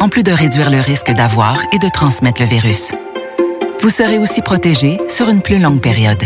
En 0.00 0.08
plus 0.08 0.22
de 0.22 0.32
réduire 0.32 0.70
le 0.70 0.80
risque 0.80 1.10
d'avoir 1.12 1.58
et 1.72 1.78
de 1.78 1.88
transmettre 1.88 2.40
le 2.40 2.48
virus. 2.48 2.92
Vous 3.80 3.90
serez 3.90 4.18
aussi 4.18 4.42
protégé 4.42 4.98
sur 5.08 5.28
une 5.28 5.42
plus 5.42 5.58
longue 5.58 5.80
période. 5.80 6.22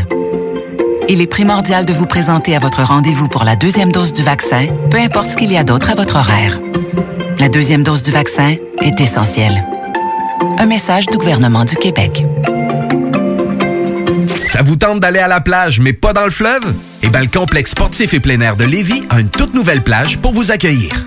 Il 1.09 1.20
est 1.20 1.27
primordial 1.27 1.84
de 1.84 1.92
vous 1.92 2.06
présenter 2.06 2.56
à 2.56 2.59
votre 2.59 2.83
rendez-vous 2.83 3.28
pour 3.28 3.45
la 3.45 3.55
deuxième 3.55 3.92
dose 3.92 4.12
du 4.12 4.23
vaccin, 4.23 4.67
peu 4.91 4.98
importe 4.98 5.31
ce 5.31 5.36
qu'il 5.36 5.53
y 5.53 5.56
a 5.56 5.64
d'autre 5.64 5.91
à 5.91 5.95
votre 5.95 6.17
horaire. 6.17 6.59
La 7.39 7.48
deuxième 7.48 7.83
dose 7.83 8.03
du 8.03 8.11
vaccin 8.11 8.56
est 8.81 9.01
essentielle. 9.01 9.64
Un 10.58 10.67
message 10.67 11.06
du 11.06 11.17
gouvernement 11.17 11.64
du 11.64 11.77
Québec. 11.77 12.25
Ça 14.27 14.62
vous 14.62 14.77
tente 14.77 15.01
d'aller 15.01 15.20
à 15.20 15.29
la 15.29 15.41
plage, 15.41 15.81
mais 15.81 15.92
pas 15.92 16.12
dans 16.12 16.25
le 16.25 16.31
fleuve? 16.31 16.75
Eh 17.03 17.08
bien, 17.08 17.20
le 17.20 17.29
complexe 17.29 17.70
sportif 17.70 18.14
et 18.14 18.20
plein 18.20 18.41
air 18.41 18.56
de 18.56 18.64
Lévis 18.64 19.05
a 19.11 19.20
une 19.20 19.29
toute 19.29 19.55
nouvelle 19.55 19.83
plage 19.83 20.19
pour 20.19 20.33
vous 20.33 20.51
accueillir. 20.51 21.06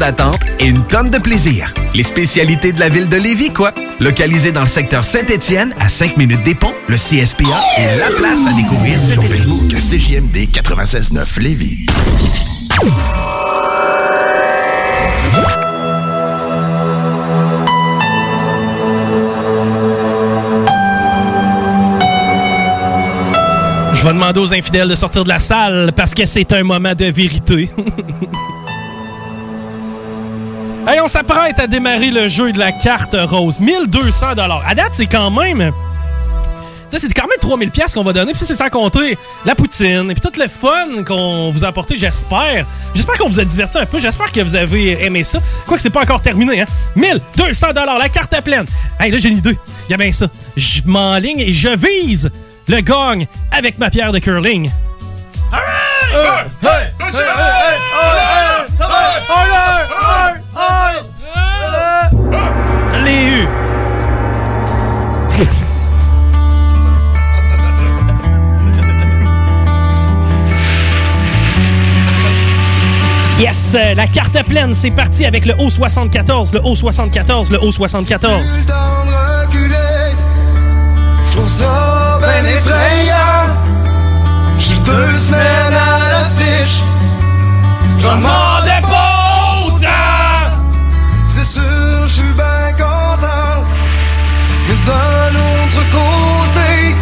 d'attente 0.01 0.39
et 0.59 0.65
une 0.65 0.83
tonne 0.87 1.11
de 1.11 1.19
plaisir. 1.19 1.71
Les 1.93 2.01
spécialités 2.01 2.73
de 2.73 2.79
la 2.79 2.89
ville 2.89 3.07
de 3.07 3.17
Lévis, 3.17 3.51
quoi. 3.51 3.71
Localisé 3.99 4.51
dans 4.51 4.61
le 4.61 4.67
secteur 4.67 5.03
Saint-Étienne, 5.03 5.75
à 5.79 5.89
5 5.89 6.17
minutes 6.17 6.41
des 6.43 6.55
ponts, 6.55 6.73
le 6.87 6.95
CSPA 6.95 7.45
est 7.77 7.97
la 7.97 8.09
place 8.09 8.47
à 8.47 8.53
découvrir 8.53 8.99
sur 8.99 9.23
Facebook. 9.23 9.69
CJMD 9.69 10.49
96.9 10.51 11.39
Lévis. 11.39 11.85
Je 23.93 24.03
vais 24.03 24.13
demander 24.13 24.39
aux 24.39 24.51
infidèles 24.51 24.87
de 24.87 24.95
sortir 24.95 25.23
de 25.23 25.29
la 25.29 25.37
salle 25.37 25.91
parce 25.95 26.15
que 26.15 26.25
c'est 26.25 26.51
un 26.53 26.63
moment 26.63 26.95
de 26.95 27.05
vérité. 27.05 27.69
hey, 30.87 30.99
on 30.99 31.07
s'apprête 31.07 31.59
à 31.59 31.67
démarrer 31.67 32.11
le 32.11 32.27
jeu 32.27 32.51
de 32.51 32.59
la 32.59 32.71
carte 32.71 33.15
rose. 33.15 33.59
1200 33.59 34.27
À 34.65 34.75
date, 34.75 34.93
c'est 34.93 35.07
quand 35.07 35.31
même... 35.31 35.71
C'est 36.89 37.13
quand 37.13 37.27
même 37.27 37.39
3000 37.39 37.71
pièces 37.71 37.93
qu'on 37.93 38.03
va 38.03 38.11
donner. 38.11 38.33
Puis 38.33 38.41
c'est 38.43 38.55
sans 38.55 38.69
compter 38.69 39.17
la 39.45 39.55
poutine 39.55 40.11
et 40.11 40.13
puis 40.13 40.21
tout 40.21 40.37
le 40.37 40.49
fun 40.49 41.03
qu'on 41.05 41.49
vous 41.49 41.63
a 41.63 41.69
apporté, 41.69 41.95
j'espère. 41.95 42.65
J'espère 42.93 43.17
qu'on 43.17 43.29
vous 43.29 43.39
a 43.39 43.45
diverti 43.45 43.77
un 43.77 43.85
peu. 43.85 43.97
J'espère 43.97 44.29
que 44.31 44.41
vous 44.41 44.55
avez 44.55 45.01
aimé 45.03 45.23
ça. 45.23 45.39
Quoique 45.65 45.81
c'est 45.81 45.89
pas 45.89 46.01
encore 46.01 46.21
terminé, 46.21 46.61
hein. 46.61 46.65
1200 46.97 47.67
la 47.97 48.09
carte 48.09 48.33
à 48.33 48.41
pleine. 48.41 48.65
Hey, 48.99 49.09
là, 49.09 49.17
j'ai 49.19 49.29
une 49.29 49.37
idée. 49.37 49.57
Il 49.87 49.91
y 49.91 49.93
a 49.93 49.97
bien 49.97 50.11
ça. 50.11 50.27
Je 50.57 50.81
m'enligne 50.85 51.39
et 51.39 51.53
je 51.53 51.69
vise 51.69 52.29
le 52.67 52.81
gong 52.81 53.25
avec 53.53 53.79
ma 53.79 53.89
pierre 53.89 54.11
de 54.11 54.19
curling. 54.19 54.69
Les 57.01 57.60
Yes, 73.41 73.75
la 73.95 74.05
carte 74.05 74.35
à 74.35 74.43
pleine, 74.43 74.75
c'est 74.75 74.91
parti 74.91 75.25
avec 75.25 75.47
le 75.47 75.53
O74, 75.53 76.53
le 76.53 76.59
O74, 76.59 77.51
le 77.51 77.57
O74. 77.57 78.59
Je 81.25 81.31
trouve 81.31 81.49
ça 81.49 82.19
ben 82.21 82.45
effrayant. 82.45 83.47
J'ai 84.59 84.75
deux 84.85 85.17
semaines 85.17 85.73
à 85.73 86.11
l'affiche. 86.11 86.83
J'en 87.97 88.17
demandais 88.17 88.81
pas 88.83 89.65
autant. 89.65 89.87
C'est 91.25 91.43
sûr, 91.43 92.05
je 92.05 92.11
suis 92.11 92.33
ben 92.37 92.73
content. 92.77 93.65
Mais 94.67 94.75
d'un 94.85 95.33
autre 95.49 95.83
côté, 95.89 96.95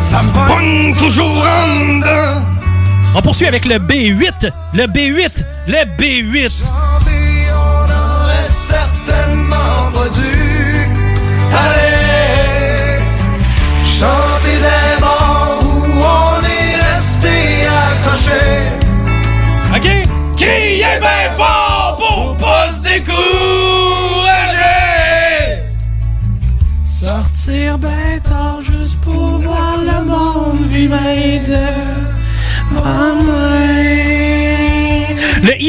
ça 0.00 0.22
me 0.22 0.30
pogne 0.46 0.94
toujours 0.94 1.44
en 1.44 1.98
dedans. 1.98 2.59
On 3.14 3.22
poursuit 3.22 3.46
avec 3.46 3.64
le 3.64 3.76
B8, 3.76 4.52
le 4.72 4.84
B8, 4.84 5.44
le 5.66 5.84
B8. 5.98 7.19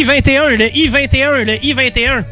I-21, 0.02 0.56
le 0.58 0.76
I-21, 0.76 1.44
le 1.44 1.64
I-21. 1.64 2.24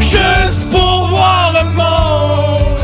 Juste 0.00 0.70
pour 0.70 1.08
voir 1.08 1.52
le 1.52 1.64
monde. 1.70 2.78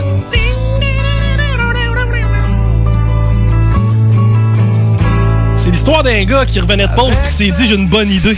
C'est 5.54 5.70
l'histoire 5.70 6.02
d'un 6.02 6.24
gars 6.24 6.44
qui 6.44 6.58
revenait 6.58 6.88
de 6.88 6.94
pause 6.94 7.12
et 7.12 7.28
qui 7.28 7.34
s'est 7.34 7.50
dit 7.52 7.64
j'ai 7.64 7.76
une 7.76 7.86
bonne 7.86 8.10
idée. 8.10 8.36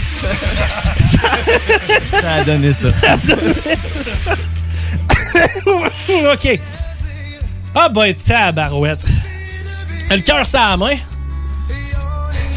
Ça 2.11 2.33
a 2.35 2.43
donné 2.43 2.73
ça. 2.73 2.89
OK. 6.31 6.59
Ah 7.73 7.89
ben 7.89 8.13
tabarouette. 8.13 9.03
Le 10.11 10.19
cœur 10.19 10.45
ça 10.45 10.69
la 10.69 10.77
main. 10.77 10.95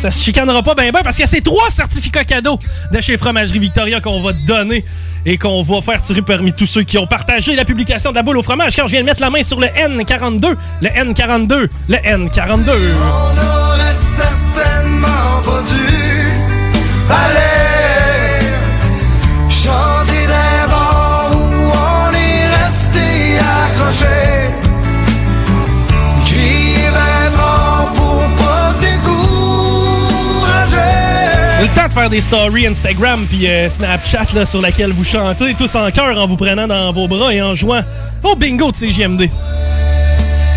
Ça 0.05 0.11
se 0.11 0.23
chicanera 0.23 0.63
pas 0.63 0.75
bien 0.75 0.91
ben 0.93 1.01
parce 1.03 1.17
qu'il 1.17 1.23
y 1.23 1.29
a 1.29 1.31
ces 1.31 1.41
trois 1.41 1.71
certificats 1.71 2.25
cadeaux 2.25 2.59
de 2.93 3.01
chez 3.01 3.17
Fromagerie 3.17 3.59
Victoria 3.59 4.03
qu'on 4.03 4.21
va 4.21 4.35
donner 4.35 4.85
et 5.25 5.39
qu'on 5.39 5.63
va 5.63 5.81
faire 5.81 6.03
tirer 6.03 6.21
parmi 6.21 6.53
tous 6.53 6.67
ceux 6.67 6.83
qui 6.83 6.99
ont 6.99 7.07
partagé 7.07 7.57
la 7.57 7.65
publication 7.65 8.11
de 8.11 8.17
la 8.17 8.23
boule 8.23 8.37
au 8.37 8.43
fromage 8.43 8.77
quand 8.77 8.87
je 8.87 8.93
viens 8.93 9.01
de 9.01 9.07
mettre 9.07 9.23
la 9.23 9.31
main 9.31 9.43
sur 9.43 9.59
le 9.59 9.67
N42. 9.69 10.57
Le 10.83 10.89
N42. 10.89 11.69
Le 11.89 11.97
N42. 11.97 12.69
On 12.69 13.33
aurait 13.49 13.97
certainement 14.15 15.41
pas 15.43 15.63
dû 15.63 15.89
aller 17.09 17.44
le 31.65 31.75
temps 31.75 31.89
de 31.89 31.93
faire 31.93 32.11
des 32.11 32.21
stories 32.21 32.67
Instagram 32.67 33.25
puis 33.27 33.49
euh, 33.49 33.71
Snapchat 33.71 34.27
là, 34.35 34.45
sur 34.45 34.61
laquelle 34.61 34.93
vous 34.93 35.05
chantez 35.05 35.55
tous 35.55 35.75
en 35.75 35.91
chœur 35.91 36.19
en 36.19 36.27
vous 36.27 36.37
prenant 36.37 36.67
dans 36.67 36.93
vos 36.93 37.09
bras 37.09 37.33
et 37.33 37.41
en 37.41 37.55
jouant 37.55 37.81
au 38.23 38.35
bingo 38.37 38.71
de 38.71 38.77
CGMD. 38.77 39.31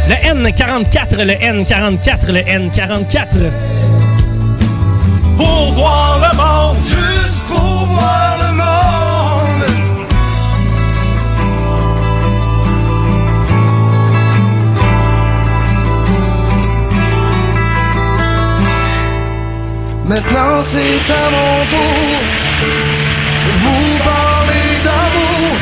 Le 0.10 0.16
N44, 0.16 1.24
le 1.24 1.34
N44, 1.34 2.32
le 2.32 2.40
N44. 2.40 3.52
Pour 5.38 5.72
voir 5.72 6.20
le 6.20 6.36
monde, 6.36 7.17
Maintenant 20.08 20.62
c'est 20.66 21.12
à 21.12 21.30
mon 21.32 21.66
tour 21.70 22.20
de 23.46 23.52
vous 23.60 23.98
parler 24.06 24.70
d'amour. 24.86 25.58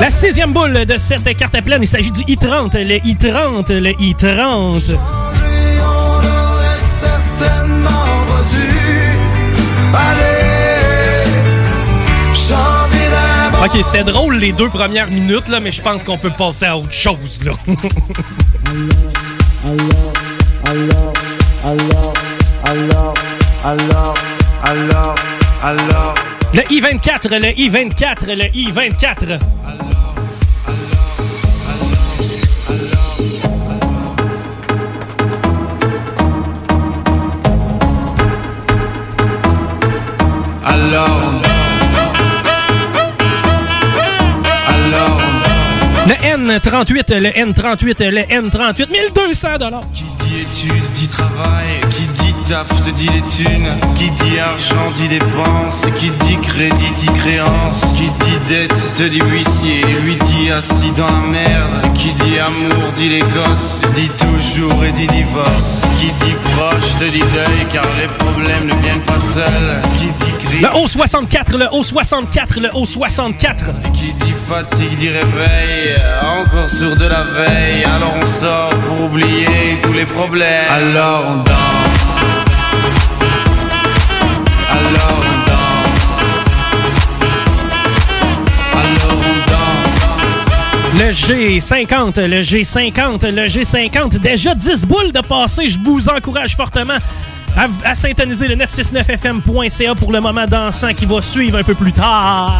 La 0.00 0.10
sixième 0.10 0.52
boule 0.52 0.86
de 0.86 0.96
cette 0.96 1.36
carte 1.36 1.60
pleine, 1.62 1.82
il 1.82 1.88
s'agit 1.88 2.12
du 2.12 2.22
I-30, 2.22 2.78
le 2.78 3.06
I-30, 3.06 3.72
le 3.72 3.90
I-30. 4.00 4.96
Ok, 13.64 13.72
c'était 13.82 14.04
drôle 14.04 14.36
les 14.36 14.52
deux 14.52 14.68
premières 14.68 15.10
minutes, 15.10 15.48
là, 15.48 15.58
mais 15.60 15.72
je 15.72 15.82
pense 15.82 16.04
qu'on 16.04 16.16
peut 16.16 16.30
passer 16.30 16.66
à 16.66 16.76
autre 16.76 16.92
chose, 16.92 17.40
là. 17.44 17.52
Le 26.54 26.62
I-24, 26.72 27.28
le 27.40 27.58
I-24, 27.58 28.32
le 28.32 28.44
I-24. 28.56 29.38
Alors 29.66 29.87
Alors 40.68 41.48
Le 46.06 46.14
N38, 46.14 47.14
le 47.18 47.28
N38, 47.28 48.08
le 48.08 48.20
N38, 48.22 48.90
1200 48.90 49.48
dollars. 49.58 49.82
Qui 49.92 50.04
dit 50.04 50.40
études 50.40 50.90
dit 50.92 51.08
travail, 51.08 51.80
qui 51.90 52.06
dit 52.06 52.27
taf 52.48 52.68
te 52.80 52.90
dit 52.90 53.08
les 53.08 53.20
thunes, 53.20 53.68
qui 53.94 54.10
dit 54.10 54.38
argent 54.38 54.90
dit 54.96 55.08
dépenses, 55.08 55.86
qui 55.98 56.10
dit 56.10 56.38
crédit 56.40 56.92
dit 56.96 57.12
créance, 57.20 57.82
qui 57.96 58.08
dit 58.24 58.38
dette 58.48 58.92
te 58.96 59.02
dit 59.02 59.20
huissier, 59.20 59.84
lui 60.02 60.16
dit 60.16 60.50
assis 60.50 60.92
dans 60.96 61.06
la 61.06 61.26
merde, 61.30 61.92
qui 61.94 62.10
dit 62.24 62.38
amour 62.38 62.92
dit 62.94 63.10
les 63.10 63.20
gosses, 63.20 63.82
dit 63.94 64.10
toujours 64.10 64.82
et 64.84 64.92
dit 64.92 65.06
divorce, 65.08 65.82
qui 66.00 66.06
dit 66.24 66.36
proche 66.56 66.96
te 66.98 67.04
dit 67.04 67.20
deuil 67.34 67.66
car 67.70 67.84
les 68.00 68.08
problèmes 68.08 68.64
ne 68.64 68.82
viennent 68.82 69.02
pas 69.02 69.20
seuls, 69.20 69.82
qui 69.98 70.06
dit 70.06 70.46
cri, 70.46 70.60
Le 70.60 70.68
O64, 70.68 71.56
le 71.56 71.66
O64, 71.66 72.60
le 72.60 72.68
O64. 72.68 73.92
qui 73.92 74.12
dit 74.14 74.32
fatigue 74.32 74.96
dit 74.96 75.10
réveil, 75.10 76.00
encore 76.22 76.70
sur 76.70 76.96
de 76.96 77.06
la 77.06 77.24
veille, 77.24 77.84
alors 77.84 78.14
on 78.22 78.26
sort 78.26 78.70
pour 78.86 79.04
oublier 79.04 79.78
tous 79.82 79.92
les 79.92 80.06
problèmes, 80.06 80.70
alors 80.70 81.24
on 81.28 81.36
danse. 81.36 81.97
Le 90.98 91.12
G50, 91.12 92.20
le 92.26 92.40
G50, 92.40 93.30
le 93.30 93.46
G50. 93.46 94.18
Déjà 94.18 94.54
10 94.54 94.84
boules 94.84 95.12
de 95.12 95.20
passé. 95.20 95.68
Je 95.68 95.78
vous 95.78 96.08
encourage 96.08 96.56
fortement 96.56 96.98
à, 97.56 97.64
à 97.84 97.94
le 97.94 98.54
969fm.ca 98.56 99.94
pour 99.94 100.12
le 100.12 100.20
moment 100.20 100.46
dansant 100.46 100.92
qui 100.94 101.06
va 101.06 101.22
suivre 101.22 101.58
un 101.58 101.62
peu 101.62 101.74
plus 101.74 101.92
tard. 101.92 102.52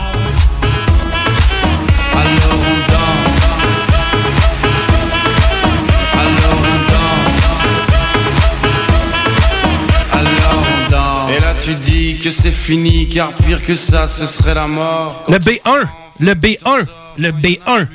Que 12.28 12.34
c'est 12.34 12.50
fini 12.50 13.08
car 13.08 13.32
pire 13.32 13.64
que 13.64 13.74
ça 13.74 14.06
ce 14.06 14.26
serait 14.26 14.52
la 14.52 14.66
mort. 14.66 15.24
Le 15.28 15.38
B1, 15.38 15.88
le 16.20 16.34
B1, 16.34 16.86
le 17.16 17.32
B1. 17.32 17.86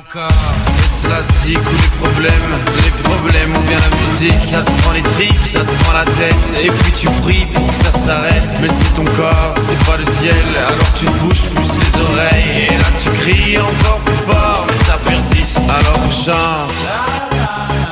encore. 0.00 0.30
Et 0.78 1.02
cela 1.02 1.20
c'est 1.22 1.52
tous 1.52 1.82
les 1.84 1.92
problèmes. 2.00 2.52
Les 2.82 2.90
problèmes 3.02 3.54
ont 3.54 3.66
bien 3.68 3.76
la 3.76 3.96
musique. 3.98 4.42
Ça 4.42 4.62
te 4.62 4.70
prend 4.80 4.92
les 4.92 5.02
tripes, 5.02 5.46
ça 5.46 5.60
te 5.60 5.84
prend 5.84 5.92
la 5.92 6.06
tête. 6.06 6.64
Et 6.64 6.70
puis 6.70 6.92
tu 6.92 7.08
pries 7.20 7.46
pour 7.52 7.66
que 7.66 7.74
ça 7.74 7.92
s'arrête. 7.92 8.50
Mais 8.62 8.68
c'est 8.68 8.94
ton 8.94 9.04
corps, 9.16 9.54
c'est 9.58 9.84
pas 9.84 9.98
le 9.98 10.06
ciel. 10.06 10.34
Alors 10.56 10.92
tu 10.98 11.04
bouges 11.20 11.50
plus 11.50 11.70
les 11.78 12.00
oreilles. 12.00 12.68
Et 12.70 12.78
là 12.78 12.88
tu 13.02 13.10
cries 13.20 13.58
encore 13.58 13.98
plus 14.06 14.32
fort. 14.32 14.66
Mais 14.70 14.78
ça 14.78 14.96
persiste. 15.04 15.58
Alors 15.58 16.00
on 16.06 16.10
chante. 16.10 17.17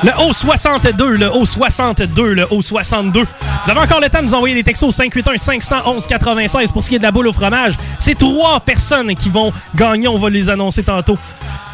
Le 0.03 0.11
O62, 0.11 1.03
le 1.05 1.27
O62, 1.27 2.21
le 2.21 2.43
O62. 2.45 3.25
Vous 3.65 3.71
avez 3.71 3.79
encore 3.79 3.99
le 3.99 4.09
temps 4.09 4.19
de 4.19 4.25
nous 4.25 4.33
envoyer 4.33 4.55
des 4.55 4.63
textos 4.63 4.89
au 4.89 4.91
581 4.91 5.37
511 5.37 6.07
96 6.07 6.71
pour 6.71 6.83
ce 6.83 6.89
qui 6.89 6.95
est 6.95 6.99
de 6.99 7.03
la 7.03 7.11
boule 7.11 7.27
au 7.27 7.33
fromage. 7.33 7.73
C'est 7.99 8.17
trois 8.17 8.59
personnes 8.59 9.15
qui 9.15 9.29
vont 9.29 9.51
gagner. 9.75 10.07
On 10.07 10.17
va 10.17 10.29
les 10.29 10.49
annoncer 10.49 10.83
tantôt 10.83 11.17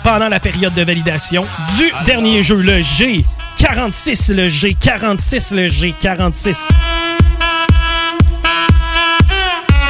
pendant 0.04 0.30
la 0.30 0.40
période 0.40 0.74
de 0.74 0.84
validation 0.84 1.46
du 1.78 1.92
dernier 2.06 2.44
jeu, 2.44 2.56
le 2.56 2.80
G46, 2.80 4.34
le 4.34 4.48
G46, 4.48 5.56
le 5.56 5.68
G46. 5.68 6.68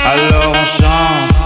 Alors 0.05 0.51
on 0.51 0.81
chante. 0.81 1.43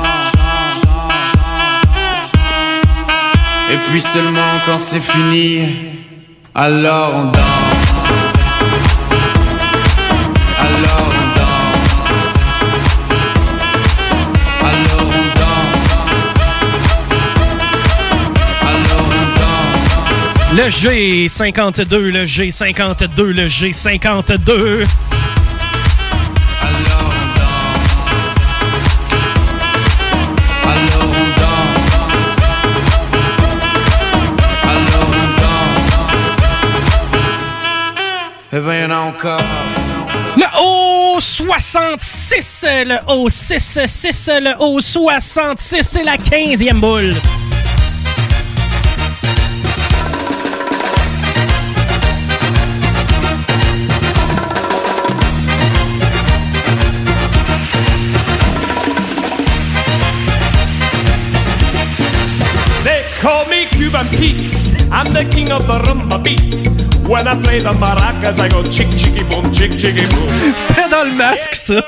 Et 3.70 3.78
puis 3.90 4.02
seulement 4.02 4.40
quand 4.66 4.78
c'est 4.78 5.02
fini, 5.02 5.97
alors 6.60 7.14
on 7.14 7.26
danse. 7.26 7.38
Alors 10.60 11.04
on 11.06 11.26
danse. 11.38 12.06
Alors 14.62 15.06
on 15.06 15.26
danse. 15.40 15.88
Alors 18.64 19.06
on 19.06 19.26
danse. 19.40 20.58
Le 20.58 20.66
G52, 20.72 21.96
le 21.96 22.26
G52, 22.26 23.22
le 23.22 23.46
G52. 23.48 24.88
Le 39.24 40.46
O66, 41.18 42.84
le 42.86 42.98
O66, 43.08 44.40
le 44.40 44.52
O66, 44.60 45.82
c'est 45.82 46.04
la 46.04 46.18
15e 46.18 46.80
boule. 46.80 47.16
They 62.84 63.04
call 63.22 63.48
me 63.48 63.66
Cuban 63.72 64.06
Pete. 64.12 64.54
I'm 64.92 65.12
the 65.12 65.26
king 65.32 65.52
of 65.52 65.66
the 65.66 65.80
rumba 65.80 66.24
beat. 66.24 66.87
When 67.08 67.26
I 67.26 67.42
play 67.42 67.60
the 67.60 67.72
maracas, 67.72 68.38
I 68.40 68.50
go 68.50 68.64
chick 68.64 68.90
chicky 68.98 69.24
boom, 69.30 69.54
chick 69.54 69.72
chicky 69.72 70.06
boom. 70.08 70.30
C'était 70.56 70.90
dans 70.90 71.06
le 71.06 71.14
masque, 71.16 71.56
ça. 71.56 71.82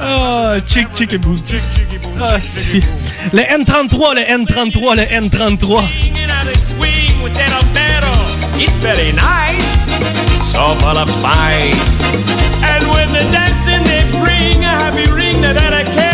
Ah, 0.00 0.54
chick 0.64 0.86
chick 0.94 1.12
et 1.12 1.18
boom. 1.18 1.36
Chick 1.44 1.60
chicky 1.74 1.98
boom. 1.98 2.12
Ah, 2.20 2.38
Le 3.32 3.42
N33, 3.42 4.14
le 4.14 4.22
N33, 4.22 4.96
le 4.96 5.02
N33. 5.02 5.58
Swinging 5.58 6.30
out 6.30 6.46
and 6.46 6.56
swing 6.56 7.22
with 7.22 7.34
that 7.34 7.50
albero. 7.50 8.14
It's 8.60 8.76
very 8.78 9.12
nice, 9.12 9.86
so 10.50 10.76
full 10.78 10.96
of 10.96 11.10
spice. 11.10 11.74
And 12.62 12.88
when 12.90 13.12
the 13.12 13.24
dancing 13.32 13.82
they 13.84 14.04
bring 14.20 14.62
a 14.62 14.68
happy 14.68 15.10
ring 15.10 15.40
that 15.42 15.56
a 15.56 15.84
kettle, 15.84 16.07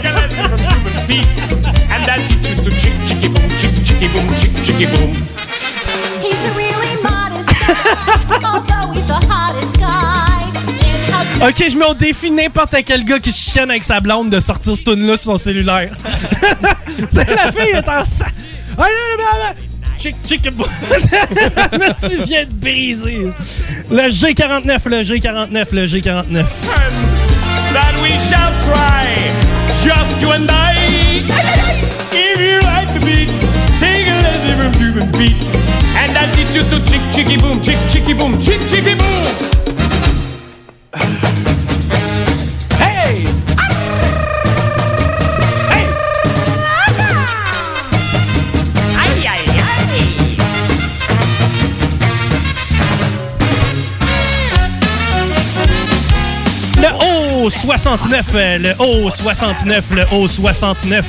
Ok, 11.43 11.65
je 11.71 11.77
mets 11.77 11.87
au 11.87 11.95
défi 11.95 12.31
n'importe 12.31 12.75
quel 12.85 13.05
gars 13.05 13.19
qui 13.19 13.31
se 13.31 13.39
chicane 13.39 13.71
avec 13.71 13.85
sa 13.85 14.01
blonde 14.01 14.31
de 14.31 14.41
sortir 14.41 14.75
ce 14.75 14.83
tune-là 14.83 15.17
sur 15.17 15.33
son 15.33 15.37
cellulaire. 15.37 15.91
La 17.13 17.53
fille 17.53 17.73
est 17.75 17.89
en. 17.89 18.03
Ah, 18.79 18.79
là, 18.79 18.87
là. 19.19 19.55
Chick, 19.99 20.17
chick, 20.27 20.43
tu 20.43 20.51
viens 22.25 22.45
de 22.45 22.53
briser. 22.53 23.29
Le 23.91 24.09
G49, 24.09 24.89
le 24.89 25.03
G49, 25.03 25.67
le 25.73 25.87
G49. 25.87 26.45
That 27.77 27.93
we 28.01 28.17
shall 28.17 28.53
try, 28.65 29.29
just 29.85 30.17
you 30.23 30.33
and 30.33 30.49
I. 30.49 30.73
If 32.09 32.41
you 32.41 32.57
like 32.65 32.89
the 32.97 33.05
beat, 33.05 33.29
take 33.77 34.09
a 34.09 34.17
lesson 34.25 34.57
from 34.57 34.73
Cuban 34.81 35.13
beat, 35.13 35.45
and 36.01 36.17
I'll 36.17 36.33
teach 36.33 36.57
you 36.57 36.65
to 36.73 36.79
chick 36.89 37.05
chicky 37.13 37.37
boom, 37.37 37.61
chick 37.61 37.79
chicky 37.93 38.15
boom, 38.15 38.41
chick 38.41 38.61
chicky 38.71 38.97
boom. 38.97 39.25
au 57.47 57.51
69, 57.51 58.33
le 58.59 58.73
haut 58.81 59.09
69, 59.09 59.91
le 59.93 60.05
haut 60.11 60.27
69. 60.27 61.05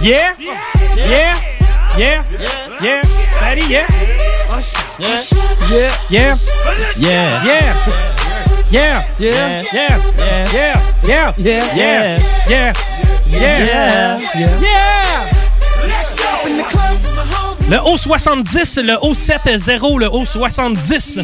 Yeah, 0.00 0.34
yeah, 0.38 1.36
yeah, 1.98 2.22
yeah, 2.80 3.02
Daddy, 3.40 3.62
yeah. 3.68 3.86
Yeah, 4.98 5.18
yeah, 6.08 6.36
yeah, 6.96 7.44
yeah. 7.44 7.74
Yeah, 8.70 9.04
yeah, 9.18 9.62
yeah, 9.70 10.00
yeah, 10.50 10.80
yeah, 11.04 11.32
yeah, 11.36 11.76
yeah, 11.76 12.18
yeah. 12.48 12.91
Yeah. 13.32 13.64
Yeah. 13.64 14.18
yeah. 14.36 15.28
Le 17.68 17.78
haut 17.80 17.96
70, 17.96 18.76
le 18.82 18.96
haut 19.02 19.14
70, 19.14 19.98
le 19.98 20.08
haut 20.08 20.24
70. 20.24 21.20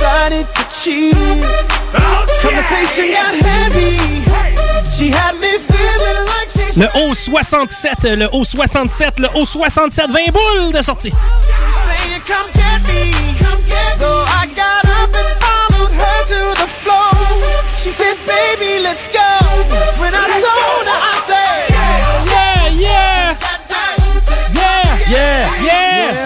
decided 0.00 0.46
to 0.54 0.62
cheat. 0.70 1.14
Oh, 1.14 2.22
okay. 2.22 2.40
Conversation 2.42 3.12
got 3.12 3.34
heavy. 3.44 4.22
She 4.90 5.10
had 5.10 5.34
me 5.40 5.69
feeling 6.72 6.88
like 6.88 7.14
she 7.14 7.30
Le 7.30 7.36
O67, 7.36 8.16
le 8.16 8.26
O67, 8.26 9.20
le 9.20 9.28
O67, 9.28 10.08
20 10.08 10.30
boules 10.30 10.72
de 10.72 10.82
sortie. 10.82 11.10
saying, 11.10 12.20
come 12.26 12.50
get 12.54 12.80
me. 12.88 13.34
Come 13.38 13.60
get 13.68 13.96
so 13.96 14.24
I 14.26 14.46
got 14.54 14.84
up 15.00 15.14
and 15.14 15.34
followed 15.42 15.92
her 15.92 16.24
to 16.26 16.40
the 16.60 16.66
floor. 16.82 17.12
She 17.82 17.90
said, 17.90 18.16
baby, 18.26 18.82
let's 18.82 19.06
go. 19.12 19.20
When 20.00 20.14
I 20.14 20.26
told 20.40 20.86
her, 20.86 21.00
I 21.00 21.20
said, 21.26 21.70
Yeah, 22.30 22.68
yeah. 22.68 23.36
Yeah, 24.62 24.86
yeah, 25.10 25.50
yeah, 25.62 26.20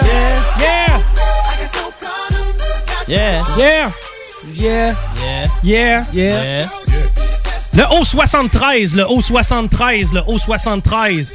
yeah, 3.07 3.43
yeah, 3.57 3.93
yeah, 4.55 4.93
yeah, 5.23 5.47
yeah, 5.63 6.03
yeah. 6.13 7.14
Le 7.75 7.83
O73, 7.83 8.95
le 8.95 9.03
O73, 9.03 10.13
le 10.13 10.21
O73. 10.21 11.31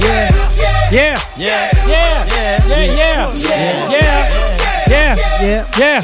Yeah, 0.00 0.30
Yeah, 0.90 1.18
yeah, 1.36 1.70
yeah, 1.86 2.64
yeah, 2.66 2.86
yeah, 2.86 3.26
yeah, 3.96 5.16
yeah, 5.38 5.62
yeah, 5.78 6.02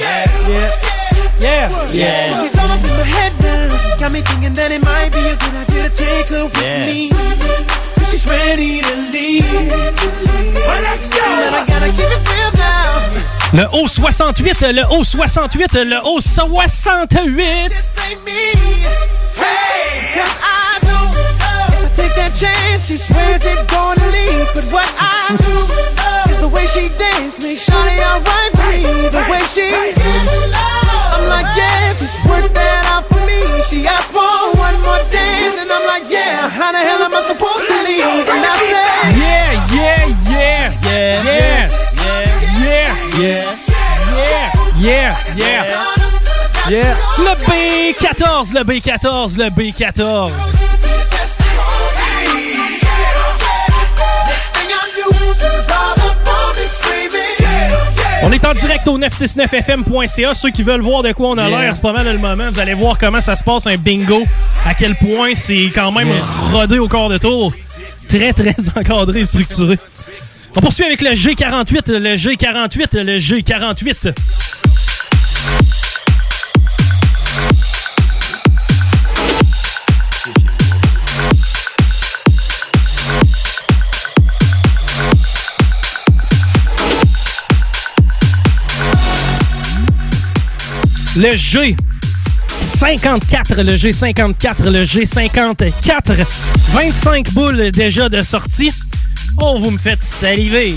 yeah, 1.41 1.69
yeah. 1.93 2.43
She's 2.43 2.59
all 2.59 2.69
with 2.69 2.93
Yeah. 6.63 6.83
Le 13.55 13.65
haut 13.75 13.87
68, 13.87 14.61
le 14.73 14.83
haut 14.91 15.05
68, 15.05 15.75
le 15.75 15.99
haut 16.07 16.21
68. 16.23 17.71
Yeah, 39.15 39.53
yeah, 39.75 40.07
yeah, 40.31 40.73
yeah, 40.83 41.23
yeah 41.25 41.82
yeah, 43.19 43.41
yeah, 44.17 44.53
yeah, 44.81 45.13
yeah, 45.37 45.67
yeah. 46.69 46.95
Le 47.19 47.35
B14, 47.47 48.55
le 48.55 48.65
B14, 48.65 49.37
le 49.39 49.51
B14. 49.51 50.31
On 58.25 58.31
est 58.31 58.45
en 58.45 58.55
direct 58.55 58.87
au 58.87 58.99
969fm.ca. 58.99 60.35
Ceux 60.35 60.51
qui 60.51 60.63
veulent 60.63 60.81
voir 60.81 61.03
de 61.03 61.13
quoi 61.13 61.31
on 61.31 61.39
a 61.39 61.49
Yeah. 61.49 61.61
l'air, 61.61 61.73
c'est 61.75 61.83
pas 61.83 61.93
mal 61.93 62.07
le 62.07 62.19
moment. 62.19 62.45
Vous 62.53 62.61
allez 62.61 62.75
voir 62.75 62.97
comment 62.99 63.21
ça 63.21 63.35
se 63.35 63.43
passe 63.43 63.67
un 63.67 63.77
bingo. 63.77 64.23
À 64.65 64.75
quel 64.75 64.95
point 64.95 65.35
c'est 65.35 65.71
quand 65.75 65.91
même 65.91 66.09
rodé 66.53 66.79
au 66.79 66.87
corps 66.89 67.09
de 67.09 67.19
tour. 67.19 67.53
Très, 68.09 68.33
très 68.33 68.55
encadré 68.77 69.21
et 69.21 69.25
structuré. 69.27 69.77
On 70.55 70.61
poursuit 70.61 70.85
avec 70.85 71.01
le 71.01 71.11
G48, 71.11 71.93
le 71.93 72.15
G48, 72.15 72.99
le 73.01 73.19
G48. 73.19 74.13
Le 91.15 91.37
G 91.37 91.77
54, 92.49 93.63
le 93.63 93.75
G54, 93.75 94.71
le 94.71 94.85
G54. 94.85 96.27
25 96.73 97.31
boules 97.33 97.71
déjà 97.71 98.09
de 98.09 98.23
sortie. 98.23 98.73
Oh, 99.41 99.59
vous 99.59 99.71
me 99.71 99.79
faites 99.79 100.03
saliver! 100.03 100.75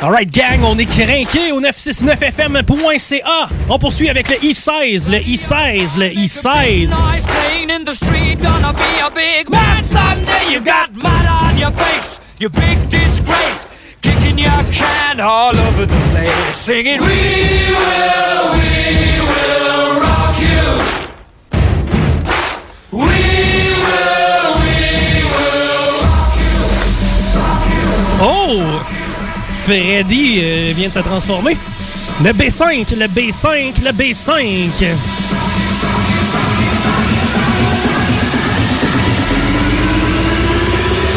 Alright 0.00 0.30
gang, 0.32 0.62
on 0.64 0.78
est 0.78 0.86
crinqué 0.86 1.52
au 1.52 1.60
969fm.ca. 1.60 3.48
On 3.68 3.78
poursuit 3.78 4.08
avec 4.08 4.30
le 4.30 4.36
I-16, 4.42 5.10
le 5.10 5.18
I-16, 5.18 5.98
le 5.98 6.12
I-16. 6.12 6.92
You 12.40 12.48
big 12.50 12.78
disgrace. 12.88 13.67
Kicking 14.38 14.50
when 14.50 14.66
you 14.66 14.72
can 14.72 15.20
all 15.20 15.56
over 15.56 15.86
the 15.86 16.00
place. 16.10 16.56
Singing, 16.56 17.00
We 17.00 17.06
will, 17.06 18.52
we 18.54 19.20
will 19.20 20.00
rock 20.00 20.40
you. 20.40 20.62
We 22.92 23.06
will, 23.84 24.50
we 24.62 24.76
will 25.34 25.98
Oh! 28.20 28.84
Freddy 29.64 30.40
euh, 30.42 30.72
vient 30.74 30.88
de 30.88 30.94
se 30.94 31.00
transformer. 31.00 31.56
Le 32.24 32.32
B5, 32.32 32.96
le 32.96 33.06
B5, 33.06 33.82
le 33.84 33.92
B5. 33.92 34.38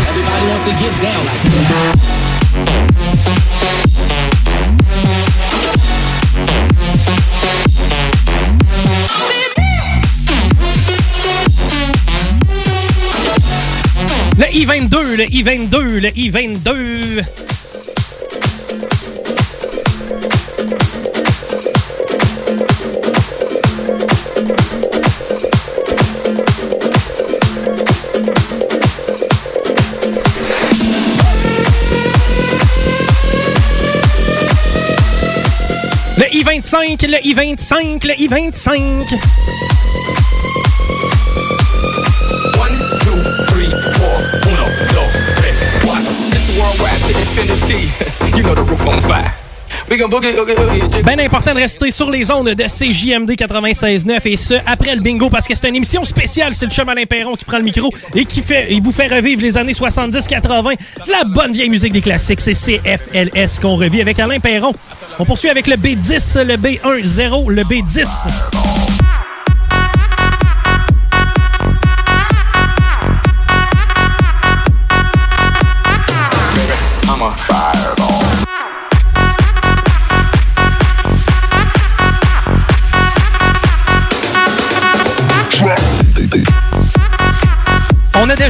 Everybody 0.09 0.45
wants 0.47 0.63
to 0.63 0.71
get 0.71 0.93
down 1.01 1.25
like 1.25 1.41
that. 1.43 2.90
I-22, 14.61 15.15
le 15.15 15.25
I-22, 15.25 15.99
le 15.99 16.09
I-22. 16.15 17.23
Le 36.17 36.35
I-25, 36.35 37.07
le 37.07 37.17
I-25, 37.25 38.05
le 38.05 38.13
I-25. 38.21 39.70
Ben 51.03 51.19
important 51.19 51.53
de 51.53 51.59
rester 51.59 51.91
sur 51.91 52.09
les 52.09 52.31
ondes 52.31 52.49
de 52.49 52.63
CJMD 52.63 53.31
96.9 53.31 54.19
et 54.25 54.37
ce 54.37 54.53
après 54.65 54.95
le 54.95 55.01
bingo 55.01 55.29
parce 55.29 55.47
que 55.47 55.55
c'est 55.55 55.67
une 55.67 55.75
émission 55.75 56.03
spéciale. 56.03 56.53
C'est 56.53 56.65
le 56.65 56.71
chum 56.71 56.87
Alain 56.87 57.05
Perron 57.05 57.35
qui 57.35 57.43
prend 57.45 57.57
le 57.57 57.63
micro 57.63 57.91
et 58.15 58.25
qui 58.25 58.41
fait, 58.41 58.67
vous 58.81 58.91
fait 58.91 59.07
revivre 59.07 59.41
les 59.41 59.57
années 59.57 59.73
70-80. 59.73 60.77
La 61.07 61.23
bonne 61.25 61.51
vieille 61.51 61.69
musique 61.69 61.93
des 61.93 62.01
classiques, 62.01 62.41
c'est 62.41 62.53
CFLS 62.53 63.59
qu'on 63.61 63.75
revit 63.75 64.01
avec 64.01 64.19
Alain 64.19 64.39
Perron. 64.39 64.71
On 65.19 65.25
poursuit 65.25 65.49
avec 65.49 65.67
le 65.67 65.75
B10, 65.75 66.41
le 66.43 66.55
B10, 66.55 67.49
le 67.49 67.63
B10. 67.63 68.70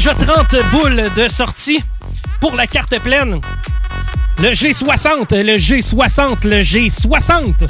Déjà 0.04 0.16
30 0.16 0.56
boules 0.72 1.12
de 1.16 1.28
sortie 1.28 1.84
pour 2.40 2.56
la 2.56 2.66
carte 2.66 2.98
pleine. 3.02 3.40
Le 4.40 4.50
G60, 4.50 5.36
le 5.44 5.58
G60, 5.58 6.48
le 6.48 6.62
G60. 6.64 7.68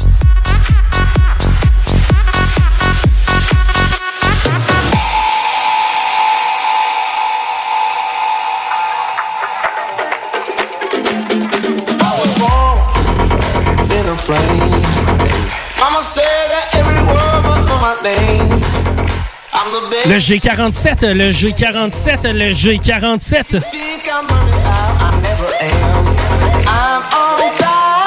in 13.92 14.08
a 14.08 14.16
plane. 14.24 14.82
Mama 15.80 16.02
said 16.02 16.24
that 16.24 16.76
every 16.76 16.96
word 17.12 17.44
was 17.44 17.68
my 17.82 18.00
name. 18.04 18.61
Le 20.06 20.18
G47, 20.18 21.14
le 21.14 21.32
G47, 21.32 22.32
le 22.34 22.52
G47. 22.52 23.62
Think 23.62 24.10
I'm 24.12 24.28
running 24.28 24.66
out, 24.66 25.02
I 25.02 25.16
never 25.22 25.48
am. 25.62 26.06
I'm 26.68 27.02
on 27.16 27.40
fire. 27.56 28.04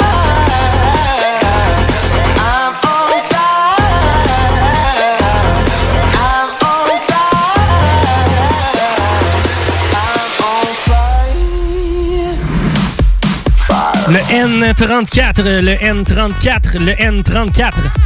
I'm 2.37 2.74
on 2.85 3.12
fire. 3.31 3.64
I'm 6.12 6.48
on 6.61 6.88
fire. 7.09 7.33
I'm 9.94 10.29
on 10.44 10.68
fire. 13.66 14.12
Le 14.12 14.20
N34, 14.31 15.61
le 15.61 15.74
N34, 15.77 16.79
le 16.79 16.92
N34. 16.92 18.03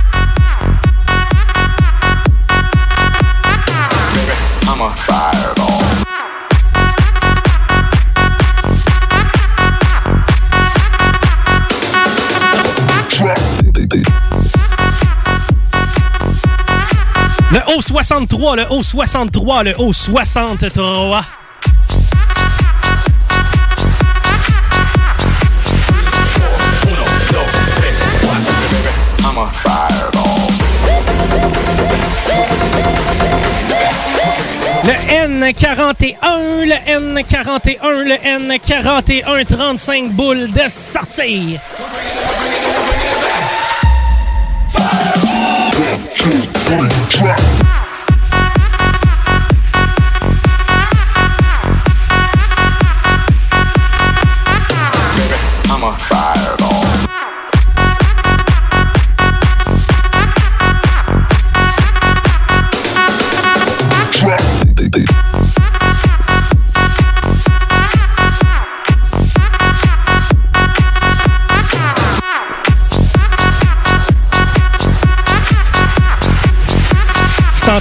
Le 17.51 17.61
haut 17.74 17.81
63, 17.81 18.57
le 18.57 18.66
haut 18.70 18.83
63, 18.83 19.62
le 19.64 19.81
haut 19.81 19.92
63. 19.92 21.24
Le 34.88 34.94
N41, 34.94 36.64
le 36.64 36.72
N41, 36.88 38.05
le 38.05 38.14
N41, 38.14 39.44
35 39.44 40.12
boules 40.12 40.51
de 40.51 40.66
sortie. 40.70 41.59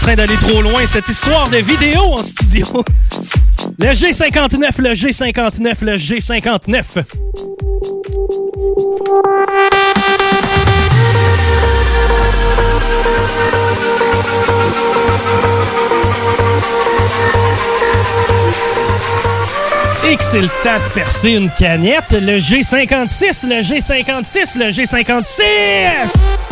Train 0.07 0.15
d'aller 0.15 0.37
trop 0.37 0.61
loin, 0.61 0.85
cette 0.85 1.09
histoire 1.09 1.49
de 1.49 1.57
vidéo 1.57 1.99
en 1.99 2.23
studio. 2.23 2.65
Le 3.77 3.89
G59, 3.89 4.81
le 4.81 4.93
G59, 4.93 5.83
le 5.83 5.95
G59. 5.95 6.83
Et 20.09 20.15
que 20.15 20.23
c'est 20.23 20.39
le 20.39 20.47
temps 20.63 20.79
de 20.87 20.93
percer 20.93 21.31
une 21.31 21.49
canette. 21.49 22.11
Le 22.11 22.37
G56, 22.37 23.45
le 23.45 23.61
G56, 23.61 24.57
le 24.57 24.71
G56! 24.71 26.46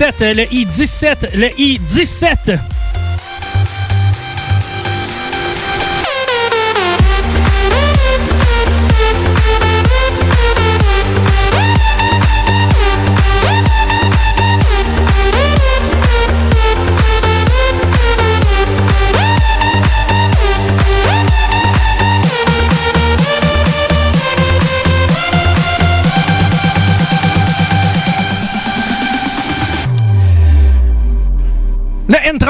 Le 0.00 0.02
I-17, 0.02 0.34
le 0.34 0.42
I-17, 0.52 1.36
le 1.36 1.50
I-17. 1.56 2.58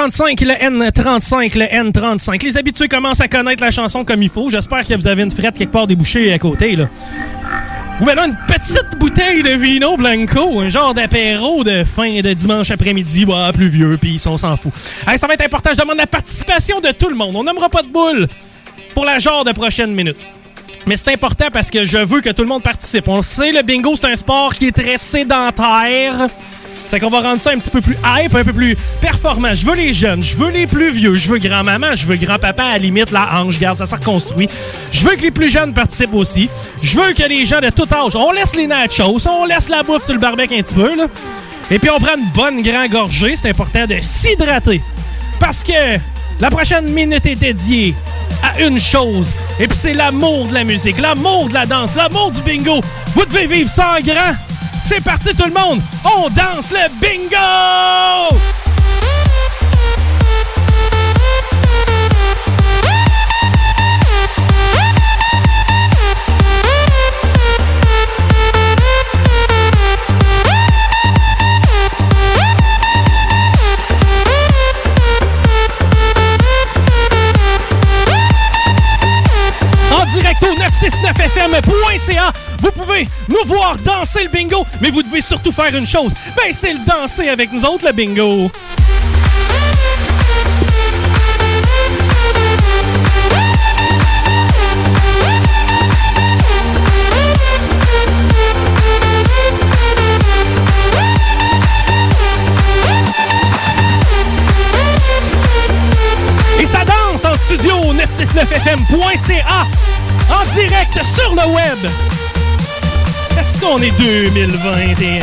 N35, 0.04 0.44
le 0.44 0.52
N35, 0.52 1.58
le 1.58 1.64
N35. 1.64 2.42
Les 2.42 2.56
habitués 2.56 2.88
commencent 2.88 3.20
à 3.20 3.28
connaître 3.28 3.62
la 3.62 3.70
chanson 3.70 4.04
comme 4.04 4.22
il 4.22 4.28
faut. 4.28 4.50
J'espère 4.50 4.86
que 4.86 4.94
vous 4.94 5.06
avez 5.06 5.22
une 5.22 5.30
frette 5.30 5.56
quelque 5.56 5.72
part 5.72 5.86
débouchée 5.86 6.32
à 6.32 6.38
côté, 6.38 6.76
là. 6.76 6.88
Ou 8.00 8.04
maintenant 8.04 8.26
une 8.26 8.36
petite 8.46 8.98
bouteille 8.98 9.42
de 9.42 9.50
vino 9.50 9.96
blanco, 9.96 10.60
un 10.60 10.68
genre 10.68 10.94
d'apéro 10.94 11.62
de 11.62 11.84
fin 11.84 12.20
de 12.20 12.32
dimanche 12.32 12.70
après-midi, 12.70 13.24
bah, 13.24 13.50
plus 13.54 13.68
vieux, 13.68 13.96
puis 13.96 14.20
on 14.26 14.36
s'en 14.36 14.56
fout. 14.56 14.72
Hey, 15.06 15.16
ça 15.16 15.26
va 15.26 15.34
être 15.34 15.44
important, 15.44 15.70
je 15.72 15.80
demande 15.80 15.98
la 15.98 16.06
participation 16.06 16.80
de 16.80 16.88
tout 16.90 17.08
le 17.08 17.14
monde. 17.14 17.34
On 17.36 17.44
n'aimera 17.44 17.68
pas 17.68 17.82
de 17.82 17.88
boule 17.88 18.26
pour 18.94 19.04
la 19.04 19.18
genre 19.20 19.44
de 19.44 19.52
prochaine 19.52 19.94
minute. 19.94 20.18
Mais 20.86 20.96
c'est 20.96 21.12
important 21.12 21.46
parce 21.52 21.70
que 21.70 21.84
je 21.84 21.98
veux 21.98 22.20
que 22.20 22.30
tout 22.30 22.42
le 22.42 22.48
monde 22.48 22.62
participe. 22.62 23.08
On 23.08 23.16
le 23.16 23.22
sait, 23.22 23.52
le 23.52 23.62
bingo, 23.62 23.96
c'est 23.96 24.10
un 24.10 24.16
sport 24.16 24.52
qui 24.54 24.66
est 24.66 24.72
très 24.72 24.98
sédentaire. 24.98 26.28
Fait 26.90 27.00
qu'on 27.00 27.10
va 27.10 27.20
rendre 27.20 27.40
ça 27.40 27.50
un 27.50 27.58
petit 27.58 27.70
peu 27.70 27.80
plus 27.80 27.96
hype, 28.04 28.34
un 28.34 28.44
peu 28.44 28.52
plus 28.52 28.76
performant. 29.00 29.54
Je 29.54 29.66
veux 29.66 29.74
les 29.74 29.92
jeunes, 29.92 30.22
je 30.22 30.36
veux 30.36 30.50
les 30.50 30.66
plus 30.66 30.90
vieux, 30.90 31.14
je 31.16 31.28
veux 31.28 31.38
grand-maman, 31.38 31.94
je 31.94 32.06
veux 32.06 32.16
grand-papa, 32.16 32.62
à 32.64 32.72
la 32.72 32.78
limite, 32.78 33.10
la 33.10 33.40
hanche, 33.40 33.58
garde, 33.58 33.78
ça 33.78 33.86
s'est 33.86 33.96
reconstruit. 33.96 34.48
Je 34.90 35.04
veux 35.04 35.16
que 35.16 35.22
les 35.22 35.30
plus 35.30 35.48
jeunes 35.48 35.72
participent 35.72 36.14
aussi. 36.14 36.48
Je 36.82 36.96
veux 36.98 37.12
que 37.12 37.22
les 37.22 37.44
gens 37.44 37.60
de 37.60 37.70
tout 37.70 37.88
âge, 37.92 38.14
on 38.14 38.30
laisse 38.32 38.54
les 38.54 38.66
nachos, 38.66 39.26
on 39.26 39.44
laisse 39.44 39.68
la 39.68 39.82
bouffe 39.82 40.04
sur 40.04 40.14
le 40.14 40.20
barbecue 40.20 40.58
un 40.58 40.62
petit 40.62 40.74
peu, 40.74 40.94
là. 40.94 41.06
Et 41.70 41.78
puis 41.78 41.90
on 41.90 41.98
prend 41.98 42.16
une 42.16 42.28
bonne 42.34 42.62
grande 42.62 42.90
gorgée, 42.90 43.34
c'est 43.36 43.48
important 43.48 43.86
de 43.86 43.96
s'hydrater. 44.00 44.82
Parce 45.40 45.62
que 45.62 45.98
la 46.40 46.50
prochaine 46.50 46.90
minute 46.90 47.24
est 47.26 47.36
dédiée 47.36 47.94
à 48.42 48.60
une 48.60 48.78
chose. 48.78 49.32
Et 49.58 49.66
puis 49.66 49.76
c'est 49.76 49.94
l'amour 49.94 50.46
de 50.46 50.54
la 50.54 50.64
musique, 50.64 50.98
l'amour 50.98 51.48
de 51.48 51.54
la 51.54 51.66
danse, 51.66 51.94
l'amour 51.96 52.30
du 52.30 52.42
bingo. 52.42 52.80
Vous 53.14 53.24
devez 53.24 53.46
vivre 53.46 53.70
ça 53.70 53.96
en 53.98 54.02
grand. 54.02 54.53
C'est 54.82 55.02
parti 55.02 55.34
tout 55.34 55.46
le 55.46 55.52
monde. 55.52 55.80
On 56.04 56.28
danse 56.30 56.72
le 56.72 56.88
bingo! 57.00 58.38
en 79.94 80.04
direct 80.06 80.42
au 80.42 80.54
969fm.ca. 80.54 82.32
Vous 82.64 82.70
pouvez 82.70 83.06
nous 83.28 83.44
voir 83.44 83.76
danser 83.76 84.22
le 84.22 84.30
bingo, 84.30 84.66
mais 84.80 84.90
vous 84.90 85.02
devez 85.02 85.20
surtout 85.20 85.52
faire 85.52 85.76
une 85.76 85.84
chose. 85.84 86.12
Ben, 86.34 86.50
c'est 86.50 86.72
le 86.72 86.78
danser 86.86 87.28
avec 87.28 87.52
nous 87.52 87.62
autres, 87.62 87.84
le 87.84 87.92
bingo. 87.92 88.50
Et 106.58 106.64
ça 106.64 106.82
danse 106.86 107.26
en 107.26 107.36
studio 107.36 107.74
au 107.84 107.92
969fm.ca 107.92 109.66
en 110.30 110.54
direct 110.54 111.04
sur 111.04 111.34
le 111.34 111.46
web. 111.52 112.23
Est-ce 113.38 113.60
qu'on 113.60 113.78
est 113.78 113.90
2021? 113.98 115.20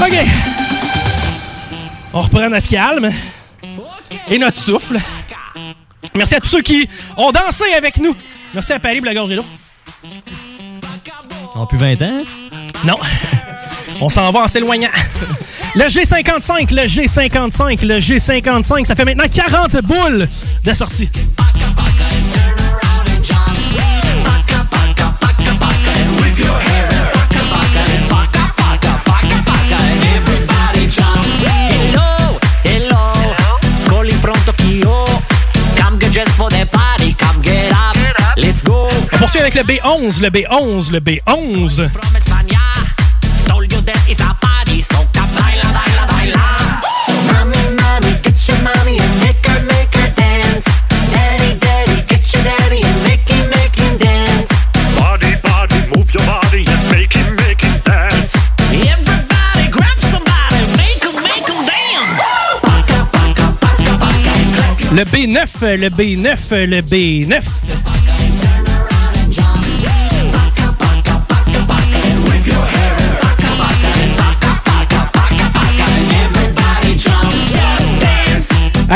OK. 0.00 0.26
On 2.12 2.20
reprend 2.20 2.48
notre 2.48 2.68
calme 2.68 3.10
et 4.30 4.38
notre 4.38 4.56
souffle. 4.56 4.98
Merci 6.14 6.34
à 6.34 6.40
tous 6.40 6.48
ceux 6.48 6.62
qui 6.62 6.88
ont 7.16 7.32
dansé 7.32 7.64
avec 7.76 7.98
nous. 7.98 8.14
Merci 8.54 8.72
à 8.72 8.78
Paris 8.78 9.00
d'eau. 9.00 9.44
On 11.54 11.66
plus 11.66 11.78
20 11.78 12.02
ans? 12.02 12.22
Non. 12.84 12.98
On 14.00 14.08
s'en 14.08 14.30
va 14.30 14.40
en 14.40 14.46
s'éloignant. 14.46 14.90
Le 15.74 15.84
G55, 15.84 16.74
le 16.74 16.82
G55, 16.82 17.84
le 17.84 17.98
G55, 17.98 18.84
ça 18.84 18.94
fait 18.94 19.04
maintenant 19.04 19.28
40 19.28 19.82
boules 19.82 20.28
de 20.64 20.72
sortie. 20.72 21.10
Dance. 57.82 58.32
Everybody 58.70 59.68
grab 59.70 59.98
somebody, 59.98 60.64
make 60.76 61.02
him, 61.02 61.22
make 61.22 61.50
him 61.50 64.22
dance. 64.62 64.92
Le 64.92 65.04
B9, 65.04 65.76
le 65.76 65.90
B9, 65.90 66.66
le 66.66 66.82
B9. 66.82 67.67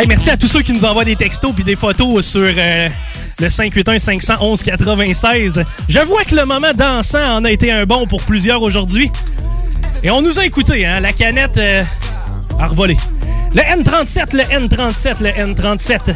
Merci 0.08 0.30
à 0.30 0.36
tous 0.36 0.48
ceux 0.48 0.62
qui 0.62 0.72
nous 0.72 0.84
envoient 0.84 1.04
des 1.04 1.16
textos 1.16 1.52
puis 1.54 1.62
des 1.62 1.76
photos 1.76 2.26
sur 2.26 2.40
euh, 2.40 2.88
le 3.38 3.48
581 3.48 3.98
511 3.98 4.62
96. 4.62 5.64
Je 5.88 5.98
vois 6.00 6.24
que 6.24 6.34
le 6.34 6.44
moment 6.44 6.72
dansant 6.74 7.36
en 7.36 7.44
a 7.44 7.50
été 7.50 7.70
un 7.70 7.84
bon 7.84 8.06
pour 8.06 8.22
plusieurs 8.22 8.62
aujourd'hui. 8.62 9.10
Et 10.02 10.10
on 10.10 10.20
nous 10.20 10.38
a 10.38 10.44
écouté, 10.44 10.84
hein, 10.84 11.00
la 11.00 11.12
canette 11.12 11.56
euh, 11.56 11.84
a 12.58 12.66
revolé. 12.66 12.96
Le 13.54 13.60
N37, 13.60 14.36
le 14.36 14.42
N37, 14.42 15.22
le 15.22 15.28
N37. 15.54 16.14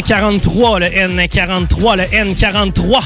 N43, 0.00 0.78
le 0.78 0.86
N43, 0.86 1.96
le 1.96 2.04
N43. 2.04 3.02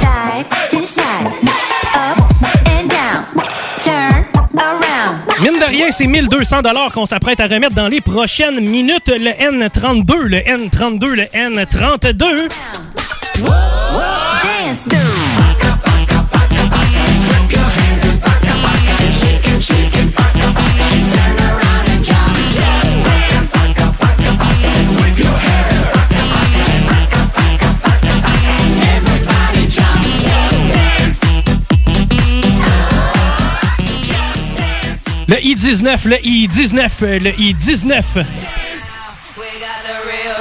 Side 0.00 0.46
to 0.70 0.78
side, 0.86 1.26
up 1.94 2.18
and 2.66 2.88
down, 2.88 3.24
turn 3.82 4.24
around. 4.56 5.18
Mine 5.42 5.58
de 5.58 5.64
rien, 5.68 5.90
c'est 5.90 6.06
1200 6.06 6.62
dollars 6.62 6.92
qu'on 6.92 7.06
s'apprête 7.06 7.40
à 7.40 7.48
remettre 7.48 7.74
dans 7.74 7.88
les 7.88 8.00
prochaines 8.00 8.60
minutes. 8.60 9.08
Le 9.08 9.30
N32, 9.30 10.16
le 10.16 10.38
N32, 10.38 11.06
le 11.06 11.24
N32. 11.24 12.48
Dance, 13.42 14.86
dude. 14.86 14.96
Le 14.96 15.29
I-19, 35.40 36.08
le 36.08 36.16
I-19, 36.24 37.22
le 37.22 37.30
I-19. 37.40 38.24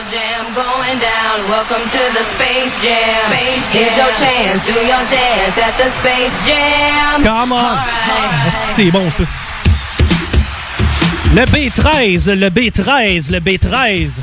jam 0.10 0.46
going 0.56 0.98
down. 1.00 1.38
Welcome 1.50 1.84
to 1.84 2.04
the 2.18 2.24
Space 2.24 2.82
Jam. 2.84 3.32
Here's 3.72 3.96
your 3.98 4.12
chance, 4.14 4.66
do 4.66 4.74
your 4.74 5.06
dance 5.06 5.58
at 5.58 5.78
the 5.78 5.90
Space 5.90 6.48
Jam. 6.48 7.22
Come 7.24 7.52
on! 7.52 7.78
Ah, 7.78 8.52
C'est 8.52 8.90
bon, 8.92 9.10
ça. 9.12 9.24
Le 11.36 11.46
B13, 11.46 12.32
le 12.32 12.50
B13, 12.50 13.32
le 13.32 13.40
B13. 13.40 14.22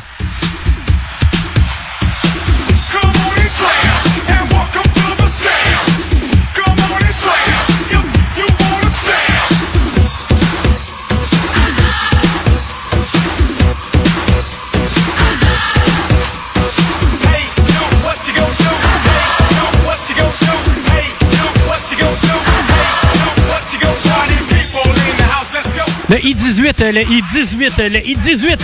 Le 26.08 26.24
I-18, 26.24 26.92
le 26.92 27.02
I-18, 27.02 27.88
le 27.88 27.98
I-18. 27.98 28.58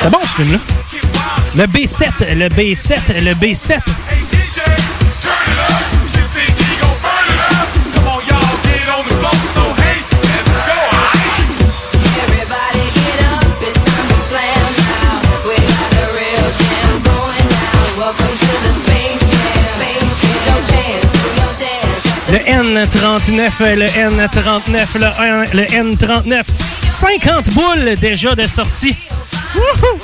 C'est 0.00 0.10
bon 0.10 0.18
ce 0.22 0.36
film-là. 0.36 0.58
Le 1.56 1.64
B7, 1.64 2.34
le 2.34 2.48
B7, 2.48 3.24
le 3.24 3.34
B7. 3.34 3.80
Le 22.36 22.42
N39, 22.42 23.76
le 23.76 23.86
N39, 23.86 24.98
le, 24.98 25.56
le 25.56 25.62
N39. 25.64 26.42
50 26.90 27.50
boules 27.54 27.96
déjà 27.98 28.34
de 28.34 28.46
sortie. 28.46 28.94
Wouhou! 29.54 29.98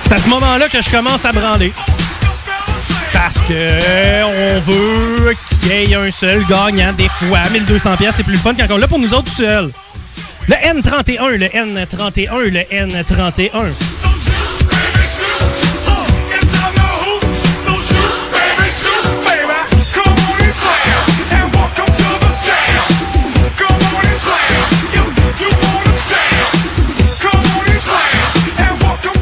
C'est 0.00 0.12
à 0.12 0.18
ce 0.18 0.28
moment-là 0.28 0.68
que 0.68 0.80
je 0.80 0.90
commence 0.90 1.24
à 1.24 1.32
branler. 1.32 1.72
Parce 3.22 3.36
que 3.42 4.24
on 4.24 4.60
veut 4.60 5.34
qu'il 5.60 5.68
y 5.68 5.92
ait 5.92 5.94
un 5.94 6.10
seul 6.10 6.42
gagnant 6.46 6.94
des 6.94 7.10
fois. 7.10 7.40
1200 7.52 7.98
pièces, 7.98 8.14
c'est 8.16 8.22
plus 8.22 8.38
fun 8.38 8.54
quand 8.54 8.64
on 8.70 8.80
pour 8.88 8.98
nous 8.98 9.12
autres 9.12 9.24
tout 9.24 9.42
seuls. 9.42 9.70
Le 10.48 10.54
N31, 10.54 11.28
le 11.28 11.46
N31, 11.46 12.38
le 12.38 12.60
N31. 12.60 13.72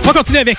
On 0.04 0.06
va 0.06 0.12
continuer 0.12 0.38
avec 0.38 0.58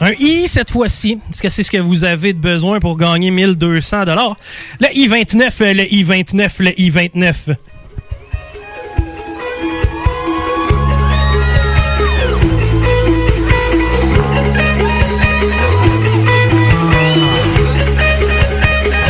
un 0.00 0.10
I 0.18 0.48
cette 0.48 0.70
fois-ci. 0.70 1.18
Est-ce 1.30 1.42
que 1.42 1.48
c'est 1.48 1.62
ce 1.62 1.70
que 1.70 1.78
vous 1.78 2.04
avez 2.04 2.32
de 2.32 2.38
besoin 2.38 2.80
pour 2.80 2.96
gagner 2.96 3.30
1200 3.30 4.04
Le 4.04 4.86
I29, 4.86 5.72
le 5.72 5.84
I29, 5.84 6.62
le 6.62 6.70
I29. 6.70 7.54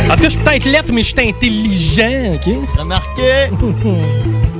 Parce 0.07 0.21
que 0.21 0.29
je 0.29 0.33
suis 0.33 0.43
peut-être 0.43 0.65
lettre, 0.65 0.93
mais 0.93 1.03
je 1.03 1.09
suis 1.09 1.29
intelligent, 1.29 2.35
OK? 2.35 2.77
Remarqué! 2.77 3.49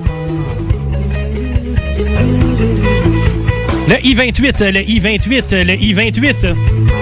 Le 3.88 4.04
I-28, 4.04 4.72
le 4.72 4.82
I-28, 4.82 5.64
le 5.64 5.74
I-28. 5.76 6.95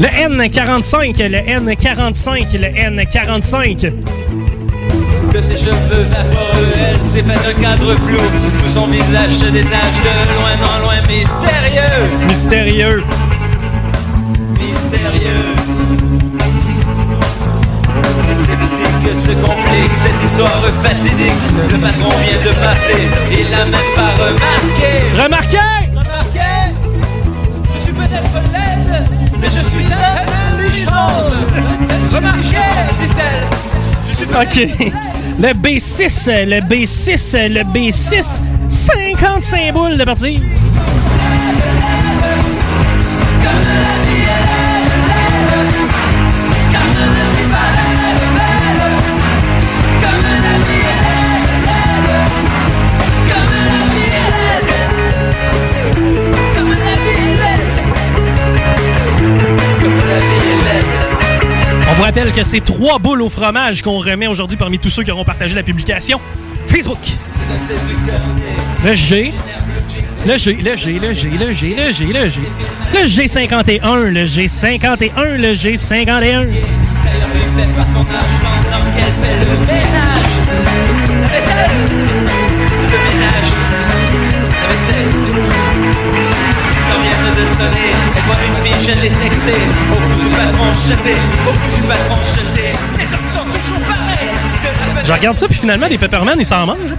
Le 0.00 0.06
N45, 0.06 1.28
le 1.28 1.38
N45, 1.40 2.58
le 2.58 2.68
N45. 2.68 3.92
Que 5.30 5.42
ses 5.42 5.58
cheveux 5.58 6.06
vaporeux, 6.08 6.72
elle 6.88 7.04
s'est 7.04 7.22
fait 7.22 7.50
un 7.50 7.62
cadre 7.62 7.94
flou 7.96 8.16
Où 8.64 8.68
son 8.70 8.86
visage 8.86 9.32
se 9.32 9.50
détache 9.50 10.00
de 10.00 10.08
loin 10.38 10.56
en 10.64 10.78
loin 10.84 10.94
mystérieux. 11.06 12.26
Mystérieux. 12.26 13.04
Mystérieux. 14.58 15.54
C'est 18.40 18.64
ici 18.64 18.86
que 19.04 19.14
se 19.14 19.32
complique 19.32 19.94
cette 20.02 20.24
histoire 20.24 20.62
fatidique. 20.82 21.42
Le 21.70 21.76
patron 21.76 22.08
vient 22.08 22.40
de 22.40 22.56
passer, 22.58 23.06
il 23.38 23.50
l'a 23.50 23.66
même 23.66 23.90
pas 23.94 24.12
remarqué 24.16 25.22
Remarqué. 25.22 25.58
Remarqué? 25.58 25.59
Mais 29.40 29.48
je 29.48 29.60
suis 29.60 29.86
intelligente 29.92 31.32
Remarqué, 32.12 32.56
dit-elle 33.00 33.48
Je 34.08 34.16
suis 34.16 34.26
OK. 34.26 34.92
Le 35.38 35.54
B6, 35.54 36.44
le 36.44 36.60
B6, 36.60 37.48
le 37.48 37.62
B6. 37.62 38.40
55 38.68 39.72
boules 39.72 39.96
de 39.96 40.04
partie. 40.04 40.42
Rappelle 62.10 62.32
que 62.32 62.42
c'est 62.42 62.64
trois 62.64 62.98
boules 62.98 63.22
au 63.22 63.28
fromage 63.28 63.82
qu'on 63.82 63.98
remet 63.98 64.26
aujourd'hui 64.26 64.56
parmi 64.56 64.80
tous 64.80 64.90
ceux 64.90 65.04
qui 65.04 65.12
auront 65.12 65.22
partagé 65.22 65.54
la 65.54 65.62
publication. 65.62 66.20
Facebook. 66.66 66.98
Le 68.84 68.94
G. 68.94 69.32
Le 70.26 70.36
G, 70.36 70.58
le 70.60 70.74
G, 70.74 70.98
le 71.00 71.12
G, 71.12 71.30
le 71.30 71.52
G, 71.52 71.76
le 71.76 71.92
G, 71.92 72.06
le 72.06 72.28
G. 72.28 72.40
Le 72.94 73.06
G51, 73.06 74.08
le 74.08 74.26
G51, 74.26 75.36
le 75.36 75.54
G51. 75.54 76.18
Elle 76.18 76.48
lui 76.48 76.56
fait 77.56 77.68
pas 77.76 77.84
son 77.84 78.00
âge 78.00 78.34
pendant 78.42 78.84
qu'elle 78.90 79.14
fait 79.22 79.36
le 79.44 79.50
ménage. 79.60 80.30
Je 95.04 95.12
regarde 95.12 95.36
ça, 95.36 95.46
puis 95.46 95.56
finalement, 95.56 95.86
les 95.86 95.98
Pepperman, 95.98 96.38
ils 96.38 96.46
s'en 96.46 96.66
mangent. 96.66 96.94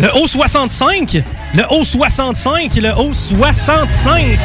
Le 0.00 0.14
haut 0.16 0.26
65 0.28 1.22
le 1.54 1.64
haut 1.70 1.82
65 1.82 2.74
le 2.76 2.92
haut 2.98 3.14
65 3.14 4.38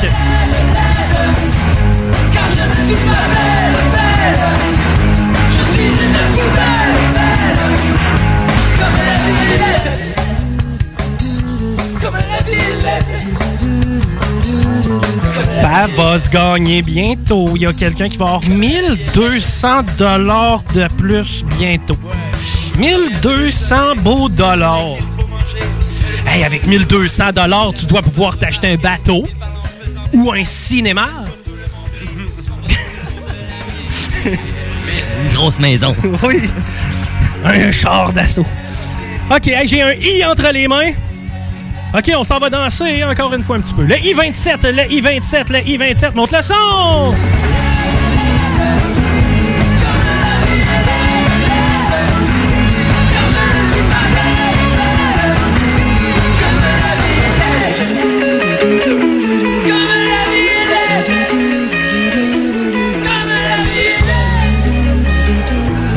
va 16.13 16.19
se 16.19 16.29
gagner 16.29 16.81
bientôt. 16.83 17.49
Il 17.55 17.63
y 17.63 17.65
a 17.65 17.73
quelqu'un 17.73 18.07
qui 18.07 18.17
va 18.17 18.25
avoir 18.25 18.47
1200 18.47 19.83
dollars 19.97 20.63
de 20.75 20.87
plus 20.95 21.43
bientôt. 21.57 21.97
1200 22.77 23.95
beaux 23.97 24.29
dollars. 24.29 24.97
Hey, 26.27 26.43
avec 26.43 26.67
1200 26.67 27.31
dollars, 27.33 27.73
tu 27.73 27.87
dois 27.87 28.03
pouvoir 28.03 28.37
t'acheter 28.37 28.73
un 28.73 28.75
bateau 28.75 29.23
ou 30.13 30.31
un 30.31 30.43
cinéma. 30.43 31.09
Une 34.25 35.33
grosse 35.33 35.59
maison. 35.59 35.95
oui. 36.23 36.41
Un 37.43 37.71
char 37.71 38.13
d'assaut. 38.13 38.45
OK, 39.31 39.47
hey, 39.47 39.65
j'ai 39.65 39.81
un 39.81 39.93
I 39.93 40.23
entre 40.25 40.51
les 40.53 40.67
mains. 40.67 40.91
OK, 41.95 42.11
on 42.17 42.23
s'en 42.23 42.39
va 42.39 42.49
danser 42.49 43.03
encore 43.03 43.31
une 43.35 43.43
fois 43.43 43.57
un 43.57 43.59
petit 43.59 43.75
peu. 43.75 43.83
Le 43.83 43.95
I-27, 43.99 44.67
le 44.67 44.91
I-27, 44.91 45.51
le 45.51 45.59
I-27, 45.59 46.15
monte 46.15 46.31
le 46.31 46.41
son! 46.41 47.13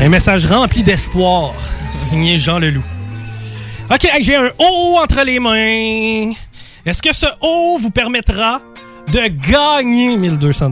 Un 0.02 0.08
message 0.10 0.44
rempli 0.44 0.82
d'espoir, 0.82 1.54
signé 1.90 2.38
Jean 2.38 2.58
Leloup. 2.58 2.84
OK, 3.88 4.08
j'ai 4.20 4.34
un 4.34 4.50
O 4.58 4.98
entre 5.00 5.22
les 5.22 5.38
mains. 5.38 6.32
Est-ce 6.84 7.00
que 7.00 7.12
ce 7.14 7.26
O 7.40 7.78
vous 7.80 7.90
permettra 7.90 8.60
de 9.12 9.28
gagner 9.48 10.16
1200 10.16 10.70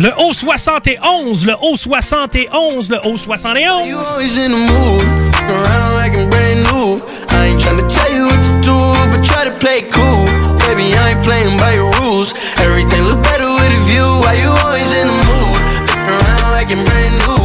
Le 0.00 0.10
O 0.18 0.32
71, 0.32 1.46
le 1.46 1.54
O 1.62 1.76
71, 1.76 2.90
le 2.90 2.98
O 3.04 3.16
71. 3.16 3.86
You 3.86 3.98
always 3.98 4.36
in 4.36 4.50
the 4.50 4.72
mood, 4.72 5.06
fucking 5.32 5.56
around 5.56 5.94
like 5.94 6.18
I'm 6.18 6.28
brand 6.28 6.64
new. 6.64 6.98
I 7.30 7.50
ain't 7.50 7.60
tryna 7.60 7.86
tell 7.88 8.12
you 8.12 8.26
what 8.26 8.42
to 8.42 8.60
do, 8.62 8.78
but 9.12 9.22
try 9.24 9.44
to 9.44 9.52
play 9.58 9.78
it 9.78 9.92
cool. 9.92 10.26
Baby, 10.66 10.94
I 10.98 11.10
ain't 11.10 11.22
playing 11.24 11.56
by 11.58 11.74
your 11.74 11.90
rules. 12.00 12.34
Everything 12.56 13.02
look 13.04 13.22
better 13.22 13.46
with 13.46 13.70
a 13.70 13.80
view. 13.86 14.06
Why 14.22 14.34
you 14.34 14.50
always 14.66 14.90
in 14.92 15.06
the 15.06 15.18
mood, 15.30 15.60
fucking 15.88 16.14
around 16.14 16.50
like 16.50 16.70
I'm 16.72 16.84
brand 16.84 17.14
new? 17.26 17.37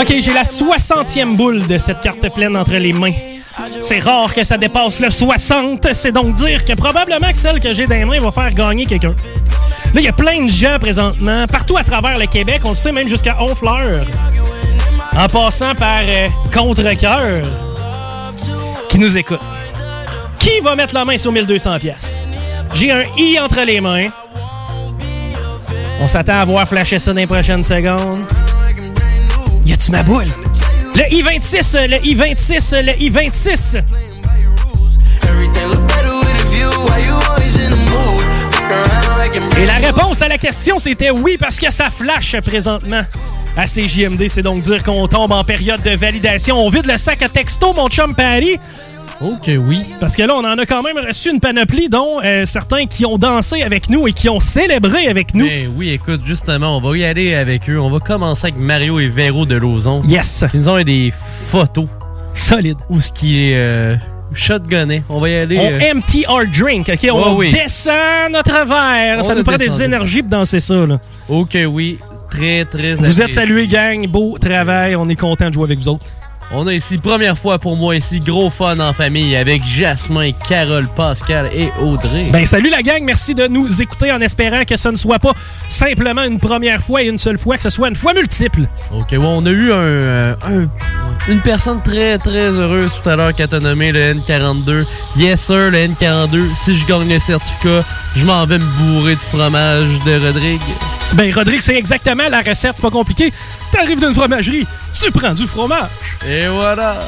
OK, 0.00 0.14
j'ai 0.18 0.32
la 0.32 0.42
60e 0.42 1.36
boule 1.36 1.66
de 1.66 1.78
cette 1.78 2.00
carte 2.00 2.28
pleine 2.34 2.56
entre 2.56 2.74
les 2.74 2.92
mains. 2.92 3.12
C'est 3.80 3.98
rare 3.98 4.32
que 4.32 4.44
ça 4.44 4.56
dépasse 4.56 5.00
le 5.00 5.10
60. 5.10 5.88
C'est 5.92 6.12
donc 6.12 6.34
dire 6.34 6.64
que 6.64 6.74
probablement 6.74 7.30
que 7.32 7.38
celle 7.38 7.60
que 7.60 7.74
j'ai 7.74 7.86
dans 7.86 7.94
les 7.94 8.04
mains 8.04 8.18
va 8.18 8.30
faire 8.30 8.50
gagner 8.50 8.86
quelqu'un. 8.86 9.14
Là, 9.94 10.00
il 10.00 10.02
y 10.02 10.08
a 10.08 10.12
plein 10.12 10.44
de 10.44 10.48
gens 10.48 10.78
présentement, 10.78 11.46
partout 11.50 11.76
à 11.76 11.84
travers 11.84 12.18
le 12.18 12.26
Québec, 12.26 12.60
on 12.64 12.70
le 12.70 12.74
sait 12.74 12.92
même 12.92 13.08
jusqu'à 13.08 13.36
Honfleur, 13.40 14.04
en 15.16 15.26
passant 15.28 15.74
par 15.74 16.02
euh, 16.02 16.28
Contre-Cœur, 16.52 17.42
qui 18.90 18.98
nous 18.98 19.16
écoute. 19.16 19.40
Qui 20.38 20.60
va 20.60 20.76
mettre 20.76 20.94
la 20.94 21.04
main 21.04 21.16
sur 21.16 21.32
1200 21.32 21.78
pièces 21.78 22.20
J'ai 22.74 22.92
un 22.92 23.04
I 23.16 23.38
entre 23.40 23.62
les 23.62 23.80
mains. 23.80 24.08
On 26.00 26.06
s'attend 26.06 26.40
à 26.40 26.44
voir 26.44 26.68
flasher 26.68 26.98
ça 26.98 27.12
dans 27.12 27.18
les 27.18 27.26
prochaines 27.26 27.62
secondes. 27.62 28.18
Y 29.64 29.72
a-tu 29.72 29.90
ma 29.90 30.02
boule? 30.02 30.26
Le 30.94 31.12
I-26, 31.12 31.88
le 31.88 32.06
I-26, 32.06 32.82
le 32.82 33.02
I-26. 33.02 33.82
Everything 35.24 35.68
look 35.70 35.86
better 35.88 36.14
with 36.20 36.40
a 36.40 36.48
view. 36.48 36.70
Why 36.86 37.04
you 37.04 37.14
always 37.28 37.56
in 37.56 37.70
the 37.70 37.90
mood, 37.90 38.24
fucking 38.52 38.70
around 38.70 39.18
like 39.18 39.36
I'm 39.36 39.62
Et 39.62 39.66
la 39.66 39.74
réponse 39.74 40.22
à 40.22 40.28
la 40.28 40.38
question, 40.38 40.78
c'était 40.78 41.10
oui, 41.10 41.36
parce 41.38 41.58
que 41.58 41.70
ça 41.72 41.90
flash 41.90 42.36
présentement. 42.40 43.02
À 43.56 43.64
CJMD, 43.64 44.28
c'est 44.28 44.42
donc 44.42 44.60
dire 44.62 44.84
qu'on 44.84 45.08
tombe 45.08 45.32
en 45.32 45.42
période 45.42 45.82
de 45.82 45.90
validation. 45.90 46.56
On 46.64 46.68
vide 46.70 46.86
le 46.86 46.96
sac 46.96 47.22
à 47.22 47.28
texto, 47.28 47.72
mon 47.74 47.88
chum 47.88 48.14
Paris. 48.14 48.56
Ok, 49.20 49.50
oui. 49.66 49.80
Parce 49.98 50.14
que 50.14 50.22
là, 50.22 50.34
on 50.36 50.44
en 50.44 50.56
a 50.58 50.64
quand 50.64 50.82
même 50.82 50.96
reçu 51.04 51.30
une 51.30 51.40
panoplie, 51.40 51.88
dont 51.88 52.20
euh, 52.24 52.44
certains 52.46 52.86
qui 52.86 53.04
ont 53.04 53.18
dansé 53.18 53.62
avec 53.62 53.90
nous 53.90 54.06
et 54.06 54.12
qui 54.12 54.28
ont 54.28 54.38
célébré 54.38 55.08
avec 55.08 55.34
nous. 55.34 55.44
Ben 55.46 55.72
oui, 55.76 55.90
écoute, 55.90 56.20
justement, 56.24 56.76
on 56.76 56.80
va 56.80 56.96
y 56.96 57.04
aller 57.04 57.34
avec 57.34 57.68
eux. 57.68 57.80
On 57.80 57.90
va 57.90 57.98
commencer 57.98 58.46
avec 58.46 58.56
Mario 58.58 59.00
et 59.00 59.08
Véro 59.08 59.44
de 59.44 59.56
Lauson. 59.56 60.02
Yes. 60.04 60.44
Ils 60.54 60.68
ont 60.68 60.80
des 60.82 61.12
photos. 61.50 61.86
Solide. 62.34 62.76
Où 62.88 63.00
ce 63.00 63.10
qui 63.10 63.50
est 63.50 63.56
euh, 63.56 63.96
shotgunné. 64.32 65.02
On 65.08 65.18
va 65.18 65.28
y 65.30 65.34
aller. 65.34 65.58
On 65.58 65.64
euh, 65.72 65.92
empty 65.96 66.24
our 66.28 66.44
drink, 66.46 66.88
OK? 66.88 67.08
On 67.10 67.30
Ouais, 67.34 67.48
oui. 67.48 67.52
descend 67.52 68.30
notre 68.32 68.66
verre. 68.68 69.18
On 69.18 69.22
ça 69.24 69.34
nous 69.34 69.42
prend 69.42 69.56
des 69.56 69.82
énergies 69.82 70.22
pour 70.22 70.30
danser 70.30 70.60
ça, 70.60 70.86
là. 70.86 71.00
Ok, 71.28 71.58
oui. 71.68 71.98
Très, 72.30 72.64
très 72.66 72.94
Vous 72.94 73.20
êtes 73.20 73.32
salués, 73.32 73.66
gang. 73.66 74.06
Beau 74.06 74.36
travail. 74.38 74.94
On 74.94 75.08
est 75.08 75.16
content 75.16 75.48
de 75.48 75.54
jouer 75.54 75.64
avec 75.64 75.80
vous 75.80 75.88
autres. 75.88 76.04
On 76.50 76.66
a 76.66 76.72
ici, 76.72 76.96
première 76.96 77.38
fois 77.38 77.58
pour 77.58 77.76
moi 77.76 77.94
ici, 77.94 78.20
gros 78.20 78.48
fun 78.48 78.80
en 78.80 78.94
famille 78.94 79.36
avec 79.36 79.62
Jasmin, 79.66 80.30
Carole, 80.48 80.86
Pascal 80.96 81.50
et 81.54 81.70
Audrey. 81.78 82.28
Ben 82.32 82.46
salut 82.46 82.70
la 82.70 82.80
gang, 82.80 83.02
merci 83.04 83.34
de 83.34 83.46
nous 83.48 83.82
écouter 83.82 84.10
en 84.10 84.20
espérant 84.22 84.64
que 84.64 84.78
ce 84.78 84.88
ne 84.88 84.96
soit 84.96 85.18
pas 85.18 85.34
simplement 85.68 86.22
une 86.22 86.38
première 86.38 86.80
fois 86.82 87.02
et 87.02 87.06
une 87.08 87.18
seule 87.18 87.36
fois, 87.36 87.58
que 87.58 87.62
ce 87.64 87.68
soit 87.68 87.88
une 87.88 87.96
fois 87.96 88.14
multiple. 88.14 88.66
Ok, 88.94 89.08
ouais, 89.10 89.18
on 89.20 89.44
a 89.44 89.50
eu 89.50 89.70
un, 89.70 89.76
euh, 89.76 90.34
un- 90.46 90.68
une 91.30 91.42
personne 91.42 91.82
très 91.82 92.16
très 92.16 92.48
heureuse 92.48 92.92
tout 93.02 93.06
à 93.10 93.16
l'heure 93.16 93.34
qui 93.34 93.42
a 93.42 93.46
te 93.46 93.56
nommé 93.56 93.92
le 93.92 94.14
N42. 94.14 94.86
Yes 95.18 95.42
sir, 95.42 95.70
le 95.70 95.76
N42. 95.86 96.40
Si 96.64 96.74
je 96.74 96.86
gagne 96.86 97.12
le 97.12 97.18
certificat, 97.20 97.80
je 98.16 98.24
m'en 98.24 98.46
vais 98.46 98.56
me 98.58 98.64
bourrer 98.78 99.12
du 99.16 99.20
fromage 99.20 99.84
de 100.06 100.24
Rodrigue. 100.26 100.60
Ben 101.12 101.30
Rodrigue, 101.34 101.60
c'est 101.60 101.76
exactement 101.76 102.24
la 102.30 102.38
recette, 102.40 102.72
c'est 102.76 102.82
pas 102.82 102.90
compliqué. 102.90 103.32
T'arrives 103.72 104.00
d'une 104.00 104.14
fromagerie, 104.14 104.66
tu 104.98 105.10
prends 105.10 105.32
du 105.34 105.46
fromage. 105.46 105.88
Et 106.28 106.37
voilà. 106.46 106.98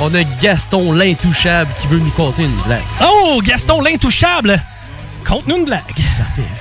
On 0.00 0.14
a 0.14 0.24
Gaston 0.40 0.92
l'intouchable 0.92 1.70
qui 1.80 1.86
veut 1.88 1.98
nous 1.98 2.10
conter 2.10 2.44
une 2.44 2.56
blague. 2.66 2.82
Oh, 3.02 3.40
Gaston 3.44 3.80
l'intouchable, 3.80 4.62
conte-nous 5.26 5.58
une 5.58 5.64
blague. 5.64 5.82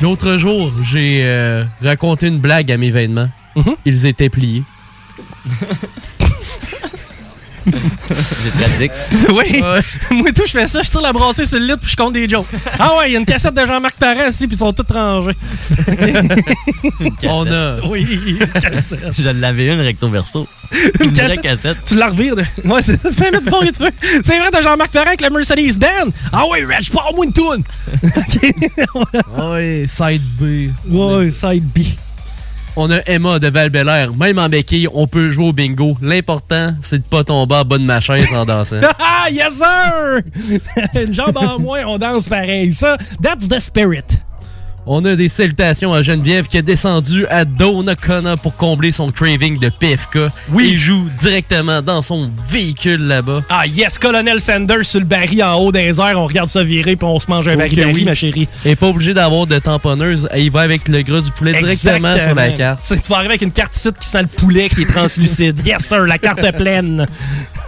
L'autre 0.02 0.38
jour, 0.38 0.72
j'ai 0.84 1.22
euh, 1.24 1.64
raconté 1.82 2.28
une 2.28 2.40
blague 2.40 2.72
à 2.72 2.78
mes 2.78 2.92
vêtements. 2.92 3.30
Mm-hmm. 3.56 3.76
Ils 3.86 4.06
étaient 4.06 4.30
pliés. 4.30 4.64
J'ai 8.44 8.52
pratique. 8.52 8.92
oui, 9.34 9.62
moi 10.12 10.32
tout, 10.34 10.44
je 10.46 10.52
fais 10.52 10.68
ça, 10.68 10.82
je 10.84 10.90
tire 10.90 11.02
la 11.02 11.14
brassée 11.14 11.46
sur 11.46 11.60
le 11.60 11.66
lit 11.66 11.74
puis 11.82 11.90
je 11.92 11.96
compte 11.96 12.14
des 12.14 12.28
jokes. 12.30 12.46
Ah 12.80 12.98
ouais, 12.98 13.10
il 13.10 13.14
y 13.14 13.16
a 13.16 13.20
une 13.20 13.26
cassette 13.26 13.54
de 13.54 13.66
Jean-Marc 13.66 13.96
Parent 13.98 14.28
ici 14.30 14.48
puis 14.48 14.56
ils 14.56 14.60
sont 14.60 14.74
toutes 14.74 14.92
rangés. 14.92 15.36
On 17.24 17.48
a. 17.52 17.78
Oui, 17.88 18.08
une 18.28 18.48
cassette. 18.62 19.00
Je 19.18 19.24
l'avais 19.30 19.68
une 19.74 19.82
recto 19.82 20.10
verso. 20.10 20.48
Une 20.72 21.08
Une 21.08 21.14
vraie 21.14 21.28
cassette? 21.38 21.42
cassette. 21.42 21.78
Tu 21.86 21.96
la 21.96 22.08
revires 22.08 22.36
de. 22.36 22.44
Ouais, 22.66 22.82
c'est- 22.82 23.00
fait 23.12 23.32
mettre 23.32 23.44
du 23.44 23.50
bon 23.50 23.62
de 23.62 23.72
feu. 23.76 23.90
C'est 24.24 24.40
vrai, 24.40 24.50
t'as 24.52 24.62
Jean-Marc 24.62 24.92
Parent 24.92 25.08
avec 25.08 25.22
le 25.22 25.30
Mercedes 25.30 25.78
Benz. 25.78 26.12
Ah 26.32 26.44
ouais, 26.50 26.64
Reg, 26.66 26.90
parle-moi 26.92 27.26
une 27.26 27.34
toune. 27.34 27.64
Ouais, 29.38 29.86
side 29.88 30.22
B. 30.40 30.70
Ouais, 30.90 31.32
side 31.32 31.64
B. 31.74 31.80
On 32.78 32.92
a 32.92 33.00
Emma 33.06 33.40
de 33.40 33.48
val 33.48 33.72
Même 34.18 34.38
en 34.38 34.50
béquille, 34.50 34.90
on 34.94 35.08
peut 35.08 35.30
jouer 35.30 35.46
au 35.46 35.54
bingo. 35.54 35.96
L'important, 36.02 36.74
c'est 36.82 36.98
de 36.98 37.04
pas 37.04 37.24
tomber 37.24 37.56
en 37.56 37.64
bas 37.64 37.78
de 37.78 38.36
en 38.36 38.46
dansant. 38.46 38.76
Ah, 39.00 39.30
yes 39.32 39.54
sir! 39.54 40.22
une 41.02 41.14
jambe 41.14 41.38
en 41.38 41.58
moins, 41.58 41.84
on 41.86 41.98
danse 41.98 42.28
pareil. 42.28 42.74
Ça, 42.74 42.98
that's 43.22 43.48
the 43.48 43.60
spirit. 43.60 44.20
On 44.88 45.04
a 45.04 45.16
des 45.16 45.30
salutations 45.30 45.94
à 45.94 46.04
Geneviève 46.04 46.46
qui 46.48 46.58
est 46.58 46.62
descendue 46.62 47.26
à 47.32 47.44
Donnacona 47.44 48.38
pour 48.38 48.56
combler 48.56 48.92
son 48.92 49.12
craving 49.12 49.58
de 49.60 49.70
PFK. 49.70 50.20
Oui. 50.52 50.70
Il 50.74 50.78
joue 50.78 51.10
directement 51.20 51.82
dans 51.82 52.04
son 52.04 52.30
véhicule 52.50 53.02
là-bas. 53.02 53.42
Ah 53.50 53.66
yes, 53.66 53.98
Colonel 53.98 54.40
Sanders 54.40 54.86
sur 54.86 55.00
le 55.00 55.08
baril 55.08 55.44
en 55.44 55.56
haut 55.56 55.72
des 55.72 56.00
airs, 56.00 56.14
on 56.18 56.28
regarde 56.28 56.50
ça 56.50 56.64
virer 56.64 56.96
puis 56.96 57.08
on 57.08 57.20
se 57.20 57.26
mange 57.30 57.48
un 57.48 57.56
baril 57.58 57.80
Ok, 57.80 57.86
baril, 57.86 57.96
oui. 57.96 58.06
ma 58.06 58.14
chérie. 58.14 58.48
Et 58.64 58.76
pas 58.76 58.88
obligé 58.88 59.16
d'avoir 59.16 59.48
de 59.48 59.58
tamponneuse. 59.58 60.30
Il 60.38 60.52
va 60.52 60.62
avec 60.62 60.88
le 60.88 61.02
gras 61.02 61.22
du 61.22 61.32
poulet 61.32 61.54
directement 61.54 62.20
sur 62.20 62.36
la 62.36 62.52
carte. 62.52 62.86
Tu 62.86 63.10
vas 63.10 63.16
arriver 63.16 63.32
avec 63.32 63.42
une 63.42 63.52
carte 63.52 63.76
ici 63.76 63.90
qui 64.00 64.08
sent 64.08 64.22
le 64.22 64.28
poulet 64.28 64.70
qui 64.70 64.84
est 64.84 64.86
translucide. 64.86 65.60
yes 65.66 65.84
sir, 65.84 66.02
la 66.06 66.20
carte 66.20 66.56
pleine. 66.58 67.08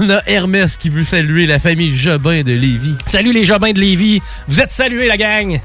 On 0.00 0.10
a 0.10 0.20
Hermès 0.26 0.76
qui 0.76 0.88
veut 0.88 1.04
saluer 1.04 1.46
la 1.46 1.60
famille 1.60 1.96
Jobin 1.96 2.42
de 2.42 2.52
Lévis. 2.52 2.96
Salut 3.06 3.32
les 3.32 3.44
Jobins 3.44 3.70
de 3.70 3.78
Lévis. 3.78 4.20
Vous 4.48 4.60
êtes 4.60 4.72
salués 4.72 5.06
la 5.06 5.16
gang. 5.16 5.60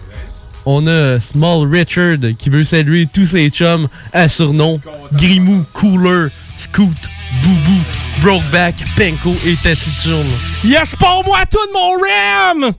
On 0.66 0.86
a 0.88 1.20
Small 1.20 1.68
Richard 1.68 2.20
qui 2.38 2.50
veut 2.50 2.64
saluer 2.64 3.08
tous 3.12 3.26
ses 3.26 3.50
chums 3.50 3.88
à 4.14 4.30
surnom 4.30 4.80
Grimou, 5.14 5.66
Cooler, 5.74 6.28
Scoot, 6.56 7.10
Boubou, 7.44 7.82
Brokeback, 8.22 8.84
Penko 8.96 9.36
et 9.46 9.56
Taciturne. 9.56 10.28
Yes, 10.64 10.96
pour 10.96 11.24
moi 11.26 11.40
tout 11.50 11.66
de 11.68 11.74
mon 11.74 12.64
RAM! 12.64 12.74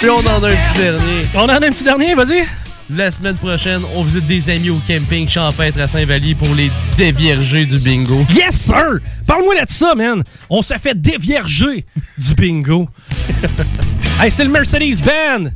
Puis 0.00 0.10
on 0.10 0.18
en 0.18 0.42
a 0.42 0.48
un 0.48 0.50
petit 0.50 0.78
dernier. 0.78 1.22
On 1.34 1.40
en 1.40 1.48
a 1.48 1.56
un 1.56 1.70
petit 1.70 1.84
dernier, 1.84 2.14
vas-y. 2.14 2.44
La 2.88 3.10
semaine 3.10 3.34
prochaine, 3.34 3.82
on 3.96 4.04
visite 4.04 4.28
des 4.28 4.48
amis 4.48 4.70
au 4.70 4.80
camping 4.86 5.28
champêtre 5.28 5.80
à 5.80 5.88
Saint-Vallier 5.88 6.36
pour 6.36 6.54
les 6.54 6.70
dévierger 6.96 7.66
du 7.66 7.80
bingo. 7.80 8.24
Yes, 8.32 8.54
sir! 8.54 9.00
Parle-moi 9.26 9.60
de 9.60 9.68
ça, 9.68 9.96
man! 9.96 10.22
On 10.48 10.62
se 10.62 10.74
fait 10.74 10.94
dévierger 10.94 11.84
du 12.16 12.34
bingo. 12.34 12.88
hey, 14.22 14.30
c'est 14.30 14.44
le 14.44 14.50
Mercedes-Benz! 14.50 15.50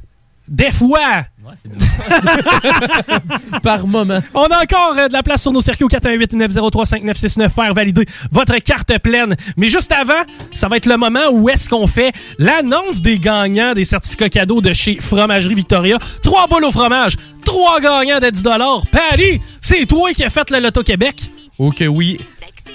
Des 0.48 0.72
fois! 0.72 1.24
Par 3.62 3.86
moment. 3.86 4.20
On 4.34 4.44
a 4.44 4.62
encore 4.62 4.94
euh, 4.98 5.08
de 5.08 5.12
la 5.12 5.22
place 5.22 5.42
sur 5.42 5.52
nos 5.52 5.60
circuits 5.60 5.84
au 5.84 5.88
418-903-5969. 5.88 7.48
Faire 7.50 7.74
valider 7.74 8.06
votre 8.30 8.56
carte 8.58 8.98
pleine. 8.98 9.36
Mais 9.56 9.68
juste 9.68 9.92
avant, 9.92 10.22
ça 10.52 10.68
va 10.68 10.76
être 10.76 10.86
le 10.86 10.96
moment 10.96 11.30
où 11.32 11.48
est-ce 11.48 11.68
qu'on 11.68 11.86
fait 11.86 12.12
l'annonce 12.38 13.02
des 13.02 13.18
gagnants 13.18 13.74
des 13.74 13.84
certificats 13.84 14.28
cadeaux 14.28 14.60
de 14.60 14.72
chez 14.72 14.98
Fromagerie 15.00 15.54
Victoria. 15.54 15.98
Trois 16.22 16.46
boules 16.46 16.64
au 16.64 16.70
fromage, 16.70 17.16
trois 17.44 17.80
gagnants 17.80 18.20
de 18.20 18.30
10 18.30 18.42
Paris, 18.90 19.40
c'est 19.60 19.86
toi 19.86 20.12
qui 20.12 20.24
as 20.24 20.30
fait 20.30 20.50
le 20.50 20.60
Loto 20.60 20.82
Québec. 20.82 21.16
Ok, 21.58 21.84
oui. 21.88 22.18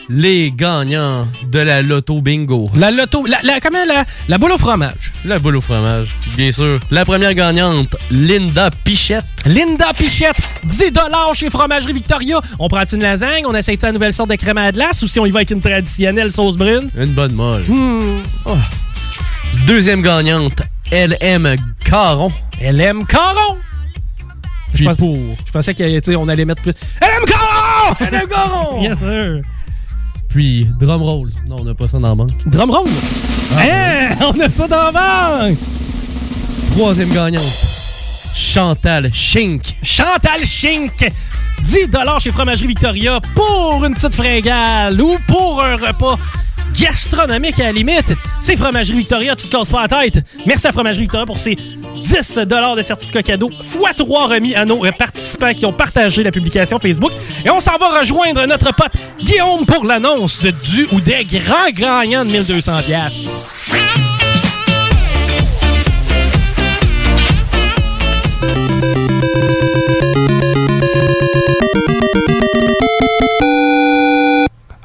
Les 0.07 0.51
gagnants 0.51 1.27
de 1.51 1.59
la 1.59 1.81
Loto 1.81 2.21
Bingo. 2.21 2.69
La 2.75 2.91
Loto. 2.91 3.25
La, 3.25 3.39
la- 3.43 3.59
comment 3.59 3.83
la, 3.87 4.05
la 4.29 4.37
boule 4.37 4.51
au 4.51 4.57
fromage? 4.57 5.11
La 5.25 5.39
boule 5.39 5.55
au 5.57 5.61
fromage, 5.61 6.09
bien 6.37 6.51
sûr. 6.51 6.79
La 6.91 7.05
première 7.05 7.33
gagnante, 7.33 7.95
Linda 8.11 8.69
Pichette. 8.83 9.25
Linda 9.45 9.87
Pichette, 9.97 10.37
10 10.65 10.91
chez 11.33 11.49
Fromagerie 11.49 11.93
Victoria. 11.93 12.39
On 12.59 12.67
prend 12.67 12.83
une 12.85 13.01
lasagne, 13.01 13.45
on 13.47 13.55
essaye 13.55 13.77
de 13.77 13.81
la 13.81 13.91
nouvelle 13.93 14.13
sorte 14.13 14.29
de 14.29 14.35
crème 14.35 14.59
à 14.59 14.71
glace 14.71 15.01
ou 15.01 15.07
si 15.07 15.19
on 15.19 15.25
y 15.25 15.31
va 15.31 15.39
avec 15.39 15.49
une 15.51 15.61
traditionnelle 15.61 16.31
sauce 16.31 16.55
brune? 16.55 16.89
Une 16.95 17.13
bonne 17.13 17.33
molle. 17.33 17.63
Hmm. 17.67 18.21
Oh. 18.45 18.57
Deuxième 19.65 20.01
gagnante, 20.03 20.61
LM 20.91 21.55
Caron. 21.83 22.31
LM 22.61 23.05
Caron! 23.07 23.57
Je, 24.75 24.83
pense- 24.85 24.97
pour- 24.97 25.17
je 25.45 25.51
pensais 25.51 25.73
qu'on 25.73 26.27
allait 26.29 26.45
mettre 26.45 26.61
plus. 26.61 26.73
LM 27.01 27.25
Caron! 27.25 27.95
LM 28.11 28.27
Caron! 28.27 28.81
Yes, 28.83 28.97
sir. 28.99 29.41
Puis 30.36 30.67
drum 30.77 31.01
roll. 31.01 31.29
Non, 31.47 31.55
on 31.61 31.63
n'a 31.63 31.73
pas 31.73 31.88
ça 31.88 31.97
dans 31.97 32.09
la 32.09 32.15
banque. 32.15 32.45
Drum 32.47 32.69
roll? 32.69 32.89
Hein? 33.57 34.17
On 34.19 34.38
a 34.41 34.49
ça 34.51 34.67
dans 34.67 34.91
la 34.91 34.91
banque! 34.91 35.57
Troisième 36.71 37.09
gagnante, 37.13 37.53
Chantal 38.36 39.13
Schink. 39.13 39.77
Chantal 39.81 40.45
Schink! 40.45 41.09
10 41.63 41.89
chez 42.19 42.31
Fromagerie 42.31 42.67
Victoria 42.67 43.21
pour 43.33 43.86
une 43.86 43.93
petite 43.93 44.13
fringale 44.13 44.99
ou 44.99 45.15
pour 45.25 45.63
un 45.63 45.77
repas 45.77 46.19
gastronomique 46.80 47.59
à 47.59 47.63
la 47.66 47.72
limite. 47.72 48.13
C'est 48.41 48.57
Fromagerie 48.57 48.97
Victoria, 48.97 49.36
tu 49.36 49.47
te 49.47 49.51
casses 49.55 49.70
pas 49.70 49.88
la 49.88 49.88
tête. 49.88 50.24
Merci 50.45 50.68
à 50.68 50.72
Fromagerie 50.72 51.03
Victoria 51.03 51.26
pour 51.26 51.39
ces 51.39 51.55
10 51.55 52.39
de 52.78 52.82
certificat 52.82 53.24
cadeau, 53.24 53.49
fois 53.63 53.93
3 53.93 54.28
remis 54.28 54.55
à 54.55 54.66
nos 54.66 54.86
euh, 54.86 54.91
participants 54.91 55.53
qui 55.53 55.66
ont 55.66 55.74
partagé 55.74 56.24
la 56.24 56.32
publication 56.32 56.80
Facebook. 56.80 57.11
Et 57.43 57.49
on 57.49 57.59
s'en 57.59 57.78
va 57.78 57.99
rejoindre 57.99 58.45
notre 58.45 58.74
pote 58.74 58.93
Guillaume 59.20 59.66
pour 59.66 59.86
l'annonce 59.86 60.45
du 60.45 60.88
ou 60.91 61.01
des 61.01 61.26
grands 61.26 61.72
gagnants 61.72 62.26
de 62.26 62.32
1200 62.32 62.82
piastres. 62.86 63.51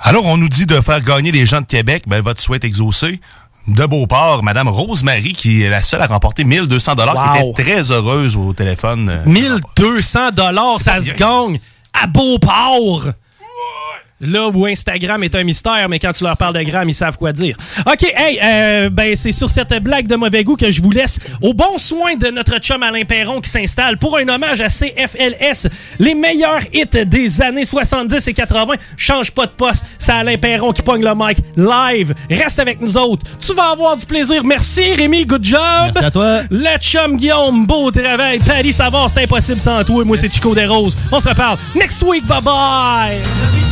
Alors, 0.03 0.25
on 0.27 0.37
nous 0.37 0.49
dit 0.49 0.67
de 0.67 0.81
faire 0.81 1.01
gagner 1.03 1.31
les 1.31 1.45
gens 1.47 1.61
de 1.61 1.67
Québec. 1.67 2.05
Ben, 2.07 2.21
votre 2.21 2.41
souhait 2.41 2.61
exaucé. 2.63 3.21
De 3.69 3.85
Beauport, 3.85 4.43
Madame 4.43 4.69
Rosemary, 4.69 5.35
qui 5.35 5.63
est 5.63 5.69
la 5.69 5.83
seule 5.83 6.01
à 6.01 6.07
remporter 6.07 6.45
1200 6.45 6.95
dollars, 6.95 7.35
qui 7.37 7.47
était 7.47 7.63
très 7.63 7.93
heureuse 7.93 8.35
au 8.35 8.53
téléphone. 8.55 9.09
euh, 9.11 9.25
1200 9.27 10.31
dollars, 10.33 10.81
ça 10.81 11.01
se 11.01 11.13
gagne 11.15 11.61
à 11.93 12.07
Beauport. 12.07 13.05
Là 14.21 14.49
où 14.49 14.67
Instagram 14.67 15.23
est 15.25 15.35
un 15.35 15.45
mystère, 15.45 15.89
mais 15.89 15.99
quand 15.99 16.13
tu 16.13 16.25
leur 16.25 16.37
parles 16.37 16.55
de 16.55 16.63
grammes, 16.63 16.89
ils 16.89 16.95
savent 16.95 17.17
quoi 17.17 17.33
dire. 17.33 17.57
OK, 17.87 18.03
hey, 18.03 18.39
euh, 18.43 18.91
ben 18.91 19.17
c'est 19.17 19.33
sur 19.33 19.49
cette 19.49 19.73
blague 19.83 20.07
de 20.07 20.17
mauvais 20.17 20.45
goût 20.45 20.57
que 20.57 20.71
je 20.71 20.83
vous 20.83 20.91
laisse 20.91 21.19
au 21.41 21.55
bon 21.55 21.79
soin 21.79 22.17
de 22.17 22.29
notre 22.29 22.59
chum 22.59 22.83
Alain 22.83 23.05
Perron 23.05 23.41
qui 23.41 23.49
s'installe 23.49 23.97
pour 23.97 24.19
un 24.19 24.29
hommage 24.29 24.61
à 24.61 24.69
CFLS, 24.69 25.69
les 25.99 26.15
meilleurs 26.15 26.61
hits 26.73 27.07
des 27.07 27.41
années 27.41 27.65
70 27.65 28.29
et 28.29 28.35
80. 28.35 28.75
Change 28.97 29.31
pas 29.31 29.47
de 29.47 29.53
poste, 29.53 29.87
c'est 29.99 30.13
Alain 30.13 30.37
Perron 30.37 30.73
qui 30.73 30.83
pogne 30.83 31.03
le 31.03 31.13
mic 31.17 31.39
live. 31.57 32.15
Reste 32.31 32.59
avec 32.59 32.81
nous 32.81 32.97
autres. 32.97 33.25
Tu 33.41 33.55
vas 33.55 33.71
avoir 33.71 33.97
du 33.97 34.05
plaisir. 34.05 34.45
Merci 34.45 34.93
Rémi, 34.95 35.25
good 35.25 35.45
job. 35.45 35.61
Merci 35.95 36.05
à 36.05 36.11
toi. 36.11 36.41
Le 36.51 36.79
chum 36.79 37.17
Guillaume, 37.17 37.67
beau 37.67 37.91
travail. 37.91 38.39
Paris 38.41 38.73
Savard, 38.73 39.09
c'est 39.09 39.23
impossible 39.23 39.61
sans 39.61 39.83
toi. 39.85 40.05
Moi, 40.05 40.17
c'est 40.17 40.33
Chico 40.33 40.55
Desroses. 40.55 40.97
On 41.11 41.21
se 41.21 41.29
reparle 41.29 41.57
next 41.75 42.03
week. 42.03 42.27
Bye 42.27 42.43
bye. 42.43 43.70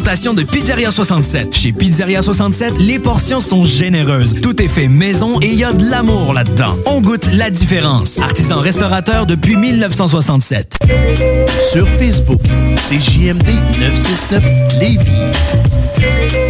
De 0.00 0.42
Pizzeria 0.42 0.90
67. 0.90 1.54
Chez 1.54 1.72
Pizzeria 1.72 2.22
67, 2.22 2.78
les 2.78 2.98
portions 2.98 3.40
sont 3.40 3.64
généreuses. 3.64 4.34
Tout 4.40 4.60
est 4.62 4.68
fait 4.68 4.88
maison 4.88 5.38
et 5.40 5.46
il 5.46 5.54
y 5.54 5.64
a 5.64 5.72
de 5.72 5.84
l'amour 5.90 6.32
là-dedans. 6.32 6.76
On 6.86 7.00
goûte 7.00 7.28
la 7.34 7.50
différence. 7.50 8.18
Artisan 8.18 8.60
restaurateur 8.60 9.26
depuis 9.26 9.56
1967. 9.56 10.78
Sur 11.70 11.86
Facebook, 11.98 12.40
c'est 12.76 12.98
JMD 12.98 13.46
969 13.78 14.42
Lévis. 14.80 16.49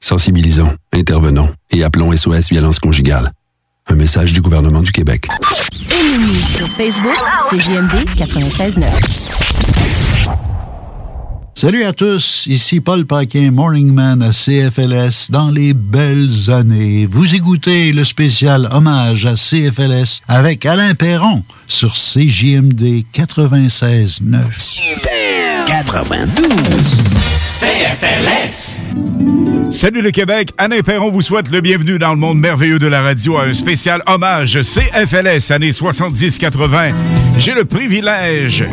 Sensibilisons, 0.00 0.76
intervenons 0.92 1.50
et 1.70 1.82
appelons 1.84 2.14
SOS 2.16 2.50
Violence 2.50 2.78
Conjugale. 2.78 3.32
Un 3.88 3.96
message 3.96 4.32
du 4.32 4.40
gouvernement 4.40 4.82
du 4.82 4.92
Québec. 4.92 5.26
Sur 6.56 6.68
Facebook, 6.70 7.16
c'est 7.50 7.58
JMD 7.58 8.04
96.9. 8.16 8.84
Salut 11.54 11.82
à 11.84 11.92
tous, 11.92 12.46
ici 12.46 12.80
Paul 12.80 13.04
Paquin, 13.04 13.50
Morning 13.50 13.92
Man 13.92 14.22
à 14.22 14.30
CFLS 14.30 15.30
dans 15.30 15.50
les 15.50 15.74
belles 15.74 16.50
années. 16.52 17.04
Vous 17.04 17.34
écoutez 17.34 17.92
le 17.92 18.04
spécial 18.04 18.68
hommage 18.70 19.26
à 19.26 19.34
CFLS 19.34 20.20
avec 20.28 20.64
Alain 20.66 20.94
Perron 20.94 21.42
sur 21.66 21.94
CJMD 21.94 23.02
96.9. 23.12 24.38
92. 25.66 27.47
CFLS. 27.58 28.82
Salut 29.72 30.00
le 30.00 30.12
Québec, 30.12 30.50
Alain 30.58 30.80
Perron 30.80 31.10
vous 31.10 31.22
souhaite 31.22 31.50
le 31.50 31.60
bienvenu 31.60 31.98
dans 31.98 32.10
le 32.10 32.16
monde 32.16 32.38
merveilleux 32.38 32.78
de 32.78 32.86
la 32.86 33.02
radio 33.02 33.36
à 33.36 33.46
un 33.46 33.52
spécial 33.52 34.00
hommage 34.06 34.60
CFLS 34.62 35.50
années 35.50 35.72
70-80. 35.72 36.92
J'ai 37.36 37.54
le 37.54 37.64
privilège 37.64 38.64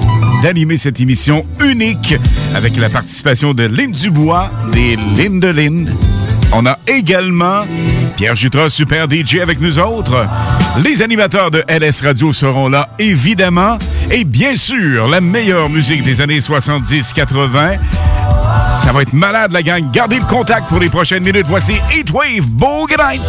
d'animer 0.43 0.77
cette 0.77 0.99
émission 0.99 1.43
unique 1.63 2.13
avec 2.53 2.77
la 2.77 2.91
participation 2.91 3.55
de 3.55 3.63
Lynn 3.63 3.91
Dubois, 3.91 4.51
des 4.71 4.97
Lynn 5.17 5.39
de 5.39 5.47
Lynn. 5.47 5.91
On 6.53 6.67
a 6.67 6.77
également 6.85 7.63
Pierre 8.17 8.35
Jutras, 8.35 8.69
super 8.69 9.07
DJ 9.09 9.39
avec 9.41 9.61
nous 9.61 9.79
autres. 9.79 10.27
Les 10.83 11.01
animateurs 11.01 11.49
de 11.49 11.63
LS 11.67 12.01
Radio 12.01 12.33
seront 12.33 12.69
là, 12.69 12.89
évidemment. 12.99 13.79
Et 14.11 14.25
bien 14.25 14.55
sûr, 14.55 15.07
la 15.07 15.21
meilleure 15.21 15.69
musique 15.69 16.03
des 16.03 16.21
années 16.21 16.39
70-80. 16.39 17.79
Ça 18.83 18.91
va 18.91 19.01
être 19.01 19.13
malade, 19.13 19.51
la 19.51 19.63
gang. 19.63 19.89
Gardez 19.91 20.17
le 20.19 20.25
contact 20.25 20.67
pour 20.67 20.79
les 20.79 20.89
prochaines 20.89 21.23
minutes. 21.23 21.45
Voici 21.47 21.73
Heatwave 21.91 22.47
Boogie 22.47 22.95
Nights. 22.97 23.21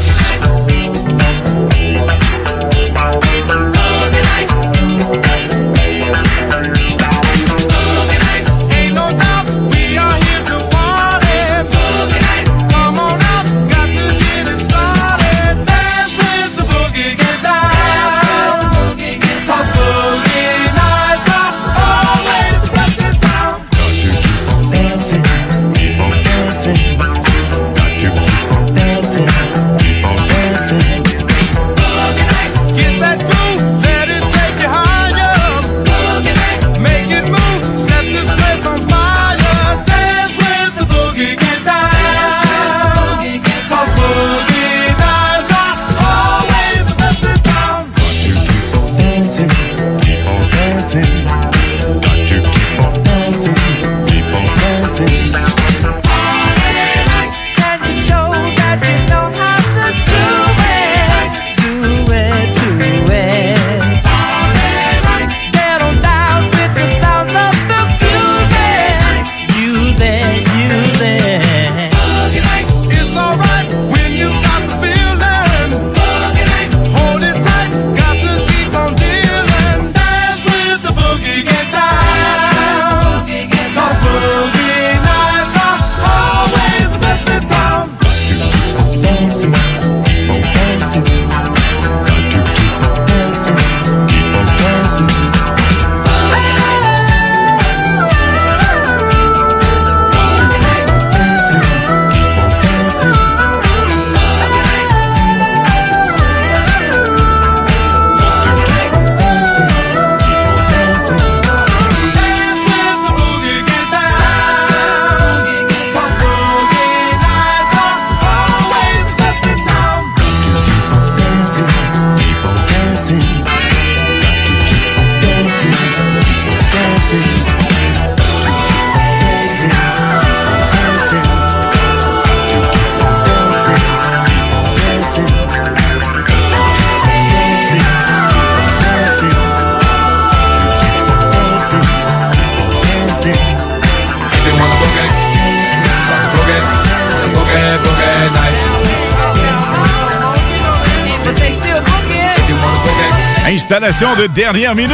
De 153.99 154.27
dernière 154.27 154.75
minute. 154.75 154.93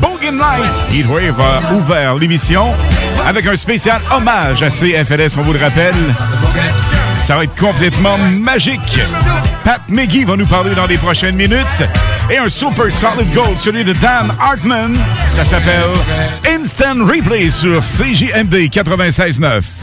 Boogie 0.00 0.30
Night. 0.30 0.84
Heatwave 0.92 1.40
a 1.40 1.74
ouvert 1.74 2.14
l'émission 2.14 2.72
avec 3.26 3.44
un 3.44 3.56
spécial 3.56 4.00
hommage 4.12 4.62
à 4.62 4.70
CFLS, 4.70 5.36
on 5.36 5.42
vous 5.42 5.52
le 5.52 5.58
rappelle. 5.58 5.96
Ça 7.18 7.36
va 7.36 7.42
être 7.42 7.58
complètement 7.60 8.16
magique. 8.16 9.00
Pat 9.64 9.80
McGee 9.88 10.24
va 10.24 10.36
nous 10.36 10.46
parler 10.46 10.76
dans 10.76 10.86
les 10.86 10.96
prochaines 10.96 11.34
minutes. 11.34 11.66
Et 12.30 12.38
un 12.38 12.48
super 12.48 12.92
solid 12.92 13.34
gold, 13.34 13.58
celui 13.58 13.82
de 13.82 13.92
Dan 13.94 14.32
Hartman. 14.38 14.96
Ça 15.28 15.44
s'appelle 15.44 15.90
Instant 16.48 17.04
Replay 17.04 17.50
sur 17.50 17.80
CJMD 17.80 18.70
96.9. 18.70 19.77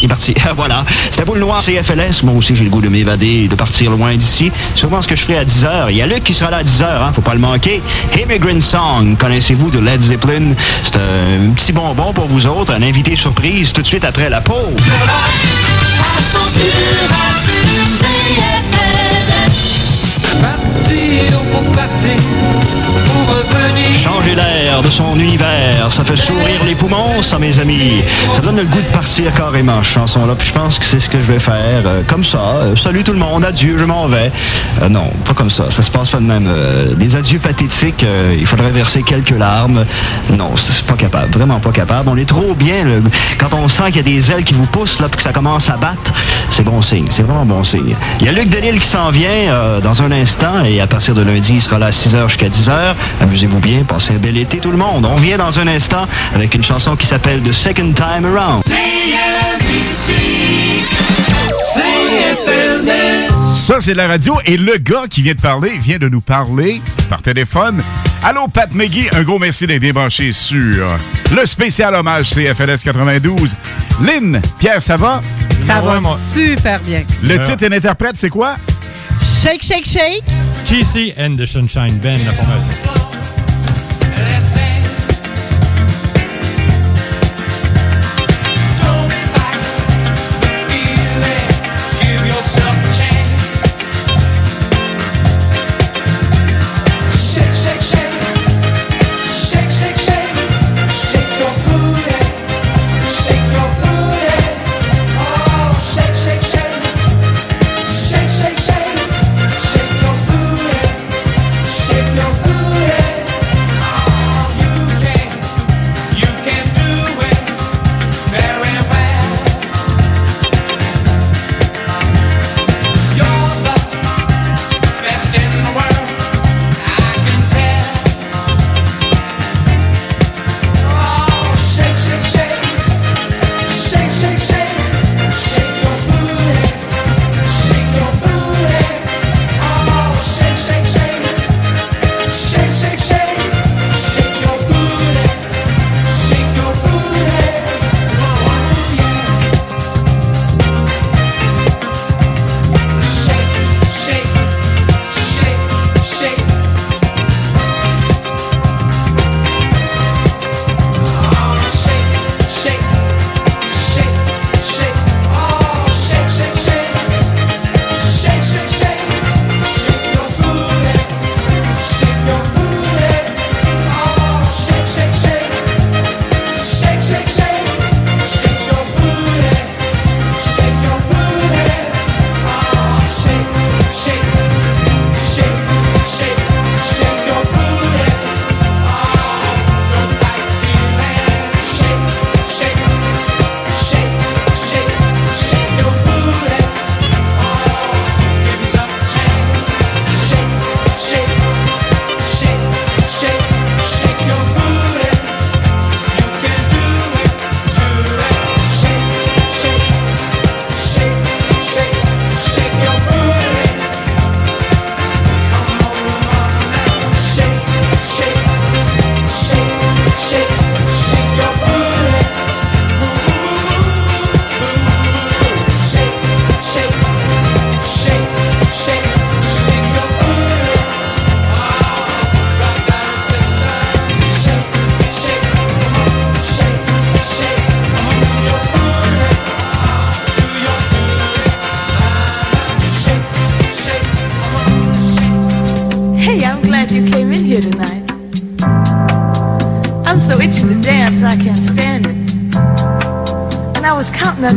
il 0.00 0.04
est 0.04 0.08
parti. 0.08 0.34
voilà. 0.56 0.84
C'était 1.10 1.24
Boule 1.24 1.38
noire 1.38 1.62
CFLS. 1.62 2.22
Moi 2.22 2.34
aussi, 2.34 2.56
j'ai 2.56 2.64
le 2.64 2.70
goût 2.70 2.80
de 2.80 2.88
m'évader 2.88 3.48
de 3.48 3.54
partir 3.54 3.90
loin 3.90 4.14
d'ici. 4.14 4.50
C'est 4.74 4.80
sûrement 4.80 5.02
ce 5.02 5.08
que 5.08 5.16
je 5.16 5.22
ferai 5.22 5.38
à 5.38 5.44
10h. 5.44 5.86
Il 5.90 5.96
y 5.96 6.02
a 6.02 6.06
Luc 6.06 6.24
qui 6.24 6.34
sera 6.34 6.50
là 6.50 6.58
à 6.58 6.62
10h, 6.62 6.84
hein, 6.84 7.12
faut 7.14 7.22
pas 7.22 7.34
le 7.34 7.40
manquer. 7.40 7.82
Immigrant 8.20 8.60
Song, 8.60 9.16
connaissez-vous 9.16 9.70
de 9.70 9.78
Led 9.78 10.00
Zeppelin? 10.00 10.54
C'est 10.82 10.96
un 10.96 11.50
petit 11.54 11.72
bonbon 11.72 12.12
pour 12.12 12.26
vous 12.26 12.46
autres, 12.46 12.72
un 12.72 12.82
invité 12.82 13.16
surprise 13.16 13.72
tout 13.72 13.82
de 13.82 13.86
suite 13.86 14.04
après 14.04 14.28
la 14.28 14.40
pause. 14.40 14.74
Changer 24.02 24.34
l'air 24.34 24.82
de 24.82 24.90
son 24.90 25.18
univers, 25.18 25.90
ça 25.90 26.04
fait 26.04 26.16
sourire 26.16 26.62
les 26.64 26.74
poumons, 26.74 27.22
ça, 27.22 27.38
mes 27.38 27.58
amis. 27.58 28.02
Ça 28.34 28.40
donne 28.40 28.56
le 28.56 28.64
goût 28.64 28.80
de 28.80 28.92
partir 28.92 29.32
carrément, 29.32 29.82
chanson-là. 29.82 30.34
Puis 30.38 30.48
je 30.48 30.52
pense 30.52 30.78
que 30.78 30.84
c'est 30.84 31.00
ce 31.00 31.08
que 31.08 31.18
je 31.18 31.32
vais 31.32 31.38
faire. 31.38 31.82
euh, 31.84 32.02
comme 32.06 32.24
ça. 32.24 32.38
Euh, 32.38 32.76
salut 32.76 33.02
tout 33.02 33.12
le 33.12 33.18
monde, 33.18 33.44
adieu, 33.44 33.76
je 33.78 33.84
m'en 33.84 34.06
vais. 34.06 34.30
Euh, 34.82 34.88
non, 34.88 35.10
pas 35.24 35.34
comme 35.34 35.50
ça. 35.50 35.70
Ça 35.70 35.82
se 35.82 35.90
passe 35.90 36.10
pas 36.10 36.18
de 36.18 36.24
même. 36.24 36.48
Les 36.98 37.16
adieux 37.16 37.38
pathétiques, 37.38 38.04
il 38.38 38.46
faudrait 38.46 38.70
verser 38.70 39.02
quelques 39.02 39.30
larmes. 39.30 39.84
Non, 40.30 40.56
c'est 40.56 40.84
pas 40.86 40.94
capable. 40.94 41.32
Vraiment 41.32 41.60
pas 41.60 41.72
capable. 41.72 42.08
On 42.08 42.16
est 42.16 42.28
trop 42.28 42.54
bien. 42.54 42.84
Quand 43.38 43.54
on 43.54 43.68
sent 43.68 43.84
qu'il 43.86 43.96
y 43.96 44.00
a 44.00 44.02
des 44.02 44.30
ailes 44.30 44.44
qui 44.44 44.54
vous 44.54 44.66
poussent, 44.66 45.00
là, 45.00 45.08
puis 45.08 45.16
que 45.16 45.22
ça 45.22 45.32
commence 45.32 45.68
à 45.70 45.76
battre, 45.76 46.12
c'est 46.50 46.64
bon 46.64 46.80
signe. 46.82 47.06
C'est 47.10 47.22
vraiment 47.22 47.44
bon 47.44 47.64
signe. 47.64 47.96
Il 48.20 48.26
y 48.26 48.28
a 48.28 48.32
Luc 48.32 48.48
Delisle 48.48 48.80
qui 48.80 48.86
s'en 48.86 49.10
vient 49.10 49.28
euh, 49.30 49.80
dans 49.80 50.02
un 50.02 50.12
instant 50.12 50.64
et 50.64 50.80
à 50.80 50.86
partir 50.86 51.14
de 51.14 51.22
lundi, 51.22 51.54
il 51.54 51.60
sera 51.60 51.78
là 51.78 51.86
à 51.86 51.90
6h 51.90 52.28
jusqu'à 52.28 52.48
10h. 52.48 52.94
Amusez-vous 53.20 53.58
bien, 53.58 53.84
passez 53.84 54.14
un 54.14 54.18
bel 54.18 54.36
été 54.36 54.58
tout 54.58 54.70
le 54.70 54.76
monde. 54.76 55.06
On 55.06 55.16
vient 55.16 55.38
dans 55.38 55.58
un 55.58 55.66
instant 55.66 56.06
avec 56.34 56.54
une 56.54 56.62
chanson 56.62 56.96
qui 56.96 57.06
s'appelle 57.06 57.42
The 57.42 57.52
Second 57.52 57.92
Time 57.92 58.24
Around. 58.24 58.62
Ça, 63.54 63.80
c'est 63.80 63.94
la 63.94 64.06
radio. 64.06 64.34
Et 64.46 64.56
le 64.56 64.78
gars 64.78 65.04
qui 65.10 65.22
vient 65.22 65.34
de 65.34 65.40
parler 65.40 65.70
vient 65.78 65.98
de 65.98 66.08
nous 66.08 66.22
parler 66.22 66.80
par 67.10 67.20
téléphone. 67.20 67.82
Allô, 68.22 68.48
Pat 68.48 68.72
McGee. 68.74 69.08
Un 69.14 69.22
gros 69.22 69.38
merci 69.38 69.66
d'être 69.66 69.82
débranché 69.82 70.32
sur 70.32 70.86
le 71.36 71.46
spécial 71.46 71.94
hommage 71.94 72.30
CFLS 72.30 72.82
92. 72.82 73.54
Lynn, 74.00 74.40
Pierre, 74.58 74.82
ça 75.68 75.80
va? 75.82 75.94
Ça 75.94 76.00
va 76.00 76.16
super 76.34 76.80
bien. 76.80 77.02
Le 77.22 77.38
titre 77.42 77.62
et 77.64 77.68
l'interprète, 77.68 78.16
c'est 78.16 78.30
quoi? 78.30 78.56
Shake, 79.42 79.62
shake, 79.62 79.86
shake. 79.86 80.24
Casey 80.66 81.14
and 81.18 81.36
the 81.36 81.46
Sunshine 81.46 81.98
Band, 81.98 82.18
la 82.26 82.32
formation. 82.32 82.87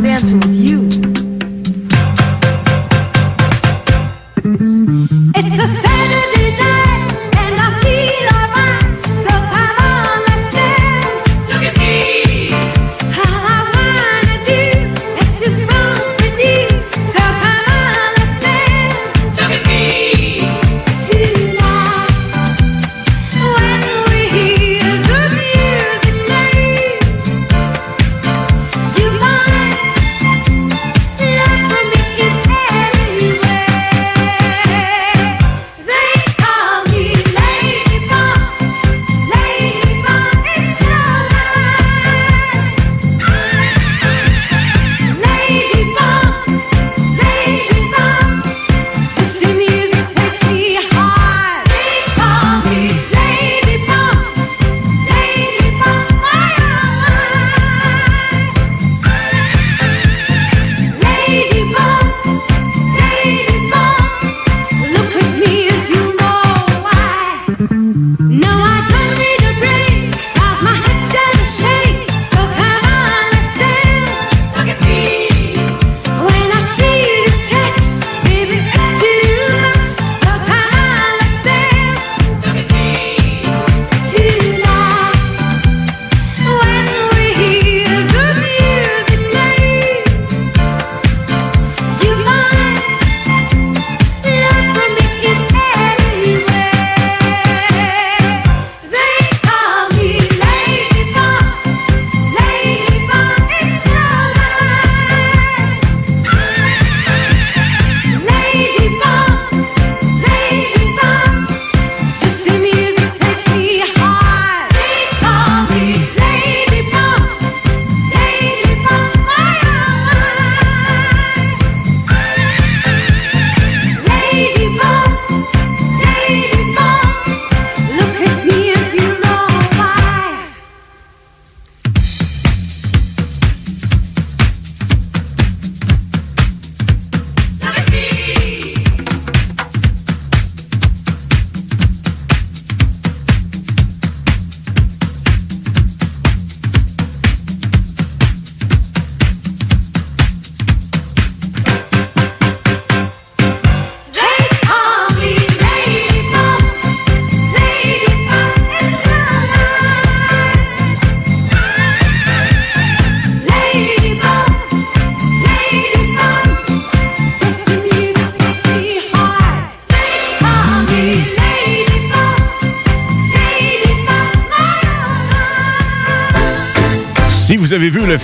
Dancing 0.02 0.51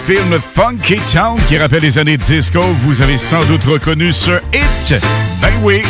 film 0.09 0.40
Funky 0.40 0.96
Town 1.12 1.38
qui 1.48 1.59
rappelle 1.59 1.82
les 1.82 1.98
années 1.98 2.16
disco, 2.16 2.62
vous 2.82 3.02
avez 3.02 3.18
sans 3.18 3.44
doute 3.44 3.62
reconnu 3.64 4.11
ce 4.14 4.40
hit. 4.54 4.98
Ben 5.42 5.52
oui, 5.62 5.82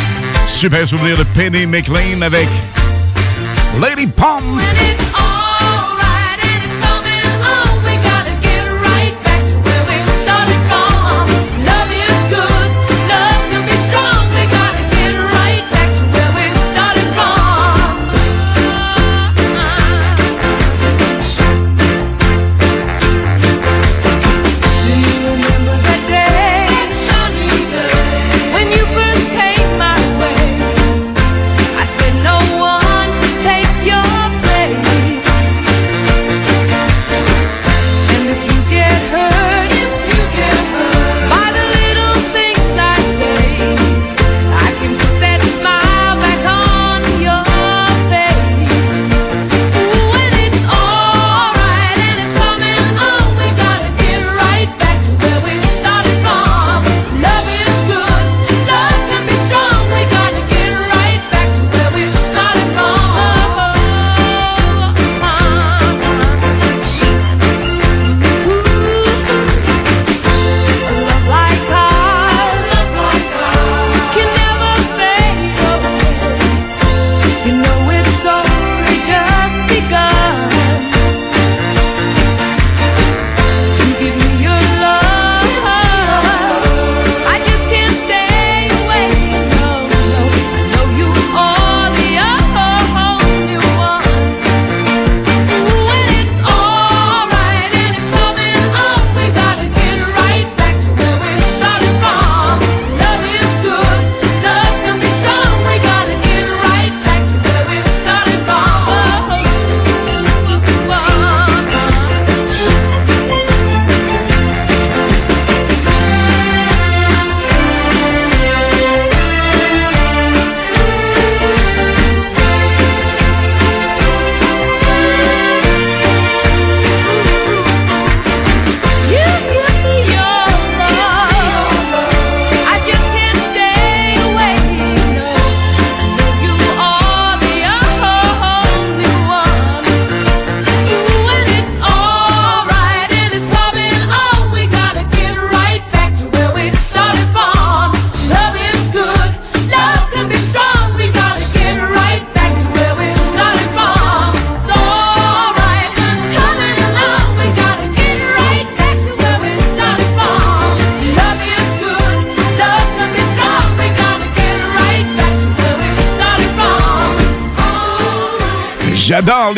super 0.45 0.85
souvenir 0.85 1.17
de 1.17 1.23
Penny 1.23 1.65
McLean 1.65 2.21
avec 2.21 2.49
Lady 3.79 4.07
Pom. 4.07 4.59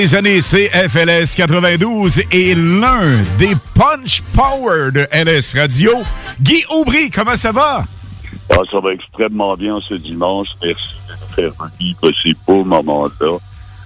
Les 0.01 0.15
années 0.15 0.39
CFLS 0.39 1.35
92 1.35 2.21
et 2.31 2.55
l'un 2.55 3.21
des 3.37 3.53
Punch 3.75 4.23
Power 4.35 4.89
de 4.91 5.07
LS 5.11 5.53
Radio, 5.55 5.91
Guy 6.41 6.65
Aubry, 6.71 7.11
comment 7.11 7.35
ça 7.35 7.51
va? 7.51 7.85
Ah, 8.51 8.61
ça 8.71 8.79
va 8.79 8.93
extrêmement 8.93 9.55
bien 9.55 9.75
ce 9.87 9.93
dimanche. 9.93 10.47
Merci 10.63 10.95
de 11.07 11.33
faire 11.35 11.51
vivre 11.79 12.11
ces 12.23 12.35
beaux 12.47 12.63
moments-là. 12.63 13.37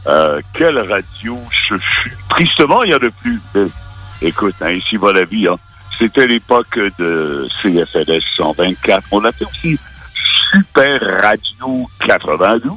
Euh, 0.08 0.42
quelle 0.54 0.80
radio 0.80 1.38
ce 1.68 1.78
fut. 1.78 2.18
Tristement, 2.30 2.84
il 2.84 2.92
y 2.92 2.96
en 2.96 3.00
a 3.00 3.10
plus. 3.22 3.42
Euh, 3.58 3.68
écoute, 4.22 4.56
hein, 4.62 4.72
ici 4.72 4.96
va 4.96 5.12
la 5.12 5.26
vie. 5.26 5.50
Hein. 5.50 5.58
C'était 6.00 6.28
l'époque 6.28 6.80
de 6.98 7.46
CFLS 7.62 8.24
124. 8.38 9.08
On 9.12 9.22
fait 9.22 9.46
aussi 9.46 9.78
Super 10.54 11.02
Radio 11.22 11.90
92. 12.08 12.72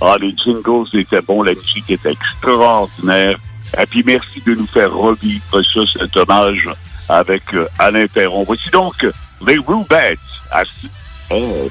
Ah, 0.00 0.16
les 0.20 0.34
jingles 0.44 0.86
étaient 0.94 1.20
bons, 1.20 1.42
la 1.42 1.52
musique 1.52 1.90
était 1.90 2.12
extraordinaire. 2.12 3.38
Et 3.80 3.86
puis 3.86 4.02
merci 4.04 4.42
de 4.46 4.54
nous 4.54 4.66
faire 4.66 4.92
revivre 4.92 5.42
ça, 5.50 5.80
cet 5.98 6.16
hommage 6.16 6.68
avec 7.08 7.42
euh, 7.54 7.66
Alain 7.78 8.06
Perron. 8.06 8.44
Voici 8.44 8.70
donc 8.70 9.06
les 9.46 9.58
Rubettes 9.66 10.18
à 10.50 10.62
CLS. 10.64 11.66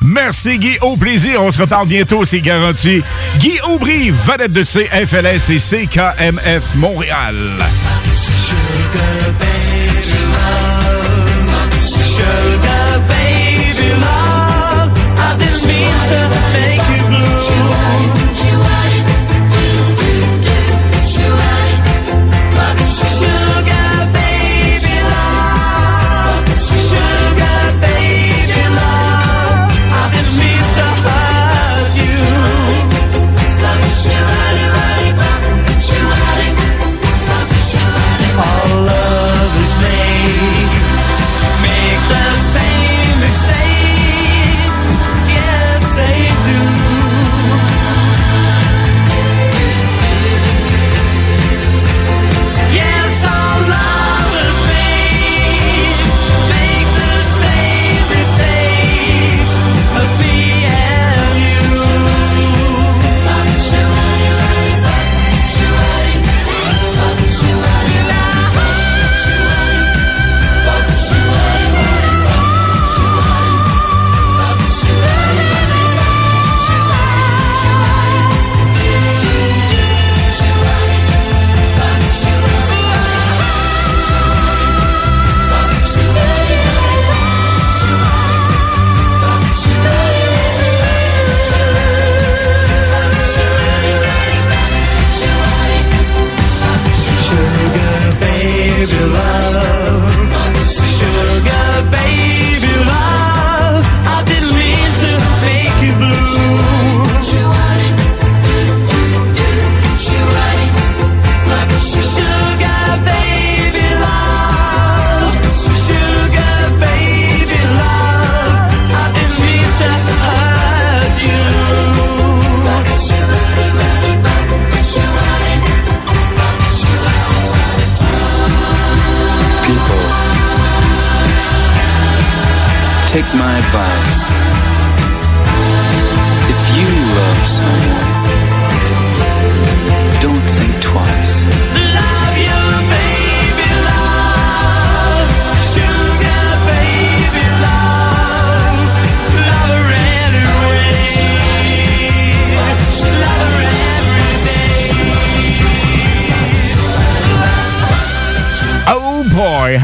Merci 0.00 0.58
Guy, 0.58 0.78
au 0.80 0.96
plaisir. 0.96 1.42
On 1.42 1.52
se 1.52 1.58
reparle 1.58 1.88
bientôt, 1.88 2.24
c'est 2.24 2.40
garanti. 2.40 3.02
Guy 3.38 3.58
Aubry, 3.68 4.10
vedette 4.10 4.52
de 4.52 4.62
CFLS 4.62 5.50
et 5.50 5.58
CKMF 5.58 6.74
Montréal. 6.76 7.58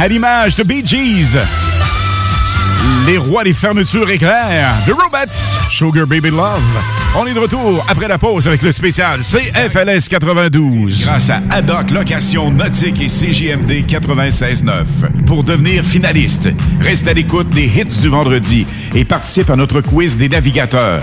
À 0.05 0.09
l'image 0.09 0.57
de 0.57 0.64
Bee 0.64 0.84
Gees. 0.84 1.38
Les 3.07 3.16
rois 3.16 3.42
des 3.42 3.55
fermetures 3.55 4.11
éclairs, 4.11 4.74
The 4.86 4.90
Robots, 4.90 5.32
Sugar 5.70 6.07
Baby 6.07 6.28
Love. 6.28 6.61
On 7.16 7.26
est 7.26 7.32
de 7.32 7.38
retour 7.38 7.82
après 7.88 8.07
la 8.07 8.18
pause 8.18 8.46
avec 8.46 8.61
le 8.61 8.70
spécial 8.72 9.20
CFLS 9.20 10.11
92. 10.11 11.05
Grâce 11.05 11.30
à 11.30 11.40
Haddock 11.50 11.90
Location 11.90 12.50
Nautique 12.50 13.00
et 13.00 13.07
CJMD 13.07 13.86
96.9. 13.88 15.24
Pour 15.24 15.42
devenir 15.42 15.82
finaliste, 15.82 16.50
reste 16.82 17.09
à 17.09 17.14
l'écoute 17.14 17.48
des 17.48 17.64
hits 17.64 17.98
du 18.02 18.09
vendredi 18.09 18.66
et 18.94 19.07
participe 19.07 19.48
à 19.48 19.57
notre 19.57 19.80
quiz 19.80 20.18
des 20.18 20.28
navigateurs. 20.28 21.02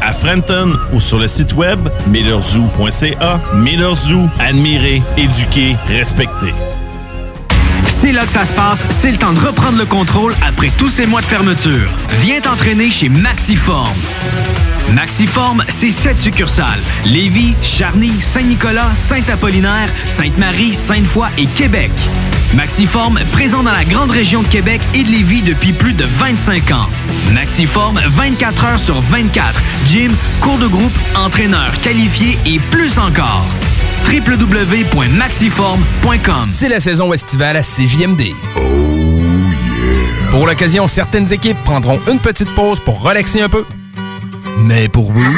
à 0.00 0.12
Frenton 0.12 0.72
ou 0.92 1.00
sur 1.00 1.18
le 1.18 1.26
site 1.26 1.54
web 1.54 1.88
millerzoo.ca. 2.08 3.40
Miller 3.54 3.94
Zoo, 3.94 4.28
admirer, 4.40 5.00
éduquer, 5.16 5.76
respecter. 5.86 6.52
C'est 7.86 8.12
là 8.12 8.24
que 8.24 8.32
ça 8.32 8.44
se 8.44 8.52
passe, 8.52 8.84
c'est 8.88 9.12
le 9.12 9.16
temps 9.16 9.32
de 9.32 9.38
reprendre 9.38 9.78
le 9.78 9.84
contrôle 9.84 10.34
après 10.46 10.70
tous 10.76 10.88
ces 10.88 11.06
mois 11.06 11.20
de 11.20 11.26
fermeture. 11.26 11.88
Viens 12.20 12.40
t'entraîner 12.40 12.90
chez 12.90 13.08
Maxiform. 13.08 13.94
Maxiform, 14.92 15.62
c'est 15.68 15.90
sept 15.90 16.18
succursales. 16.18 16.80
Lévis, 17.04 17.54
Charny, 17.62 18.20
Saint-Nicolas, 18.20 18.92
Saint-Apollinaire, 18.94 19.88
Sainte-Marie, 20.08 20.74
Sainte-Foy 20.74 21.28
et 21.38 21.46
Québec. 21.46 21.92
Maxiform, 22.54 23.18
présent 23.32 23.62
dans 23.62 23.70
la 23.70 23.84
grande 23.84 24.10
région 24.10 24.42
de 24.42 24.48
Québec 24.48 24.80
et 24.94 25.04
de 25.04 25.08
Lévis 25.08 25.42
depuis 25.42 25.72
plus 25.72 25.92
de 25.92 26.04
25 26.04 26.72
ans. 26.72 26.88
Maxiform, 27.32 28.00
24 28.04 28.64
heures 28.64 28.78
sur 28.78 29.00
24. 29.00 29.62
Gym, 29.86 30.12
cours 30.40 30.58
de 30.58 30.66
groupe, 30.66 30.92
entraîneur 31.16 31.70
qualifié 31.80 32.36
et 32.46 32.58
plus 32.58 32.98
encore. 32.98 33.46
www.maxiform.com 34.06 36.48
C'est 36.48 36.68
la 36.68 36.80
saison 36.80 37.12
estivale 37.12 37.56
à 37.56 37.62
CJMD. 37.62 38.32
Pour 40.32 40.44
l'occasion, 40.46 40.88
certaines 40.88 41.32
équipes 41.32 41.62
prendront 41.64 42.00
une 42.10 42.18
petite 42.18 42.52
pause 42.54 42.80
pour 42.80 43.00
relaxer 43.02 43.42
un 43.42 43.48
peu. 43.48 43.64
Mais 44.58 44.88
pour 44.88 45.12
vous... 45.12 45.36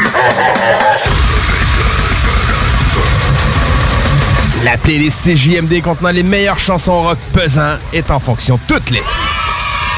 La 4.64 4.76
playlist 4.76 5.24
CJMD 5.24 5.82
contenant 5.82 6.12
les 6.12 6.22
meilleures 6.22 6.58
chansons 6.58 7.02
rock 7.02 7.18
pesant 7.32 7.78
est 7.92 8.12
en 8.12 8.20
fonction 8.20 8.60
toute 8.68 8.90
l'été. 8.90 9.04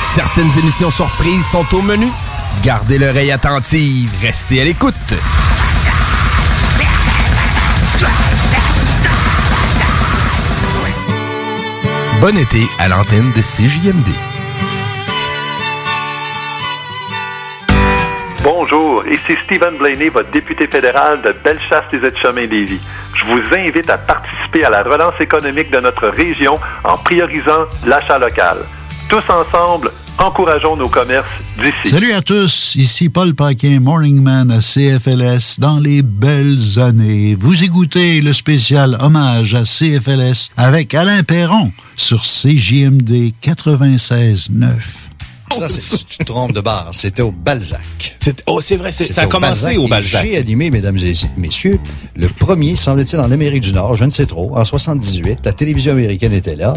Certaines 0.00 0.58
émissions 0.58 0.90
surprises 0.90 1.44
sont 1.44 1.66
au 1.74 1.82
menu. 1.82 2.08
Gardez 2.62 2.96
l'oreille 2.96 3.30
attentive, 3.30 4.10
restez 4.22 4.62
à 4.62 4.64
l'écoute. 4.64 4.94
Bon 12.20 12.38
été 12.38 12.66
à 12.78 12.88
l'antenne 12.88 13.32
de 13.36 13.42
CJMD. 13.42 14.33
Bonjour, 18.44 19.02
ici 19.06 19.32
Stephen 19.46 19.78
Blaney, 19.78 20.10
votre 20.10 20.30
député 20.30 20.66
fédéral 20.66 21.22
de 21.22 21.34
Bellechasse 21.42 21.90
des 21.90 22.06
Etchemins 22.06 22.44
Lévis. 22.44 22.78
Je 23.14 23.24
vous 23.24 23.40
invite 23.56 23.88
à 23.88 23.96
participer 23.96 24.64
à 24.64 24.68
la 24.68 24.82
relance 24.82 25.18
économique 25.18 25.70
de 25.70 25.80
notre 25.80 26.08
région 26.08 26.54
en 26.84 26.98
priorisant 26.98 27.64
l'achat 27.86 28.18
local. 28.18 28.58
Tous 29.08 29.22
ensemble, 29.30 29.90
encourageons 30.18 30.76
nos 30.76 30.90
commerces 30.90 31.26
d'ici. 31.56 31.88
Salut 31.88 32.12
à 32.12 32.20
tous, 32.20 32.74
ici 32.76 33.08
Paul 33.08 33.34
Paquin, 33.34 33.80
Morning 33.80 34.20
Man 34.20 34.50
à 34.50 34.58
CFLS 34.58 35.58
dans 35.58 35.78
les 35.78 36.02
belles 36.02 36.78
années. 36.78 37.34
Vous 37.34 37.64
écoutez 37.64 38.20
le 38.20 38.34
spécial 38.34 38.98
hommage 39.00 39.54
à 39.54 39.62
CFLS 39.62 40.50
avec 40.58 40.92
Alain 40.92 41.22
Perron 41.22 41.72
sur 41.96 42.20
CJMD 42.24 43.32
96.9. 43.42 45.13
Ça, 45.58 45.68
c'est, 45.68 46.04
tu 46.06 46.18
te 46.18 46.24
trompes 46.24 46.52
de 46.52 46.60
bar, 46.60 46.90
c'était 46.92 47.22
au 47.22 47.30
Balzac. 47.32 48.16
oh, 48.46 48.60
c'est 48.60 48.76
vrai, 48.76 48.92
c'est- 48.92 49.12
ça 49.12 49.22
a 49.22 49.26
commencé 49.26 49.76
au 49.76 49.86
et 49.86 49.88
Balzac. 49.88 50.24
J'ai 50.26 50.36
animé, 50.36 50.70
mesdames 50.70 50.98
et 50.98 51.12
messieurs, 51.36 51.78
le 52.16 52.28
premier, 52.28 52.76
semble-t-il, 52.76 53.20
en 53.20 53.30
Amérique 53.30 53.62
du 53.62 53.72
Nord, 53.72 53.94
je 53.96 54.04
ne 54.04 54.10
sais 54.10 54.26
trop, 54.26 54.56
en 54.56 54.64
78. 54.64 55.40
La 55.44 55.52
télévision 55.52 55.92
américaine 55.92 56.32
était 56.32 56.56
là. 56.56 56.74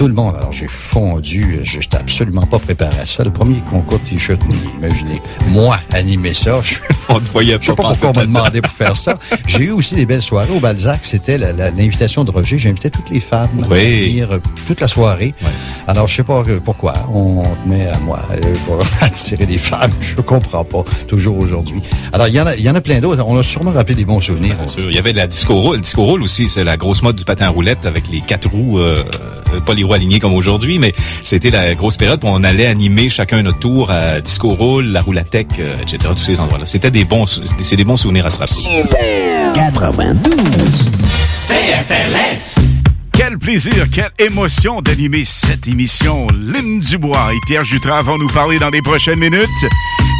Tout 0.00 0.08
le 0.08 0.14
monde, 0.14 0.34
alors 0.34 0.50
j'ai 0.50 0.66
fondu, 0.66 1.60
je 1.62 1.76
n'étais 1.76 1.98
absolument 1.98 2.46
pas 2.46 2.58
préparé 2.58 2.98
à 3.00 3.04
ça. 3.04 3.22
Le 3.22 3.30
premier 3.30 3.60
concours 3.68 3.98
de 3.98 4.04
t-shirt, 4.08 4.40
imaginez, 4.78 5.20
moi, 5.48 5.78
animer 5.92 6.32
ça. 6.32 6.58
Je, 6.62 6.76
On 7.10 7.18
te 7.18 7.30
voyait 7.32 7.58
je 7.60 7.66
sais 7.66 7.74
pas 7.74 7.82
pas 7.82 7.88
pourquoi 7.90 8.10
on 8.10 8.14
m'a 8.14 8.24
demandé 8.24 8.62
pour 8.62 8.72
faire 8.72 8.96
ça. 8.96 9.18
J'ai 9.46 9.64
eu 9.64 9.70
aussi 9.72 9.96
des 9.96 10.06
belles 10.06 10.22
soirées 10.22 10.52
au 10.52 10.60
Balzac. 10.60 11.00
C'était 11.02 11.38
l'invitation 11.38 12.24
de 12.24 12.30
Roger. 12.30 12.58
J'invitais 12.58 12.88
toutes 12.88 13.10
les 13.10 13.20
femmes 13.20 13.50
à 13.64 13.66
venir 13.66 14.30
euh, 14.30 14.38
toute 14.66 14.80
la 14.80 14.86
soirée. 14.86 15.34
Alors, 15.88 16.06
je 16.06 16.16
sais 16.16 16.22
pas 16.22 16.44
euh, 16.46 16.60
pourquoi 16.64 16.94
on 17.12 17.42
tenait 17.64 17.88
à 17.88 17.98
moi 17.98 18.22
euh, 18.30 18.54
pour 18.66 18.80
attirer 19.00 19.44
les 19.44 19.58
femmes. 19.58 19.90
Je 20.00 20.14
comprends 20.16 20.64
pas, 20.64 20.84
toujours 21.08 21.36
aujourd'hui. 21.38 21.82
Alors, 22.12 22.28
il 22.28 22.34
y 22.34 22.40
en 22.40 22.46
a, 22.46 22.54
il 22.54 22.62
y 22.62 22.70
en 22.70 22.76
a 22.76 22.80
plein 22.80 23.00
d'autres. 23.00 23.24
On 23.26 23.36
a 23.36 23.42
sûrement 23.42 23.72
rappelé 23.72 23.96
des 23.96 24.04
bons 24.04 24.20
souvenirs. 24.20 24.54
Bien 24.56 24.66
sûr. 24.68 24.88
Il 24.88 24.94
y 24.94 24.98
avait 24.98 25.12
la 25.12 25.26
disco 25.26 25.58
roll. 25.58 25.76
Le 25.76 25.82
disco 25.82 26.04
roll 26.04 26.22
aussi, 26.22 26.48
c'est 26.48 26.64
la 26.64 26.76
grosse 26.76 27.02
mode 27.02 27.16
du 27.16 27.24
patin 27.24 27.46
à 27.46 27.48
roulette 27.48 27.86
avec 27.86 28.08
les 28.08 28.20
quatre 28.20 28.48
roues, 28.48 28.78
euh, 28.78 29.02
euh, 29.52 29.60
alignées 29.94 30.20
comme 30.20 30.34
aujourd'hui, 30.34 30.78
mais 30.78 30.92
c'était 31.22 31.50
la 31.50 31.74
grosse 31.74 31.96
période 31.96 32.22
où 32.24 32.28
on 32.28 32.42
allait 32.44 32.66
animer 32.66 33.08
chacun 33.08 33.42
notre 33.42 33.58
tour 33.58 33.90
à 33.90 34.20
disco 34.20 34.50
roll, 34.50 34.86
la 34.86 35.00
roulatec, 35.00 35.48
euh, 35.58 35.76
etc. 35.82 35.98
Tous 36.16 36.22
ces 36.22 36.40
endroits-là. 36.40 36.66
C'était 36.66 36.90
des 36.90 37.04
bons, 37.04 37.26
c'est 37.26 37.76
des 37.76 37.84
bons 37.84 37.96
souvenirs 37.96 38.26
à 38.26 38.30
se 38.30 38.38
rappeler. 38.38 38.84
92. 39.54 40.90
CFLS. 41.48 42.60
Quel 43.12 43.38
plaisir, 43.38 43.86
quelle 43.92 44.10
émotion 44.18 44.80
d'animer 44.80 45.24
cette 45.26 45.68
émission. 45.68 46.26
Lynn 46.28 46.80
Dubois 46.80 47.34
et 47.34 47.38
Pierre 47.46 47.64
Jutras 47.64 48.02
vont 48.02 48.16
nous 48.16 48.28
parler 48.28 48.58
dans 48.58 48.70
les 48.70 48.80
prochaines 48.80 49.18
minutes. 49.18 49.46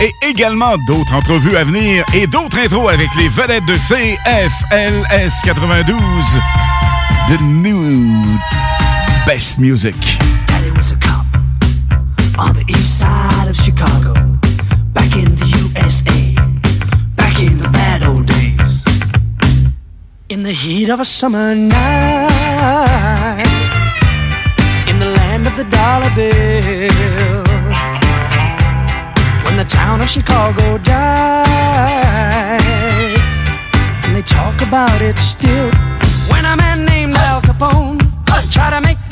Et 0.03 0.29
également 0.29 0.77
d'autres 0.87 1.15
entrevues 1.15 1.57
à 1.57 1.65
venir 1.65 2.05
et 2.15 2.27
d'autres 2.27 2.59
intros 2.59 2.91
avec 2.91 3.09
les 3.17 3.29
vedettes 3.29 3.65
de 3.67 3.75
CFLS 3.75 5.33
92. 5.45 5.97
The 7.29 7.41
new 7.43 8.39
best 9.27 9.59
music. 9.59 9.95
Daddy 10.47 10.71
was 10.73 10.91
a 10.93 10.97
cop 10.97 11.27
on 12.39 12.55
the 12.55 12.65
east 12.69 13.01
side 13.01 13.49
of 13.49 13.57
Chicago, 13.57 14.15
back 14.93 15.15
in 15.17 15.35
the 15.37 15.47
USA, 15.61 16.35
back 17.17 17.41
in 17.41 17.59
the 17.59 17.69
bad 17.69 18.03
old 18.03 18.27
days. 18.27 18.85
In 20.29 20.43
the 20.43 20.53
heat 20.53 20.89
of 20.89 21.01
a 21.01 21.05
summer 21.05 21.55
night, 21.55 21.81
in 24.89 24.99
the 24.99 25.11
land 25.19 25.47
of 25.47 25.57
the 25.57 25.65
dollar 25.65 26.11
bill, 26.15 27.45
when 29.45 29.57
the 29.57 29.67
town 29.69 30.01
of 30.01 30.09
Chicago 30.09 30.79
died, 30.79 32.61
and 34.05 34.15
they 34.15 34.23
talk 34.23 34.63
about 34.63 35.01
it 35.03 35.19
still. 35.19 35.71
When 36.31 36.45
a 36.45 36.57
man 36.57 36.85
named 36.85 37.15
Al 37.17 37.41
Capone 37.43 38.01
tried 38.61 38.71
to 38.71 38.81
make 38.81 39.10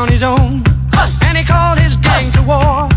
down 0.00 0.12
his 0.12 0.22
own. 0.22 0.62
And 1.26 1.36
he 1.36 1.44
called 1.44 1.78
his 1.78 1.96
gang 1.96 2.30
to 2.32 2.42
war 2.42 2.88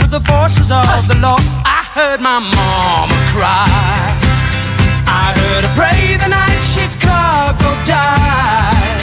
with 0.00 0.10
the 0.10 0.20
forces 0.20 0.70
of 0.70 0.86
the 1.08 1.16
law. 1.20 1.38
I 1.64 1.82
heard 1.96 2.20
my 2.20 2.38
mama 2.38 3.18
cry. 3.34 3.66
I 5.06 5.26
heard 5.38 5.62
her 5.66 5.74
pray 5.74 6.16
the 6.22 6.28
night 6.28 6.62
Chicago 6.74 7.68
died. 7.94 9.02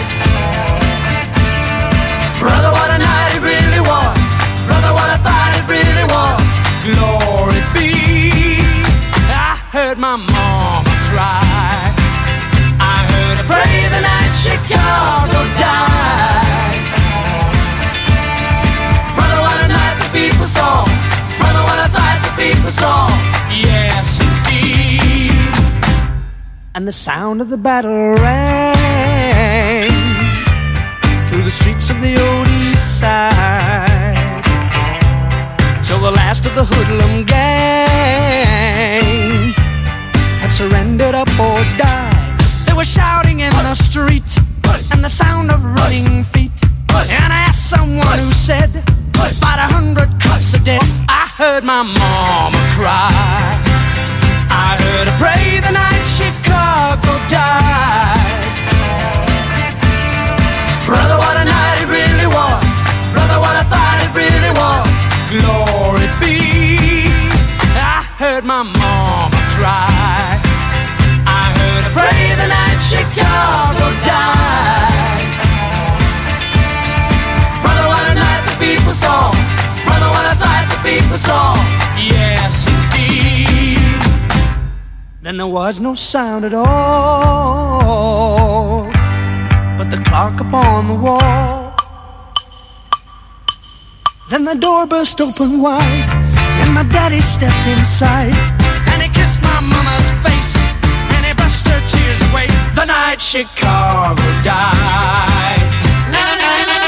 Brother, 2.39 2.71
what 2.71 2.89
a 2.95 2.99
night 3.09 3.31
it 3.37 3.43
really 3.51 3.81
was. 3.91 4.13
Brother, 4.67 4.91
what 4.97 5.09
I 5.15 5.17
fight 5.27 5.53
it 5.59 5.65
really 5.75 6.07
was. 6.15 6.39
Glory 6.87 7.61
be. 7.75 7.91
I 9.27 9.59
heard 9.75 9.97
my 9.97 10.15
mama 10.15 10.91
cry. 11.11 11.79
I 12.79 12.97
heard 13.11 13.37
her 13.41 13.47
pray 13.51 13.75
the 13.95 14.01
night 14.09 14.33
Chicago 14.45 15.39
died. 15.59 16.40
What 20.59 21.79
a 21.85 21.89
night 21.93 22.21
the 22.63 22.71
saw. 22.71 23.07
Yes, 23.49 24.19
indeed. 24.19 25.31
And 26.75 26.87
the 26.87 26.91
sound 26.91 27.41
of 27.41 27.49
the 27.49 27.57
battle 27.57 28.15
rang 28.15 29.91
through 31.27 31.43
the 31.43 31.51
streets 31.51 31.89
of 31.89 31.99
the 32.01 32.17
old 32.27 32.47
east 32.47 32.99
side 32.99 34.43
till 35.83 35.99
the 35.99 36.11
last 36.11 36.45
of 36.45 36.55
the 36.55 36.63
hoodlum 36.63 37.25
gang 37.25 37.41
had 40.41 40.51
surrendered 40.51 41.15
up 41.15 41.29
or 41.39 41.57
died. 41.77 42.39
They 42.65 42.73
were 42.73 42.83
shouting 42.83 43.41
in 43.41 43.51
the 43.51 43.75
street 43.75 44.39
and 44.93 45.03
the 45.03 45.09
sound 45.09 45.51
of 45.51 45.63
running 45.63 46.23
feet. 46.23 46.51
And 46.93 47.33
I 47.33 47.45
asked 47.47 47.69
someone 47.69 48.19
who 48.19 48.31
said, 48.31 48.69
about 49.29 49.59
a 49.59 49.67
hundred 49.73 50.09
cups 50.19 50.53
a 50.53 50.59
day. 50.59 50.79
I 51.07 51.29
heard 51.37 51.63
my 51.63 51.83
mama 51.83 52.61
cry. 52.75 53.11
I 54.49 54.77
heard 54.81 55.07
her 55.07 55.17
pray 55.21 55.59
the 55.61 55.71
night 55.71 56.05
Chicago 56.17 57.13
died. 57.29 58.49
Brother, 60.85 61.17
what 61.17 61.35
a 61.37 61.45
night 61.45 61.77
it 61.83 61.89
really 61.97 62.27
was. 62.27 62.59
Brother, 63.13 63.37
what 63.39 63.55
I 63.61 63.63
thought 63.71 63.97
it 64.05 64.11
really 64.17 64.53
was. 64.57 64.89
Glory 65.33 66.07
be. 66.21 67.07
I 67.77 68.03
heard 68.17 68.43
my 68.43 68.63
mama 68.63 69.41
cry. 69.55 70.39
I 71.25 71.43
heard 71.57 71.83
her 71.85 71.93
pray 71.97 72.23
the 72.41 72.47
night 72.47 72.79
Chicago 72.91 73.85
died. 74.03 74.90
us 81.11 81.27
all. 81.29 81.57
Yes, 81.97 82.67
indeed. 82.67 83.77
Then 85.21 85.37
there 85.37 85.47
was 85.47 85.79
no 85.79 85.93
sound 85.93 86.45
at 86.45 86.53
all, 86.53 86.69
but 89.77 89.89
the 89.89 89.97
clock 90.07 90.41
upon 90.41 90.87
the 90.87 90.95
wall. 90.95 91.75
Then 94.29 94.45
the 94.45 94.55
door 94.55 94.87
burst 94.87 95.21
open 95.21 95.61
wide, 95.61 96.09
and 96.61 96.73
my 96.73 96.83
daddy 96.83 97.21
stepped 97.21 97.67
inside, 97.67 98.33
and 98.91 99.01
he 99.01 99.09
kissed 99.09 99.41
my 99.41 99.59
mama's 99.59 100.11
face, 100.25 100.55
and 101.13 101.25
he 101.25 101.33
brushed 101.33 101.67
her 101.67 101.81
tears 101.87 102.21
away. 102.31 102.47
The 102.73 102.85
night 102.85 103.19
Chicago 103.21 104.23
died. 104.43 105.61
La, 106.13 106.23
la, 106.41 106.51
la, 106.69 106.81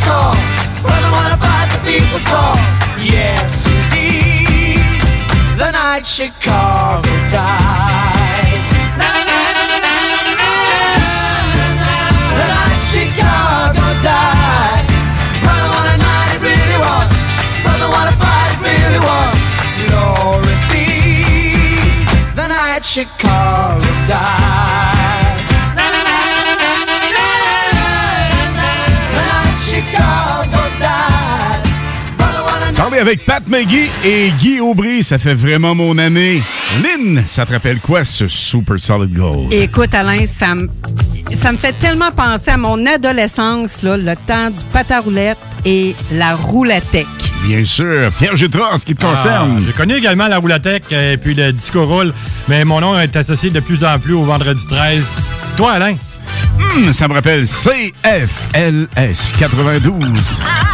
the 0.00 0.06
people 0.06 0.06
saw. 0.06 0.34
Brother, 0.82 1.10
what 1.10 1.32
a 1.32 1.36
fight 1.36 1.68
the 1.72 1.78
people 1.84 2.18
saw. 2.20 2.54
Yes, 2.98 3.66
indeed. 3.66 4.80
The 5.58 5.70
night 5.72 6.06
Chicago 6.06 7.08
died. 7.30 8.60
The 12.36 12.46
night 12.54 12.80
Chicago 12.92 13.86
died. 14.02 14.86
Brother, 15.42 15.68
what 15.74 15.86
a 15.86 15.96
night 15.98 16.30
it 16.34 16.40
really 16.48 16.78
was. 16.86 17.10
Brother, 17.62 17.88
what 17.88 18.08
a 18.08 18.14
fight 18.16 18.50
it 18.54 18.60
really 18.68 19.00
was. 19.00 19.38
The 22.36 22.46
night 22.48 22.84
Chicago 22.84 23.84
died. 24.08 24.89
Avec 33.00 33.24
Pat 33.24 33.42
McGee 33.48 33.90
et 34.04 34.30
Guy 34.38 34.60
Aubry, 34.60 35.02
ça 35.02 35.18
fait 35.18 35.32
vraiment 35.32 35.74
mon 35.74 35.96
année. 35.96 36.42
Lynn, 36.82 37.24
ça 37.26 37.46
te 37.46 37.52
rappelle 37.52 37.80
quoi, 37.80 38.04
ce 38.04 38.28
Super 38.28 38.78
Solid 38.78 39.12
Gold? 39.14 39.50
Écoute, 39.52 39.94
Alain, 39.94 40.26
ça 40.26 40.54
me, 40.54 40.68
ça 41.34 41.50
me 41.50 41.56
fait 41.56 41.72
tellement 41.72 42.10
penser 42.10 42.50
à 42.50 42.58
mon 42.58 42.84
adolescence, 42.84 43.82
là, 43.82 43.96
le 43.96 44.14
temps 44.16 44.50
du 44.50 44.60
pâte 44.72 44.90
à 44.90 45.00
roulette 45.00 45.38
et 45.64 45.94
la 46.12 46.34
roulatec. 46.34 47.06
Bien 47.46 47.64
sûr. 47.64 48.10
Pierre 48.18 48.36
Jutras, 48.36 48.74
en 48.74 48.78
ce 48.78 48.84
qui 48.84 48.94
te 48.94 49.00
concerne. 49.00 49.58
Ah, 49.58 49.64
je 49.66 49.72
connais 49.74 49.96
également 49.96 50.28
la 50.28 50.36
roulatec 50.38 50.92
et 50.92 51.16
puis 51.16 51.34
le 51.34 51.52
disco 51.52 51.82
roll, 51.82 52.12
mais 52.48 52.66
mon 52.66 52.80
nom 52.80 53.00
est 53.00 53.16
associé 53.16 53.48
de 53.48 53.60
plus 53.60 53.82
en 53.82 53.98
plus 53.98 54.12
au 54.12 54.24
vendredi 54.24 54.66
13. 54.68 55.04
Toi, 55.56 55.72
Alain? 55.72 55.94
Hmm, 56.58 56.92
ça 56.92 57.08
me 57.08 57.14
rappelle 57.14 57.46
CFLS 57.46 59.32
92. 59.38 59.94
Jimmy 60.04 60.69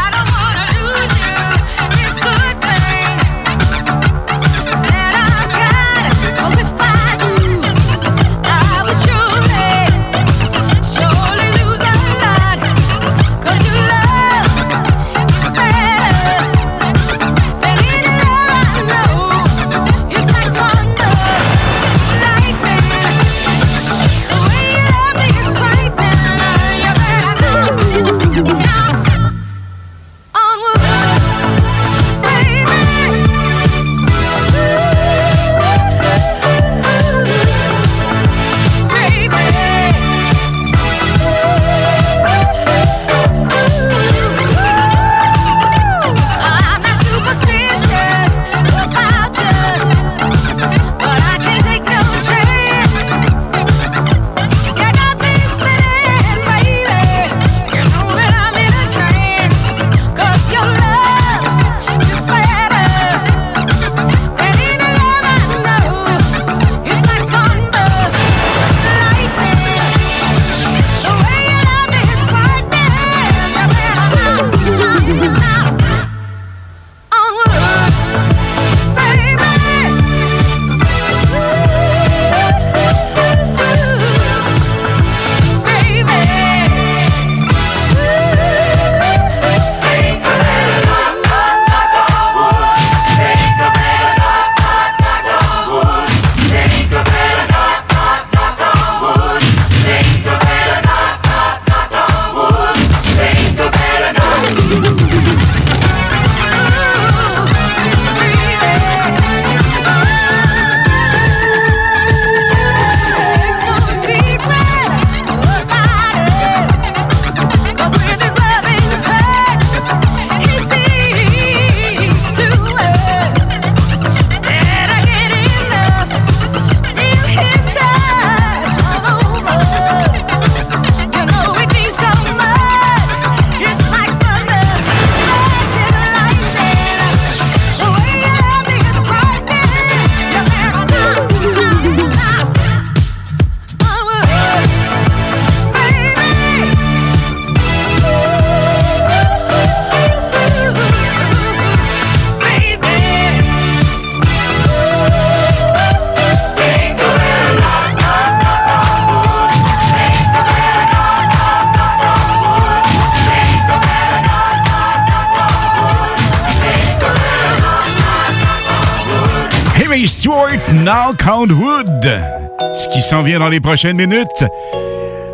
dans 173.34 173.48
les 173.48 173.60
prochaines 173.60 173.96
minutes, 173.96 174.44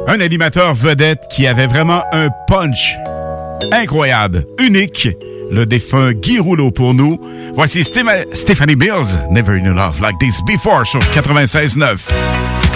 un 0.07 0.21
animateur 0.21 0.75
vedette 0.75 1.27
qui 1.31 1.47
avait 1.47 1.67
vraiment 1.67 2.03
un 2.13 2.29
punch 2.49 2.97
incroyable, 3.71 4.47
unique, 4.59 5.09
le 5.51 5.67
défunt 5.67 6.13
Guy 6.13 6.39
Rouleau 6.39 6.71
pour 6.71 6.95
nous. 6.95 7.19
Voici 7.55 7.85
Stephanie 7.85 8.77
Mills, 8.77 9.21
Never 9.31 9.61
Knew 9.61 9.75
Love 9.75 10.01
Like 10.01 10.19
This 10.19 10.41
Before 10.47 10.87
sur 10.87 11.01
96.9. 11.01 12.72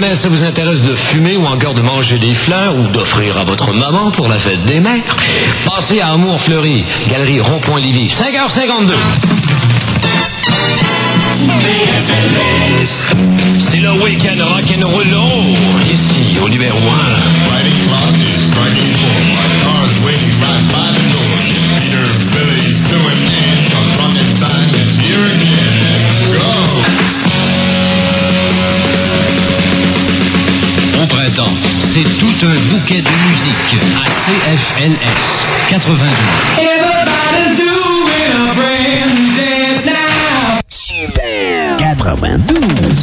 jamais 0.00 0.14
ça 0.16 0.28
vous 0.28 0.42
intéresse 0.42 0.82
de 0.82 0.92
fumer 0.92 1.36
ou 1.36 1.46
encore 1.46 1.72
de 1.72 1.80
manger 1.80 2.18
des 2.18 2.34
fleurs 2.34 2.76
ou 2.76 2.88
d'offrir 2.88 3.36
à 3.38 3.44
votre 3.44 3.72
maman 3.72 4.10
pour 4.10 4.26
la 4.26 4.34
fête 4.34 4.64
des 4.64 4.80
mères, 4.80 5.16
passez 5.64 6.00
à 6.00 6.08
Amour 6.08 6.42
Fleuri, 6.42 6.84
Galerie 7.08 7.38
Rond-Point 7.38 7.80
Lévis, 7.80 8.08
5h52. 8.08 8.92
C'est 13.70 13.78
le 13.78 13.92
week-end 14.02 14.44
rock'n'rollo, 14.44 15.54
ici 15.88 16.38
au 16.44 16.48
numéro 16.48 16.78
1. 16.78 18.23
Tout 32.40 32.46
un 32.46 32.54
bouquet 32.72 33.02
de 33.02 33.10
musique 33.10 33.74
à 33.94 34.08
CFLS 34.08 35.46
92. 35.68 35.98
Everybody's 36.58 37.56
doing 37.58 38.32
a 38.32 38.54
brand 38.54 39.36
dance 39.36 39.84
now. 39.86 40.60
92. 41.78 42.93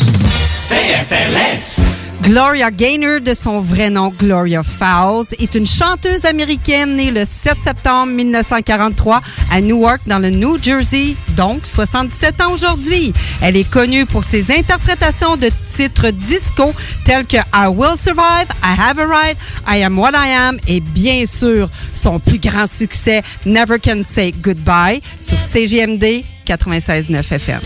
Gloria 2.22 2.70
Gaynor, 2.70 3.20
de 3.20 3.34
son 3.34 3.60
vrai 3.60 3.90
nom 3.90 4.10
Gloria 4.10 4.62
Fowles, 4.62 5.26
est 5.40 5.56
une 5.56 5.66
chanteuse 5.66 6.24
américaine 6.24 6.96
née 6.96 7.10
le 7.10 7.26
7 7.26 7.58
septembre 7.64 8.14
1943 8.14 9.22
à 9.52 9.60
Newark, 9.60 10.02
dans 10.06 10.20
le 10.20 10.30
New 10.30 10.62
Jersey, 10.62 11.16
donc 11.36 11.66
77 11.66 12.42
ans 12.42 12.54
aujourd'hui. 12.54 13.12
Elle 13.42 13.58
est 13.58 13.70
connue 13.70 14.06
pour 14.06 14.24
ses 14.24 14.56
interprétations 14.56 15.36
de 15.36 15.50
titres 15.76 16.12
disco 16.12 16.74
tels 17.06 17.26
que 17.26 17.38
I 17.38 17.68
Will 17.68 17.98
Survive, 17.98 18.48
I 18.64 18.76
Have 18.80 19.00
a 19.00 19.08
Right, 19.08 19.38
I 19.68 19.84
Am 19.84 19.98
What 19.98 20.12
I 20.14 20.32
Am 20.32 20.60
et 20.68 20.80
bien 20.80 21.26
sûr 21.26 21.70
son 21.96 22.20
plus 22.20 22.38
grand 22.40 22.68
succès 22.68 23.24
Never 23.48 23.80
Can 23.80 24.02
Say 24.14 24.32
Goodbye 24.32 25.02
sur 25.20 25.40
CGMD 25.40 26.24
96.9 26.46 27.34
FM. 27.34 27.62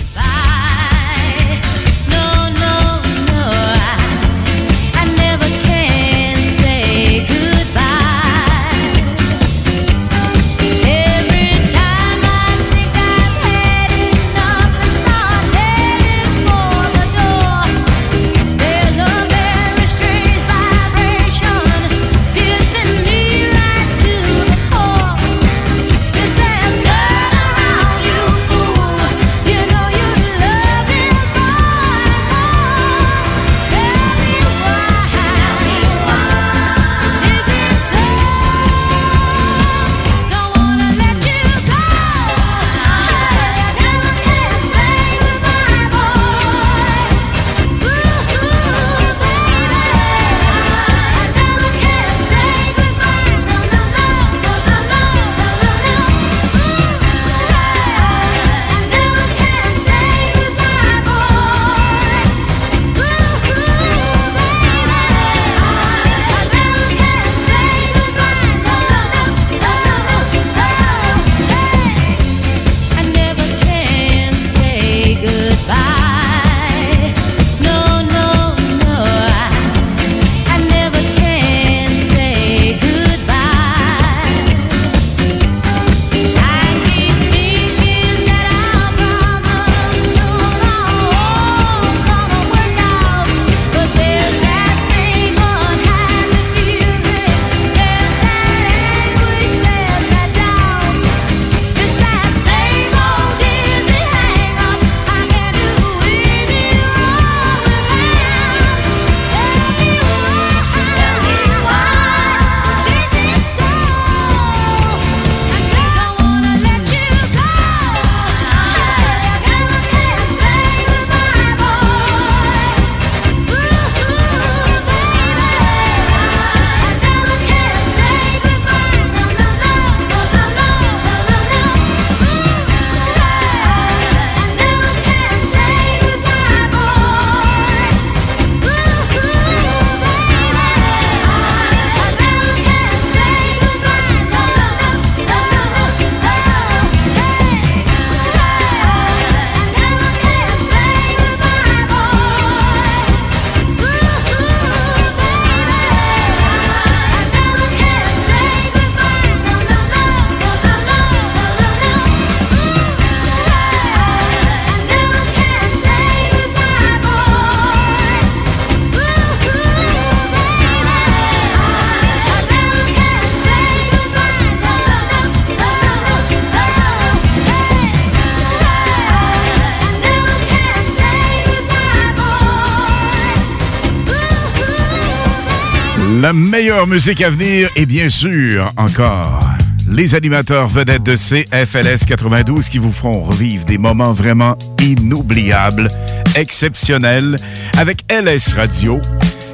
La 186.26 186.34
meilleure 186.34 186.88
musique 186.88 187.22
à 187.22 187.30
venir 187.30 187.70
et 187.76 187.86
bien 187.86 188.10
sûr 188.10 188.68
encore 188.78 189.44
les 189.88 190.16
animateurs 190.16 190.68
vedettes 190.68 191.04
de 191.04 191.16
CFLS 191.16 192.08
92 192.08 192.68
qui 192.68 192.80
vous 192.80 192.92
feront 192.92 193.22
revivre 193.22 193.64
des 193.66 193.78
moments 193.78 194.12
vraiment 194.12 194.58
inoubliables, 194.82 195.88
exceptionnels 196.36 197.38
avec 197.78 198.12
LS 198.12 198.56
Radio, 198.56 199.00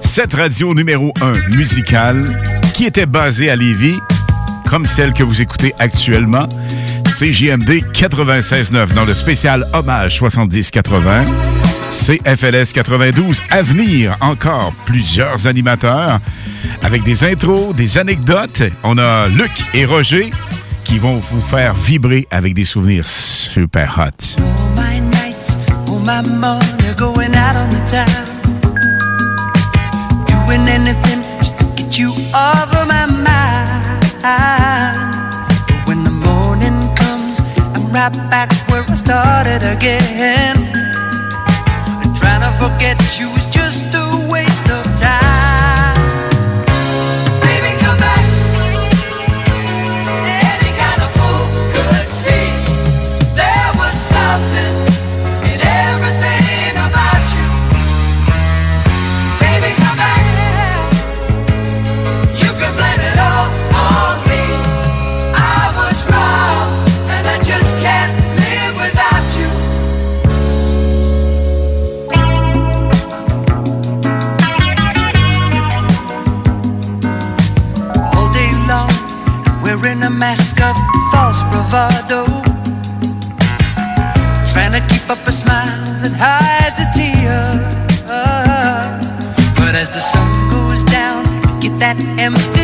cette 0.05 0.33
radio 0.33 0.73
numéro 0.73 1.13
1 1.19 1.49
musicale 1.49 2.23
qui 2.73 2.85
était 2.85 3.05
basée 3.05 3.49
à 3.49 3.57
Lévis 3.57 3.99
comme 4.69 4.85
celle 4.85 5.11
que 5.11 5.23
vous 5.23 5.41
écoutez 5.41 5.73
actuellement. 5.77 6.47
CJMD 7.19 7.83
96.9 7.93 8.93
dans 8.93 9.03
le 9.03 9.13
spécial 9.13 9.67
Hommage 9.73 10.21
70-80. 10.21 11.60
CFLS 11.91 12.71
92 12.73 13.41
à 13.49 13.61
venir 13.61 14.17
encore 14.21 14.73
plusieurs 14.85 15.45
animateurs 15.45 16.19
avec 16.81 17.03
des 17.03 17.23
intros, 17.23 17.73
des 17.75 17.97
anecdotes. 17.97 18.63
On 18.83 18.97
a 18.97 19.27
Luc 19.27 19.51
et 19.73 19.85
Roger 19.85 20.31
qui 20.85 20.97
vont 20.97 21.21
vous 21.31 21.41
faire 21.41 21.73
vibrer 21.73 22.27
avec 22.31 22.53
des 22.53 22.63
souvenirs 22.63 23.05
super 23.05 23.99
hot. 23.99 24.41
And 42.63 42.79
trying 42.79 42.97
to 42.97 43.01
forget 43.01 43.19
you 43.19 43.27
is 43.29 43.45
just 43.47 43.95
a 43.95 44.10
up 85.11 85.27
a 85.27 85.31
smile 85.31 85.83
that 86.01 86.13
hides 86.15 86.79
a 86.79 86.87
tear. 86.95 87.43
But 89.57 89.75
as 89.75 89.91
the 89.91 89.99
sun 89.99 90.29
goes 90.49 90.85
down, 90.85 91.25
you 91.43 91.69
get 91.69 91.79
that 91.79 91.97
empty 92.17 92.60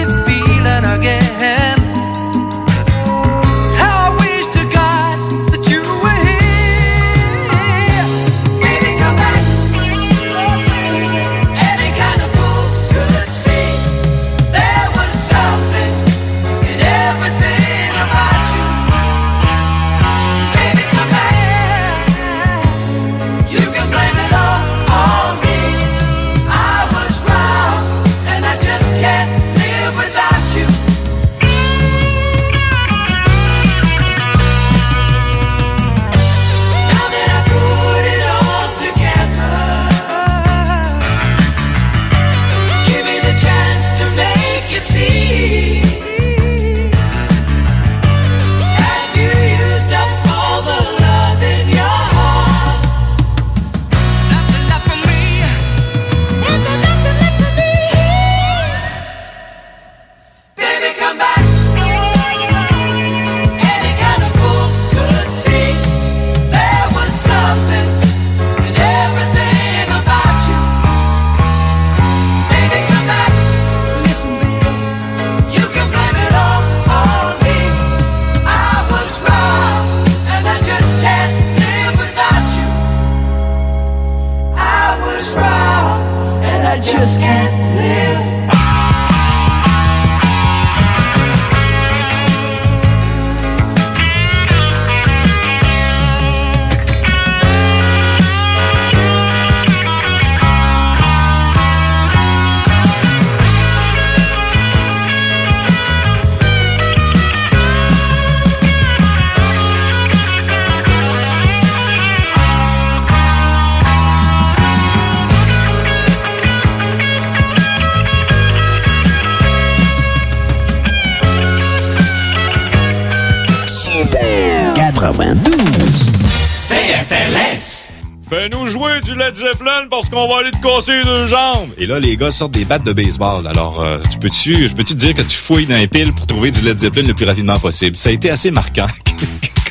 CFLS. 126.55 127.91
Fais-nous 128.27 128.65
jouer 128.65 128.99
du 129.03 129.13
Led 129.13 129.35
Zeppelin 129.35 129.87
parce 129.91 130.09
qu'on 130.09 130.27
va 130.27 130.39
aller 130.39 130.49
te 130.49 130.57
casser 130.57 130.97
les 130.97 131.03
deux 131.03 131.27
jambes. 131.27 131.69
Et 131.77 131.85
là, 131.85 131.99
les 131.99 132.17
gars 132.17 132.31
sortent 132.31 132.53
des 132.53 132.65
battes 132.65 132.83
de 132.83 132.93
baseball. 132.93 133.45
Alors, 133.45 133.83
euh, 133.83 133.99
tu 134.09 134.17
peux-tu, 134.17 134.67
je 134.67 134.73
peux-tu 134.73 134.95
te 134.95 134.99
dire 134.99 135.13
que 135.13 135.21
tu 135.21 135.37
fouilles 135.37 135.67
dans 135.67 135.77
les 135.77 135.87
piles 135.87 136.13
pour 136.13 136.25
trouver 136.25 136.49
du 136.49 136.61
Led 136.61 136.79
Zeppelin 136.79 137.07
le 137.07 137.13
plus 137.13 137.27
rapidement 137.27 137.59
possible? 137.59 137.95
Ça 137.95 138.09
a 138.09 138.11
été 138.11 138.31
assez 138.31 138.49
marquant 138.49 138.87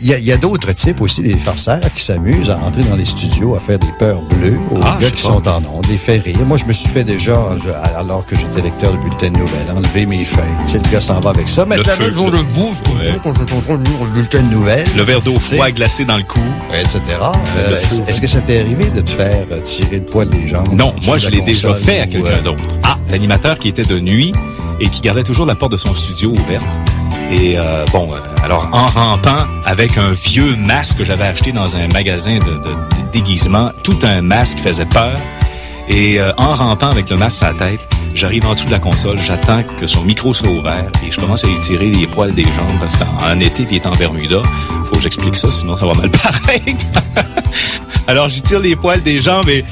Il 0.00 0.06
y 0.06 0.14
a, 0.14 0.18
il 0.18 0.24
y 0.24 0.30
a 0.32 0.36
d'autres 0.36 0.72
types 0.72 1.00
aussi, 1.00 1.22
des 1.22 1.34
farceurs 1.36 1.80
qui 1.96 2.02
s'amusent 2.04 2.50
à 2.50 2.58
entrer 2.58 2.82
dans 2.84 2.94
les 2.94 3.04
studios 3.04 3.56
à 3.56 3.60
faire 3.60 3.78
des 3.80 3.90
peurs 3.98 4.22
bleues 4.22 4.58
aux 4.70 4.78
Ah, 4.82 4.96
gars 5.00 5.08
je 5.08 5.14
qui 5.14 5.22
sont 5.22 5.46
en 5.48 5.56
ondes, 5.58 5.86
les 5.90 5.96
faire 5.96 6.22
rire. 6.22 6.36
Moi, 6.46 6.56
je 6.56 6.66
me 6.66 6.72
suis 6.72 6.88
fait 6.88 7.02
déjà, 7.02 7.36
je- 7.64 7.98
alors 7.98 8.24
que 8.24 8.36
j'étais 8.36 8.62
lecteur 8.62 8.92
de 8.92 8.98
bulletin 8.98 9.30
de 9.30 9.38
nouvelles, 9.38 9.66
enlever 9.76 10.06
mes 10.06 10.24
feuilles. 10.24 10.44
Tu 10.66 10.72
sais, 10.72 10.78
le 10.78 10.88
gars 10.90 11.00
s'en 11.00 11.18
va 11.18 11.30
avec 11.30 11.48
ça. 11.48 11.66
Mais 11.66 11.78
Le 11.78 11.84
feu, 11.84 12.10
le- 12.10 12.20
Ouais. 12.20 13.18
quand 13.24 13.34
j'étais 13.38 13.52
en 13.54 13.60
train 13.60 13.76
de 13.76 13.84
lire 13.84 14.04
le 14.04 14.10
bulletin 14.10 14.42
de 14.42 14.48
nouvelles. 14.54 14.86
Le 14.96 15.02
verre 15.02 15.20
d'eau 15.22 15.38
froid 15.38 15.70
glacé 15.72 16.04
dans 16.04 16.16
le 16.16 16.22
cou. 16.22 16.40
Etc. 16.72 17.00
Euh, 17.58 17.80
est-ce 18.06 18.20
que 18.20 18.26
ça 18.28 18.40
t'est 18.40 18.60
arrivé 18.60 18.84
de 18.94 19.00
te 19.00 19.10
faire 19.10 19.46
euh, 19.50 19.60
tirer 19.60 19.96
le 19.98 20.04
poil 20.04 20.28
des 20.28 20.46
jambes? 20.46 20.68
Non, 20.72 20.94
moi, 21.06 21.18
je 21.18 21.24
la 21.28 21.36
l'ai 21.36 21.40
déjà 21.42 21.74
fait 21.74 22.00
à 22.00 22.06
quelqu'un 22.06 22.28
euh, 22.30 22.42
d'autre. 22.42 22.64
Ah, 22.84 22.98
l'animateur 23.10 23.58
qui 23.58 23.68
était 23.68 23.84
de 23.84 23.98
nuit 23.98 24.32
et 24.82 24.88
qui 24.88 25.00
gardait 25.00 25.22
toujours 25.22 25.46
la 25.46 25.54
porte 25.54 25.72
de 25.72 25.76
son 25.76 25.94
studio 25.94 26.30
ouverte. 26.30 26.66
Et 27.30 27.56
euh, 27.56 27.84
bon, 27.92 28.12
euh, 28.12 28.18
alors 28.42 28.68
en 28.72 28.86
rampant 28.86 29.46
avec 29.64 29.96
un 29.96 30.10
vieux 30.10 30.56
masque 30.56 30.98
que 30.98 31.04
j'avais 31.04 31.24
acheté 31.24 31.52
dans 31.52 31.76
un 31.76 31.86
magasin 31.88 32.38
de, 32.40 32.76
déguisement, 33.12 33.70
tout 33.84 33.96
un 34.02 34.20
masque 34.22 34.58
faisait 34.58 34.84
peur. 34.84 35.16
Et 35.88 36.20
euh, 36.20 36.32
en 36.36 36.52
rampant 36.52 36.88
avec 36.88 37.08
le 37.10 37.16
masque 37.16 37.38
sur 37.38 37.46
la 37.46 37.54
tête, 37.54 37.80
j'arrive 38.12 38.44
en 38.44 38.54
dessous 38.54 38.66
de 38.66 38.72
la 38.72 38.80
console, 38.80 39.18
j'attends 39.20 39.62
que 39.62 39.86
son 39.86 40.02
micro 40.02 40.34
soit 40.34 40.48
ouvert 40.48 40.90
et 41.06 41.10
je 41.10 41.20
commence 41.20 41.44
à 41.44 41.46
lui 41.46 41.60
tirer 41.60 41.90
les 41.90 42.06
poils 42.08 42.34
des 42.34 42.44
jambes 42.44 42.78
parce 42.80 42.96
qu'en 42.96 43.06
en 43.24 43.38
été, 43.38 43.64
puis 43.64 43.76
il 43.76 43.82
est 43.82 43.86
en 43.86 43.92
Bermuda. 43.92 44.42
Faut 44.86 44.96
que 44.96 45.02
j'explique 45.02 45.36
ça, 45.36 45.50
sinon 45.50 45.76
ça 45.76 45.86
va 45.86 45.94
mal 45.94 46.10
paraître. 46.10 46.86
alors 48.08 48.28
j'y 48.28 48.42
tire 48.42 48.60
les 48.60 48.74
poils 48.74 49.02
des 49.02 49.20
jambes 49.20 49.48
et 49.48 49.64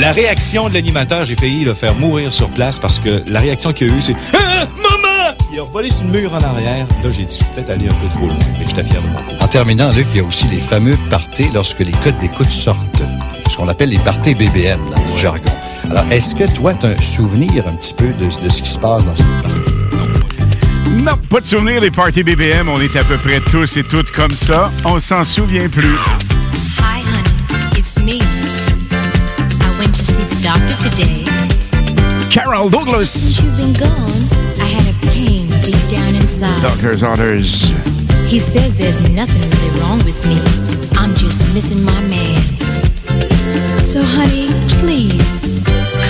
La 0.00 0.12
réaction 0.12 0.68
de 0.68 0.74
l'animateur, 0.74 1.24
j'ai 1.24 1.34
failli 1.34 1.64
le 1.64 1.74
faire 1.74 1.94
mourir 1.94 2.32
sur 2.32 2.50
place 2.50 2.78
parce 2.78 3.00
que 3.00 3.22
la 3.26 3.40
réaction 3.40 3.72
qu'il 3.72 3.90
a 3.90 3.94
eue, 3.94 4.00
c'est 4.00 4.14
Ah, 4.34 4.66
Maman! 4.76 5.34
Il 5.52 5.58
a 5.58 5.64
volé 5.64 5.90
sur 5.90 6.04
le 6.04 6.10
mur 6.20 6.32
en 6.32 6.38
arrière. 6.40 6.86
Là, 7.02 7.10
j'ai 7.10 7.24
dit, 7.24 7.34
je 7.38 7.44
suis 7.44 7.52
peut-être 7.54 7.70
allé 7.70 7.86
un 7.86 7.94
peu 7.94 8.08
trop 8.08 8.26
loin, 8.26 8.36
mais 8.58 8.66
j'étais 8.68 8.84
fier 8.84 9.02
de 9.02 9.08
moi. 9.08 9.20
En 9.40 9.48
terminant, 9.48 9.90
Luc, 9.92 10.06
il 10.14 10.18
y 10.18 10.20
a 10.20 10.24
aussi 10.24 10.46
les 10.48 10.60
fameux 10.60 10.96
parties 11.10 11.50
lorsque 11.52 11.80
les 11.80 11.92
codes 12.04 12.18
d'écoute 12.20 12.50
sortent. 12.50 13.02
Ce 13.50 13.56
qu'on 13.56 13.66
appelle 13.68 13.88
les 13.88 13.98
parties 13.98 14.34
BBM 14.34 14.78
dans 14.94 15.02
le 15.10 15.16
jargon. 15.16 15.50
Alors, 15.90 16.04
est-ce 16.12 16.34
que 16.36 16.44
toi, 16.54 16.74
tu 16.74 16.86
as 16.86 16.90
un 16.90 17.00
souvenir 17.00 17.66
un 17.66 17.72
petit 17.72 17.94
peu 17.94 18.08
de, 18.12 18.26
de 18.44 18.48
ce 18.48 18.62
qui 18.62 18.68
se 18.68 18.78
passe 18.78 19.04
dans 19.04 19.16
ces 19.16 19.24
parties? 19.42 20.92
Non, 21.02 21.16
pas 21.28 21.40
de 21.40 21.46
souvenir 21.46 21.80
des 21.80 21.90
parties 21.90 22.22
BBM. 22.22 22.68
On 22.68 22.80
est 22.80 22.94
à 22.96 23.02
peu 23.04 23.16
près 23.16 23.40
tous 23.40 23.76
et 23.76 23.82
toutes 23.82 24.12
comme 24.12 24.34
ça. 24.34 24.70
On 24.84 25.00
s'en 25.00 25.24
souvient 25.24 25.68
plus. 25.68 25.96
Hi, 26.78 27.02
honey, 27.02 27.78
it's 27.78 27.98
me. 27.98 28.37
Doctor 30.42 30.76
today. 30.88 31.24
Carol 32.30 32.68
Douglas. 32.68 33.10
Since 33.10 33.40
you've 33.40 33.56
been 33.56 33.72
gone, 33.72 34.10
I 34.60 34.66
had 34.66 34.94
a 34.94 34.98
pain 35.06 35.48
deep 35.62 35.82
down 35.88 36.14
inside. 36.14 36.62
Doctor's 36.62 37.02
orders. 37.02 37.64
He 38.26 38.38
says 38.38 38.76
there's 38.76 39.00
nothing 39.10 39.50
really 39.50 39.80
wrong 39.80 39.98
with 40.04 40.18
me. 40.26 40.38
I'm 40.98 41.14
just 41.14 41.52
missing 41.54 41.82
my 41.82 42.00
man. 42.02 42.36
So, 43.82 44.02
honey, 44.02 44.48
please, 44.80 45.62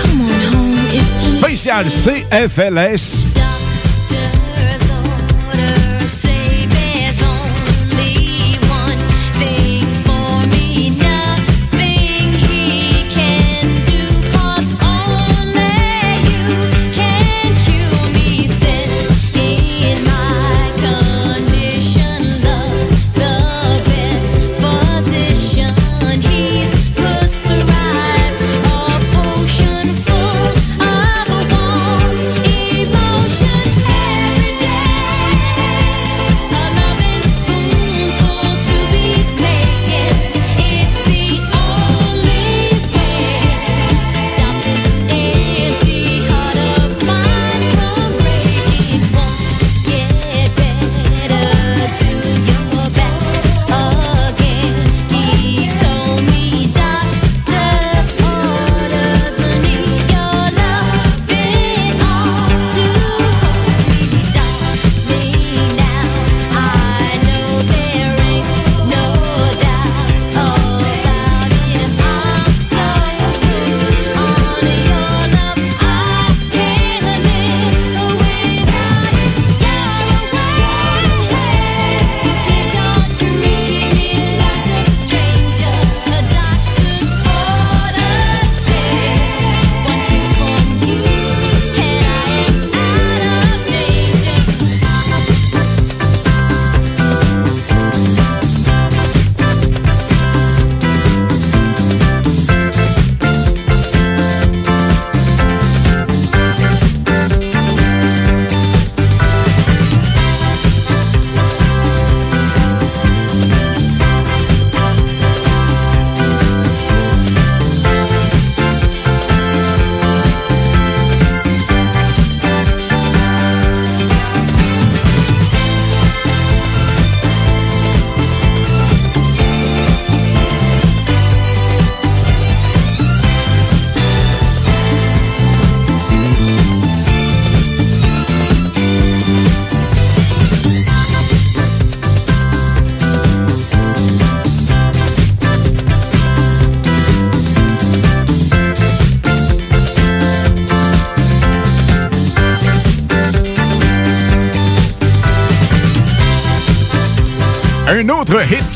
come 0.03 0.21
on 0.23 0.41
home. 0.53 0.75
It's 0.93 1.13
Spécial 1.35 1.89
CFLS. 1.89 3.58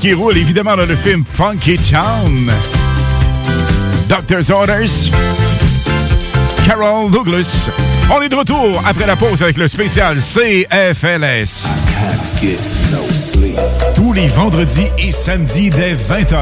Qui 0.03 0.15
roule 0.15 0.37
évidemment 0.37 0.77
dans 0.77 0.85
le 0.85 0.97
film 0.97 1.23
Funky 1.33 1.79
Town. 1.79 2.51
Doctor's 4.09 4.51
Orders. 4.51 4.91
Carol 6.67 7.09
Douglas. 7.09 7.69
On 8.11 8.21
est 8.21 8.29
de 8.29 8.35
retour 8.35 8.83
après 8.85 9.07
la 9.07 9.15
pause 9.15 9.45
avec 9.45 9.57
le 9.59 9.69
spécial 9.69 10.19
CFLS. 10.19 11.69
Tous 13.95 14.13
les 14.13 14.27
vendredis 14.27 14.89
et 14.99 15.13
samedis 15.13 15.71
dès 15.71 15.95
20h. 15.95 16.37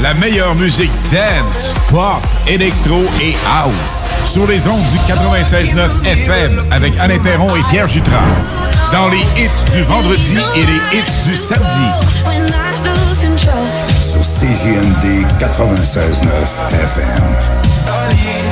La 0.00 0.14
meilleure 0.14 0.54
musique 0.54 0.92
dance, 1.10 1.74
pop, 1.90 2.22
électro 2.46 3.02
et 3.20 3.34
house. 3.44 3.72
Sur 4.24 4.46
les 4.46 4.68
ondes 4.68 4.84
du 4.92 4.98
96.9 5.12 5.90
FM 6.06 6.64
avec 6.70 6.96
Alain 7.00 7.18
Perron 7.18 7.56
et 7.56 7.62
Pierre 7.70 7.88
Jutras. 7.88 8.22
Dans 8.92 9.08
les 9.08 9.18
hits 9.36 9.72
du 9.72 9.82
vendredi 9.82 10.38
et 10.54 10.60
les 10.60 10.98
hits 10.98 11.28
du 11.28 11.36
samedi. 11.36 12.11
CJMD 14.62 15.26
96.9 15.40 16.70
FM. 16.70 18.51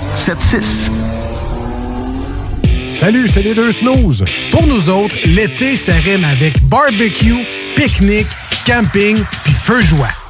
681 0.00 0.60
4476. 0.60 1.20
Salut, 2.98 3.28
c'est 3.28 3.42
les 3.42 3.54
deux 3.54 3.72
snooze. 3.72 4.24
Pour 4.50 4.66
nous 4.66 4.88
autres, 4.90 5.16
l'été, 5.24 5.76
ça 5.76 5.94
rime 5.94 6.24
avec 6.24 6.62
barbecue, 6.64 7.46
pique-nique, 7.76 8.26
camping 8.66 9.22
puis 9.44 9.54
feu 9.54 9.80
joie. 9.82 10.29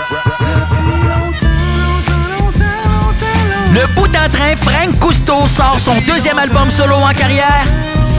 Le 3.73 3.87
bout 3.95 4.07
en 4.07 4.29
train, 4.29 4.55
Frank 4.61 4.99
Cousteau 4.99 5.47
sort 5.47 5.77
son 5.79 5.95
deuxième 6.01 6.37
album 6.37 6.69
solo 6.69 6.95
en 6.95 7.13
carrière, 7.13 7.65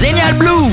Zénial 0.00 0.34
Blues. 0.34 0.72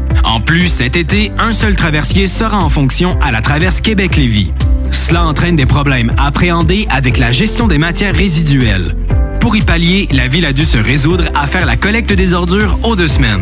En 0.23 0.39
plus, 0.39 0.67
cet 0.67 0.95
été, 0.95 1.31
un 1.39 1.53
seul 1.53 1.75
traversier 1.75 2.27
sera 2.27 2.59
en 2.59 2.69
fonction 2.69 3.19
à 3.21 3.31
la 3.31 3.41
traverse 3.41 3.81
Québec-Lévis. 3.81 4.51
Cela 4.91 5.25
entraîne 5.25 5.55
des 5.55 5.65
problèmes 5.65 6.13
appréhendés 6.17 6.87
avec 6.89 7.17
la 7.17 7.31
gestion 7.31 7.67
des 7.67 7.77
matières 7.77 8.15
résiduelles. 8.15 8.95
Pour 9.39 9.55
y 9.55 9.61
pallier, 9.61 10.07
la 10.11 10.27
ville 10.27 10.45
a 10.45 10.53
dû 10.53 10.65
se 10.65 10.77
résoudre 10.77 11.25
à 11.33 11.47
faire 11.47 11.65
la 11.65 11.75
collecte 11.75 12.13
des 12.13 12.33
ordures 12.33 12.77
aux 12.83 12.95
deux 12.95 13.07
semaines. 13.07 13.41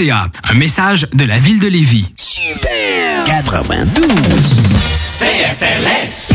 Un 0.00 0.54
message 0.54 1.06
de 1.12 1.26
la 1.26 1.38
ville 1.38 1.60
de 1.60 1.68
Lévis. 1.68 2.14
92 3.26 4.00
CFLS 5.06 6.32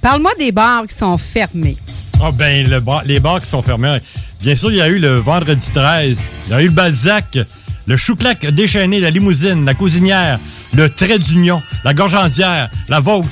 Parle-moi 0.00 0.30
des 0.38 0.52
bars 0.52 0.84
qui 0.88 0.94
sont 0.94 1.18
fermés. 1.18 1.76
Ah 2.22 2.30
ben, 2.32 2.68
le 2.68 2.80
bar- 2.80 3.02
les 3.04 3.18
bars 3.20 3.40
qui 3.40 3.48
sont 3.48 3.62
fermés. 3.62 3.98
Bien 4.40 4.54
sûr, 4.56 4.70
il 4.70 4.76
y 4.78 4.80
a 4.82 4.88
eu 4.88 4.98
le 4.98 5.18
vendredi 5.18 5.70
13, 5.72 6.18
il 6.46 6.50
y 6.50 6.54
a 6.54 6.62
eu 6.62 6.66
le 6.66 6.72
Balzac, 6.72 7.38
le 7.86 7.96
Chouclac 7.96 8.44
déchaîné, 8.46 9.00
la 9.00 9.10
limousine, 9.10 9.64
la 9.64 9.74
cuisinière, 9.74 10.38
le 10.74 10.88
Trait 10.88 11.18
d'Union, 11.18 11.60
la 11.84 11.94
Gorge 11.94 12.14
entière, 12.14 12.68
la 12.88 13.00
Vaux, 13.00 13.24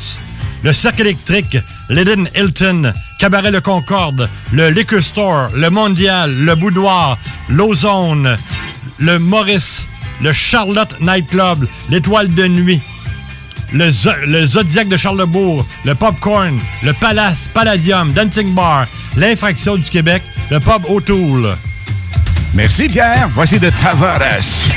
le 0.62 0.73
Cercle 0.73 1.03
électrique, 1.03 1.57
l'Eden 1.89 2.28
Hilton, 2.37 2.93
Cabaret 3.19 3.51
Le 3.51 3.61
Concorde, 3.61 4.28
le 4.53 4.70
Liquor 4.70 5.03
Store, 5.03 5.49
le 5.57 5.70
Mondial, 5.70 6.32
le 6.45 6.55
Boudoir, 6.55 7.19
l'Ozone, 7.49 8.37
le 8.99 9.19
Maurice, 9.19 9.85
le 10.23 10.32
Charlotte 10.32 10.95
Nightclub, 11.01 11.66
l'Étoile 11.91 12.32
de 12.35 12.47
Nuit, 12.47 12.81
le, 13.73 13.91
Zo- 13.91 14.11
le 14.27 14.47
Zodiac 14.47 14.89
de 14.89 14.97
Charlebourg, 14.97 15.67
le 15.85 15.95
Popcorn, 15.95 16.59
le 16.83 16.93
Palace, 16.93 17.49
Palladium, 17.53 18.13
Dancing 18.13 18.55
Bar, 18.55 18.87
l'Infraction 19.17 19.77
du 19.77 19.89
Québec, 19.91 20.23
le 20.51 20.61
Pub 20.61 20.83
O'Toole. 20.89 21.57
Merci, 22.55 22.89
Pierre. 22.89 23.29
Voici 23.35 23.59
de 23.61 23.71
Tavares. 23.71 24.70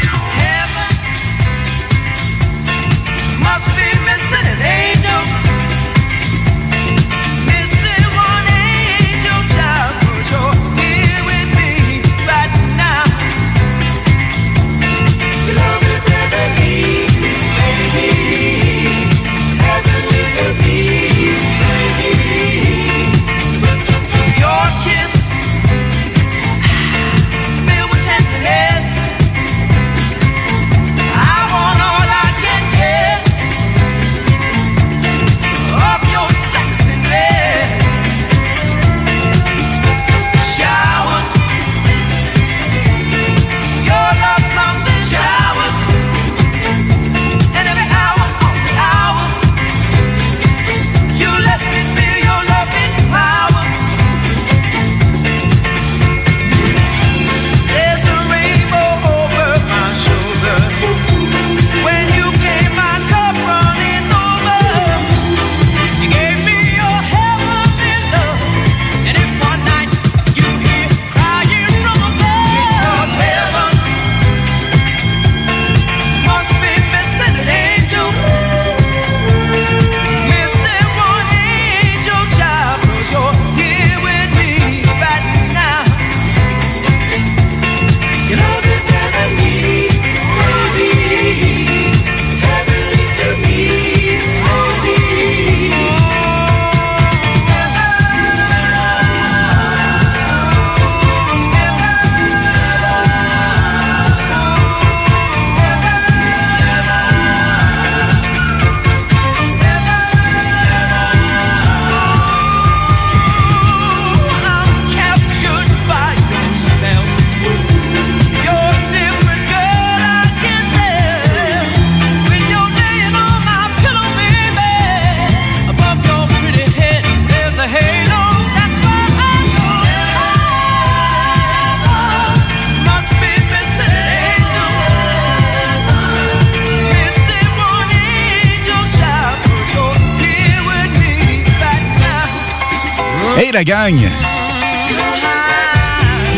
La 143.64 143.74
gang. 143.88 143.96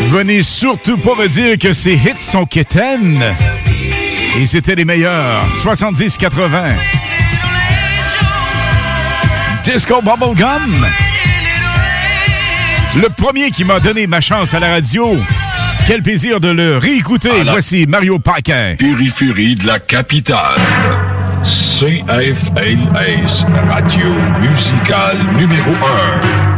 Venez 0.10 0.44
surtout 0.44 0.98
pas 0.98 1.16
me 1.16 1.28
dire 1.28 1.58
que 1.58 1.74
ces 1.74 1.94
hits 1.94 2.20
sont 2.20 2.46
quétaines. 2.46 3.24
Et 4.38 4.48
c'était 4.48 4.76
les 4.76 4.86
meilleurs. 4.86 5.46
70-80. 5.64 6.50
Disco 9.64 10.02
Bubblegum. 10.02 10.88
Le 12.96 13.10
premier 13.10 13.52
qui 13.52 13.64
m'a 13.64 13.80
donné 13.80 14.08
ma 14.08 14.22
chance 14.22 14.54
à 14.54 14.60
la 14.60 14.72
radio. 14.72 15.18
Quel 15.88 16.02
plaisir 16.02 16.40
de 16.40 16.50
le 16.50 16.78
réécouter. 16.78 17.44
Voici 17.48 17.86
Mario 17.88 18.20
Paquin. 18.20 18.76
Périphérie 18.78 19.56
de 19.56 19.68
la 19.68 19.80
capitale. 19.80 20.60
CFLS, 21.44 23.46
radio 23.70 24.08
musicale 24.42 25.18
numéro 25.38 25.72
1. 25.72 26.55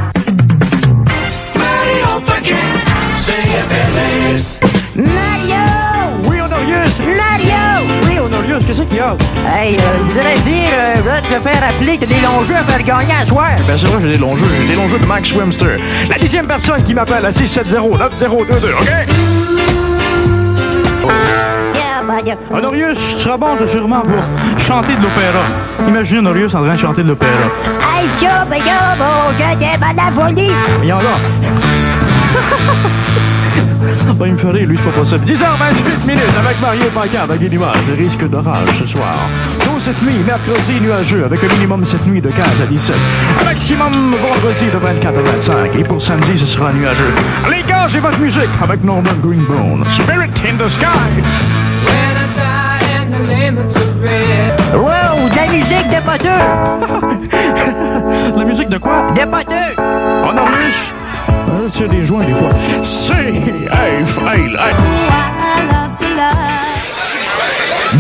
Oui, 8.58 8.64
Honorius, 8.64 8.68
qu'est-ce 8.68 8.82
qu'il 8.84 8.98
y 8.98 9.00
a? 9.00 9.16
Hey, 9.50 9.76
euh, 9.76 9.80
je 9.98 10.14
voudrais 10.14 10.40
dire, 10.40 10.70
euh, 10.74 10.94
voudrais 10.98 11.22
te 11.22 11.28
faire 11.28 11.62
rappeler 11.62 11.98
que 11.98 12.06
t'as 12.06 12.16
des 12.16 12.22
longs 12.22 12.46
jeux 12.48 12.56
à 12.56 12.64
faire 12.64 12.84
gagner 12.84 13.14
à 13.22 13.26
soir. 13.26 13.50
Bien 13.56 13.78
sûr, 13.78 14.02
j'ai 14.02 14.12
des 14.14 14.18
longs 14.18 14.36
jeux. 14.36 14.46
J'ai 14.62 14.68
des 14.68 14.76
longs 14.76 14.90
jeux 14.90 15.00
de 15.00 15.06
Max 15.06 15.32
Webster. 15.34 15.78
La 16.10 16.18
dixième 16.18 16.48
personne 16.48 16.84
qui 16.84 16.94
m'appelle 16.94 17.26
à 17.26 17.30
670-9022, 17.32 18.74
OK? 18.82 18.92
Honorius, 22.52 22.98
tu 22.98 23.24
seras 23.24 23.38
bon, 23.38 23.56
sûrement 23.68 24.02
pour 24.02 24.66
chanter 24.66 24.96
de 24.96 25.04
l'opéra. 25.04 25.44
Imagine 25.88 26.20
Honorius 26.20 26.56
en 26.56 26.64
train 26.64 26.74
de 26.74 26.80
chanter 26.80 27.04
de 27.04 27.10
l'opéra. 27.10 27.32
Hey, 27.96 28.10
ça, 28.20 28.46
ben 28.50 28.60
là, 28.66 28.96
bon, 28.98 29.34
je 29.38 29.60
t'aime 29.60 29.84
à 29.84 29.94
la 29.94 30.12
folie. 30.12 30.52
Là. 30.88 30.98
Me 34.20 34.36
ferait, 34.36 34.66
lui, 34.66 34.78
c'est 34.78 34.84
pas 34.84 34.92
possible. 34.92 35.26
10h28 35.26 36.08
minutes 36.08 36.24
avec 36.44 36.60
Mario 36.60 36.86
Paquin, 36.94 37.22
avec 37.22 37.40
des 37.40 37.50
nuages, 37.50 37.86
des 37.86 37.94
risques 38.04 38.28
d'orage 38.28 38.68
ce 38.80 38.86
soir. 38.88 39.16
Tôt 39.60 39.80
cette 39.80 40.02
nuit, 40.02 40.18
mercredi 40.26 40.82
nuageux, 40.82 41.24
avec 41.24 41.44
un 41.44 41.48
minimum 41.54 41.86
cette 41.86 42.06
nuit 42.08 42.20
de 42.20 42.30
15 42.30 42.62
à 42.62 42.66
17. 42.66 42.96
Un 43.40 43.46
maximum 43.46 44.16
vendredi 44.16 44.66
de 44.66 44.78
24 44.78 45.18
à 45.18 45.22
25. 45.22 45.76
Et 45.76 45.84
pour 45.84 46.02
samedi, 46.02 46.38
ce 46.40 46.46
sera 46.46 46.74
nuageux. 46.74 47.14
Les 47.50 47.64
gars, 47.64 47.86
j'ai 47.88 48.00
votre 48.00 48.20
musique 48.20 48.50
avec 48.62 48.84
Norman 48.84 49.14
Greenbone. 49.24 49.86
Spirit 49.92 50.32
in 50.50 50.58
the 50.58 50.68
Sky. 50.68 50.88
Wow, 54.74 55.30
de 55.30 55.36
la 55.36 55.48
musique 55.48 55.90
de 55.90 56.02
poteux. 56.06 56.44
La 58.38 58.44
musique 58.46 58.70
de 58.70 58.78
quoi? 58.78 59.12
De 59.16 59.26
poteux. 59.26 59.82
Honorius. 60.30 60.47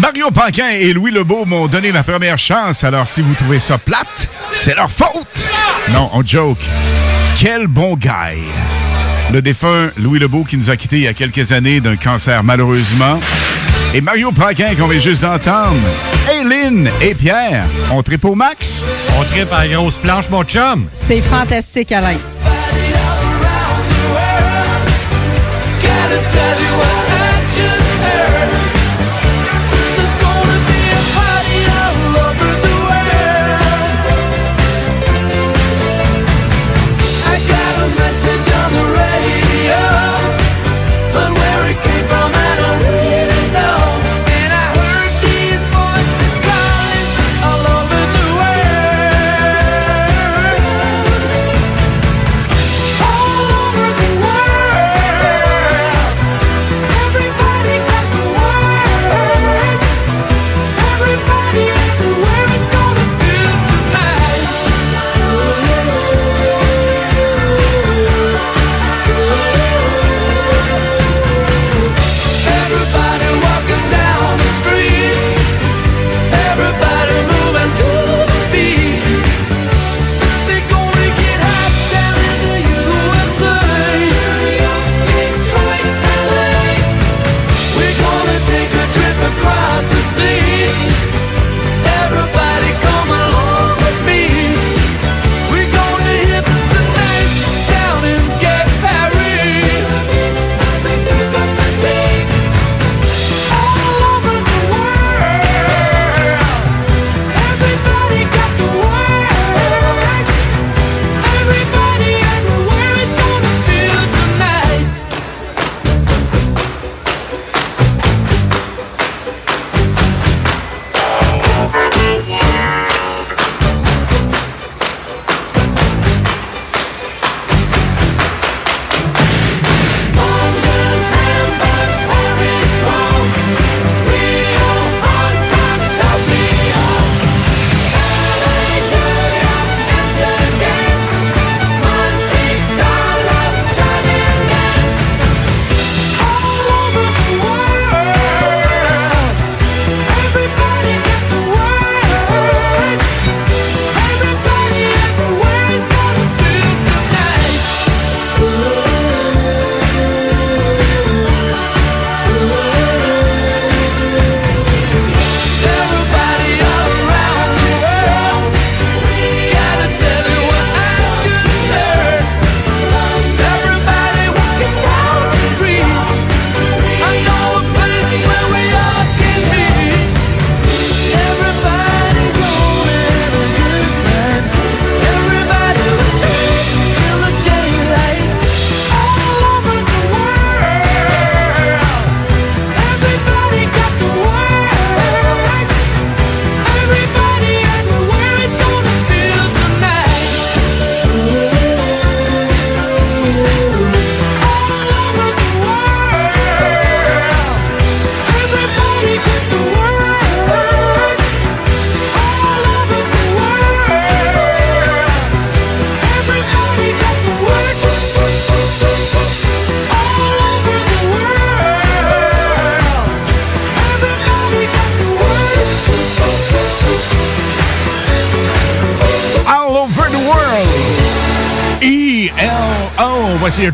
Mario 0.02 0.32
Panquin 0.32 0.70
et 0.70 0.94
Louis 0.94 1.12
Lebeau 1.12 1.44
m'ont 1.46 1.68
donné 1.68 1.92
ma 1.92 2.04
première 2.04 2.38
chance, 2.38 2.84
alors 2.84 3.08
si 3.08 3.22
vous 3.22 3.34
trouvez 3.34 3.60
ça 3.60 3.78
plate, 3.78 4.30
c'est 4.54 4.76
leur 4.76 4.90
faute! 4.90 5.48
Non, 5.92 6.10
on 6.14 6.26
joke. 6.26 6.60
Quel 7.38 7.68
bon 7.68 7.96
guy! 7.96 8.40
Le 9.34 9.42
défunt 9.42 9.90
Louis 9.98 10.20
Lebeau 10.20 10.44
qui 10.44 10.56
nous 10.56 10.70
a 10.70 10.78
quittés 10.78 10.98
il 10.98 11.04
y 11.04 11.08
a 11.08 11.14
quelques 11.14 11.52
années 11.52 11.82
d'un 11.82 11.98
cancer 11.98 12.44
malheureusement. 12.44 13.20
Et 13.94 14.00
Mario 14.00 14.32
Paquin 14.32 14.76
qu'on 14.76 14.88
vient 14.88 15.02
juste 15.02 15.22
d'entendre. 15.22 15.76
Eileen 16.32 16.90
et 17.02 17.14
Pierre, 17.16 17.66
on 17.92 18.02
tripe 18.02 18.24
au 18.26 18.36
max? 18.36 18.82
On 19.20 19.24
tripe 19.24 19.52
à 19.52 19.68
grosse 19.68 19.96
planche, 19.96 20.30
mon 20.30 20.44
chum. 20.44 20.88
C'est 20.94 21.22
fantastique, 21.22 21.92
Alain. 21.92 22.18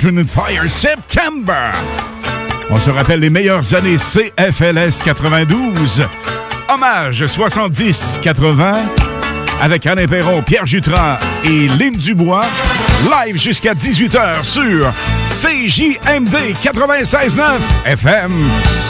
Fire, 0.04 0.70
September. 0.70 1.72
On 2.70 2.78
se 2.78 2.90
rappelle 2.90 3.22
les 3.22 3.30
meilleures 3.30 3.74
années 3.74 3.96
CFLS 3.96 5.02
92. 5.02 6.04
Hommage 6.68 7.24
70-80 7.24 8.74
avec 9.62 9.88
Alain 9.88 10.06
Perron, 10.06 10.42
Pierre 10.42 10.66
Jutras 10.66 11.20
et 11.46 11.70
Lynn 11.70 11.96
Dubois. 11.96 12.44
Live 13.26 13.38
jusqu'à 13.38 13.74
18h 13.74 14.44
sur 14.44 14.94
CJMD 15.30 16.36
96.9 16.62 17.60
FM. 17.86 18.83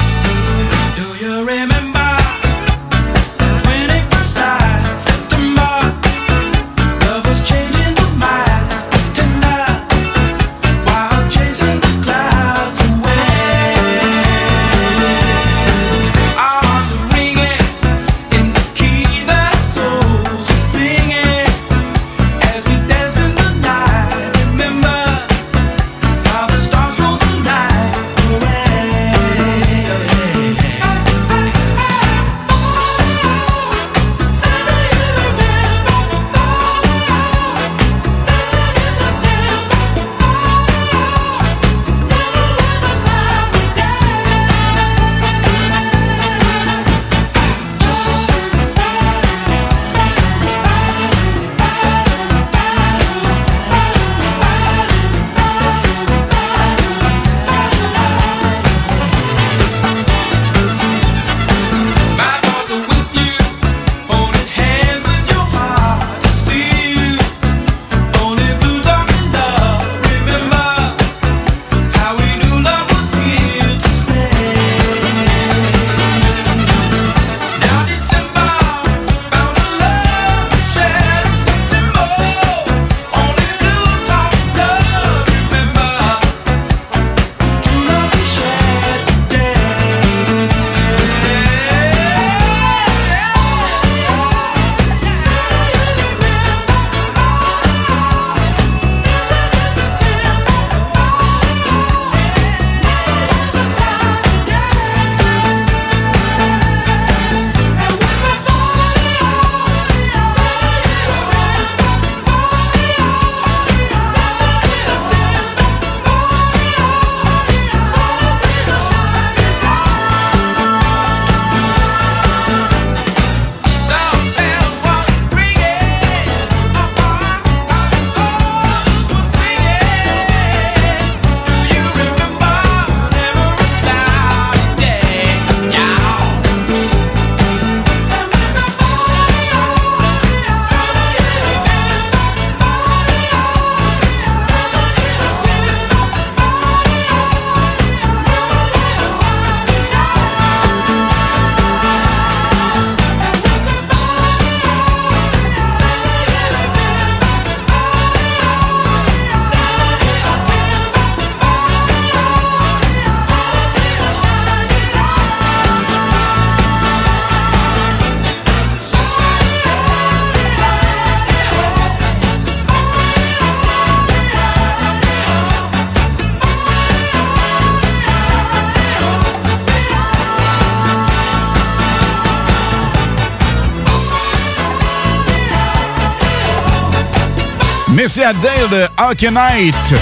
Merci 188.03 188.21
à 188.21 188.33
Dale 188.33 188.69
de 188.69 188.85
Hawkenite. 188.97 189.95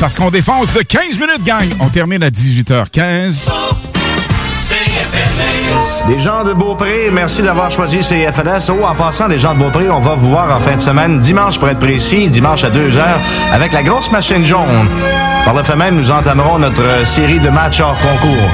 Parce 0.00 0.16
qu'on 0.16 0.28
défonce 0.28 0.72
de 0.72 0.80
15 0.80 1.20
minutes, 1.20 1.44
gang. 1.44 1.64
On 1.78 1.86
termine 1.86 2.20
à 2.24 2.30
18h15. 2.30 3.48
Les 6.08 6.18
gens 6.18 6.42
de 6.42 6.52
Beaupré, 6.52 7.08
merci 7.12 7.42
d'avoir 7.42 7.70
choisi 7.70 8.00
CFLS. 8.00 8.70
Oh, 8.70 8.84
en 8.84 8.96
passant, 8.96 9.28
les 9.28 9.38
gens 9.38 9.54
de 9.54 9.60
Beaupré, 9.60 9.88
on 9.88 10.00
va 10.00 10.16
vous 10.16 10.30
voir 10.30 10.52
en 10.52 10.58
fin 10.58 10.74
de 10.74 10.80
semaine, 10.80 11.20
dimanche 11.20 11.60
pour 11.60 11.68
être 11.68 11.78
précis, 11.78 12.28
dimanche 12.28 12.64
à 12.64 12.70
2h, 12.70 13.00
avec 13.52 13.72
la 13.72 13.84
grosse 13.84 14.10
machine 14.10 14.44
jaune. 14.44 14.88
Par 15.44 15.54
le 15.54 15.62
fait 15.62 15.76
même, 15.76 15.94
nous 15.94 16.10
entamerons 16.10 16.58
notre 16.58 17.06
série 17.06 17.38
de 17.38 17.50
matchs 17.50 17.78
hors 17.78 17.98
concours. 17.98 18.50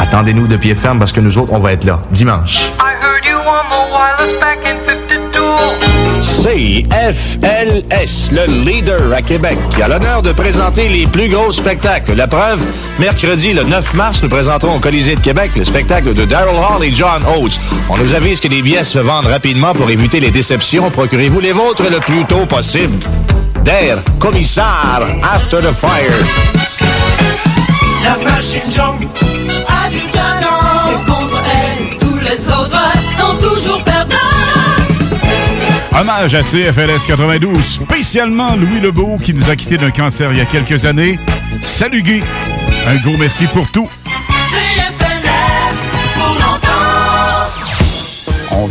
Attendez-nous 0.00 0.46
de 0.46 0.56
pied 0.56 0.74
ferme 0.74 0.98
parce 0.98 1.12
que 1.12 1.20
nous 1.20 1.36
autres, 1.36 1.52
on 1.52 1.58
va 1.58 1.74
être 1.74 1.84
là, 1.84 2.00
dimanche. 2.10 2.72
CFLS, 6.26 8.12
le 8.32 8.46
leader 8.64 9.12
à 9.12 9.22
Québec, 9.22 9.56
qui 9.70 9.80
a 9.80 9.88
l'honneur 9.88 10.22
de 10.22 10.32
présenter 10.32 10.88
les 10.88 11.06
plus 11.06 11.28
gros 11.28 11.52
spectacles. 11.52 12.14
La 12.14 12.26
preuve, 12.26 12.60
mercredi 12.98 13.52
le 13.52 13.62
9 13.62 13.94
mars, 13.94 14.22
nous 14.22 14.28
présenterons 14.28 14.76
au 14.76 14.80
Colisée 14.80 15.14
de 15.14 15.20
Québec 15.20 15.52
le 15.56 15.62
spectacle 15.64 16.14
de 16.14 16.24
Daryl 16.24 16.56
Hall 16.56 16.84
et 16.84 16.92
John 16.92 17.22
Oates. 17.24 17.60
On 17.88 17.96
nous 17.96 18.12
avise 18.14 18.40
que 18.40 18.48
les 18.48 18.60
billets 18.60 18.82
se 18.84 18.98
vendent 18.98 19.26
rapidement 19.26 19.72
pour 19.72 19.88
éviter 19.88 20.18
les 20.18 20.32
déceptions. 20.32 20.90
Procurez-vous 20.90 21.40
les 21.40 21.52
vôtres 21.52 21.84
le 21.88 22.00
plus 22.00 22.24
tôt 22.24 22.44
possible. 22.46 22.98
Dare, 23.64 24.02
commissaire, 24.18 25.06
After 25.22 25.58
the 25.58 25.72
Fire. 25.72 26.10
La 28.02 28.18
machine 28.30 28.70
jaune 28.70 29.08
a 29.68 29.88
du 29.90 30.00
talent. 30.10 30.90
Et 30.90 31.10
contre 31.10 31.42
elle, 31.52 31.96
tous 31.98 32.18
les 32.18 32.48
autres 32.48 32.92
sont 33.18 33.36
toujours 33.38 33.82
perdants. 33.84 33.95
Hommage 35.98 36.34
à 36.34 36.42
CFLS 36.42 37.06
92, 37.06 37.64
spécialement 37.64 38.54
Louis 38.54 38.80
Lebeau 38.80 39.16
qui 39.16 39.32
nous 39.32 39.48
a 39.48 39.56
quittés 39.56 39.78
d'un 39.78 39.90
cancer 39.90 40.30
il 40.30 40.36
y 40.36 40.42
a 40.42 40.44
quelques 40.44 40.84
années. 40.84 41.18
Salut 41.62 42.02
Guy, 42.02 42.22
un 42.86 42.96
gros 42.96 43.16
merci 43.16 43.46
pour 43.46 43.70
tout. 43.70 43.88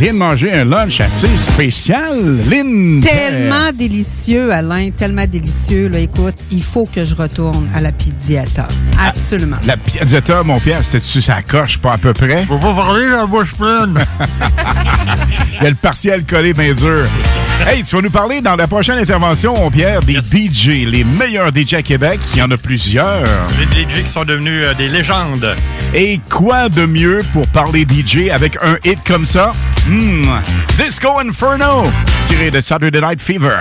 Vient 0.05 0.13
de 0.13 0.19
manger 0.19 0.53
un 0.53 0.65
lunch 0.65 1.01
assez 1.01 1.35
spécial, 1.35 2.39
Lynn. 2.47 3.01
Tellement 3.01 3.71
délicieux, 3.73 4.51
Alain, 4.53 4.91
tellement 4.95 5.25
délicieux. 5.25 5.87
Là, 5.87 5.97
écoute, 5.97 6.35
il 6.51 6.61
faut 6.61 6.85
que 6.85 7.03
je 7.03 7.15
retourne 7.15 7.67
à 7.73 7.81
la 7.81 7.91
Pizziata. 7.91 8.67
Absolument. 9.03 9.57
La 9.65 9.77
piazzetta, 9.77 10.43
mon 10.43 10.59
Pierre, 10.59 10.83
c'était-tu 10.83 11.23
sa 11.23 11.41
coche, 11.41 11.79
pas 11.79 11.93
à 11.93 11.97
peu 11.97 12.13
près? 12.13 12.45
Faut 12.45 12.59
pas 12.59 12.75
parler 12.75 13.07
la 13.09 13.25
bouche 13.25 13.55
pleine. 13.55 13.95
Il 15.59 15.63
y 15.63 15.65
a 15.65 15.69
le 15.71 15.75
partiel 15.75 16.23
collé 16.23 16.53
bien 16.53 16.73
dur. 16.75 17.07
Hey, 17.67 17.83
tu 17.83 17.95
vas 17.95 18.01
nous 18.01 18.09
parler 18.11 18.41
dans 18.41 18.55
la 18.55 18.67
prochaine 18.67 18.99
intervention, 18.99 19.69
Pierre, 19.71 20.01
des 20.01 20.15
DJ, 20.21 20.85
les 20.85 21.03
meilleurs 21.03 21.49
DJ 21.55 21.75
à 21.75 21.81
Québec. 21.81 22.19
Il 22.33 22.39
y 22.39 22.41
en 22.41 22.51
a 22.51 22.57
plusieurs. 22.57 23.23
Les 23.57 23.65
DJ 23.65 24.03
qui 24.03 24.09
sont 24.11 24.23
devenus 24.23 24.63
euh, 24.63 24.73
des 24.75 24.87
légendes. 24.87 25.55
Et 25.93 26.19
quoi 26.29 26.69
de 26.69 26.85
mieux 26.85 27.21
pour 27.33 27.47
parler 27.47 27.85
DJ 27.89 28.29
avec 28.31 28.57
un 28.61 28.77
hit 28.83 28.99
comme 29.03 29.25
ça? 29.25 29.51
Hmm, 29.87 30.27
Disco 30.77 31.19
Inferno, 31.19 31.83
tiré 32.27 32.51
de 32.51 32.61
Saturday 32.61 33.01
Night 33.01 33.21
Fever. 33.21 33.57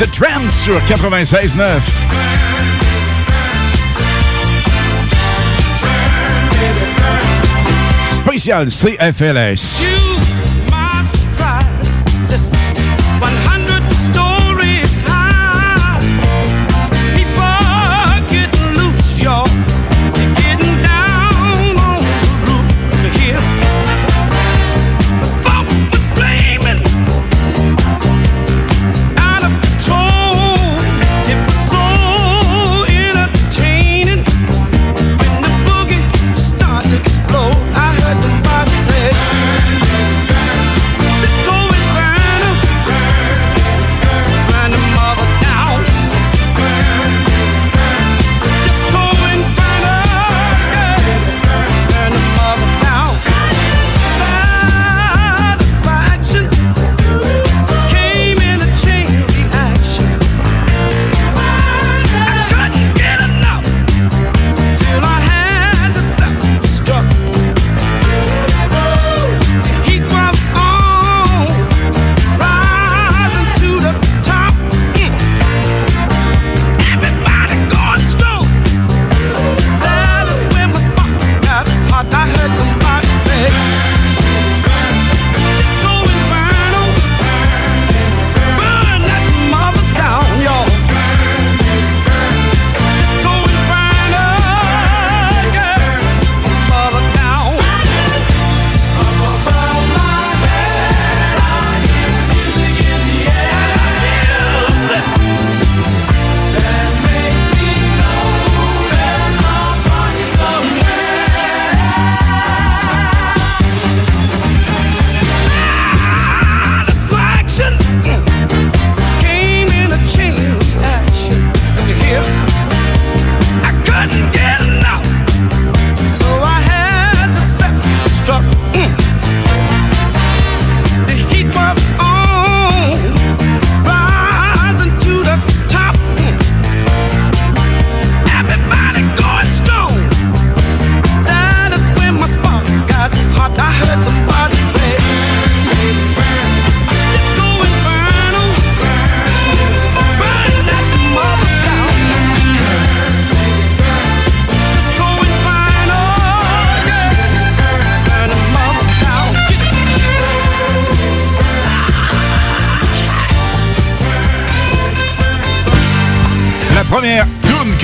The 0.00 0.10
Trams 0.12 0.50
sur 0.50 0.78
96.9. 0.80 1.62
Spécial 8.36 8.70
CFLS. 8.70 10.05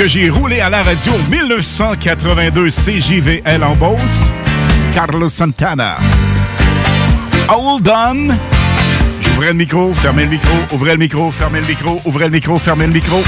Que 0.02 0.08
j'ai 0.08 0.30
roulée 0.30 0.58
à 0.58 0.68
la 0.68 0.82
radio 0.82 1.12
1982 1.30 2.70
CJVL 2.70 3.62
en 3.62 3.76
Beauce, 3.76 4.32
Carlos 4.92 5.28
Santana. 5.28 5.96
Hold 7.48 7.88
on. 7.88 8.34
J'ouvrais 9.20 9.48
le 9.48 9.54
micro, 9.54 9.94
fermez 9.94 10.24
le 10.24 10.30
micro, 10.30 10.56
ouvrez 10.72 10.92
le 10.92 10.98
micro, 10.98 11.30
fermez 11.30 11.60
le 11.60 11.66
micro, 11.68 12.02
ouvrez 12.04 12.24
le 12.24 12.32
micro, 12.32 12.58
fermez 12.58 12.88
le 12.88 12.94
micro. 12.94 13.22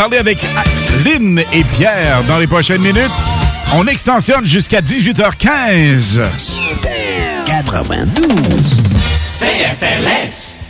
Va 0.00 0.06
reparler 0.06 0.18
avec 0.18 0.38
Lynn 1.04 1.38
et 1.52 1.64
Pierre 1.76 2.24
dans 2.26 2.38
les 2.38 2.46
prochaines 2.46 2.80
minutes. 2.80 3.10
On 3.74 3.86
extensionne 3.86 4.46
jusqu'à 4.46 4.80
18h15. 4.80 6.20
92. 7.44 8.82
CFLS. 9.28 10.60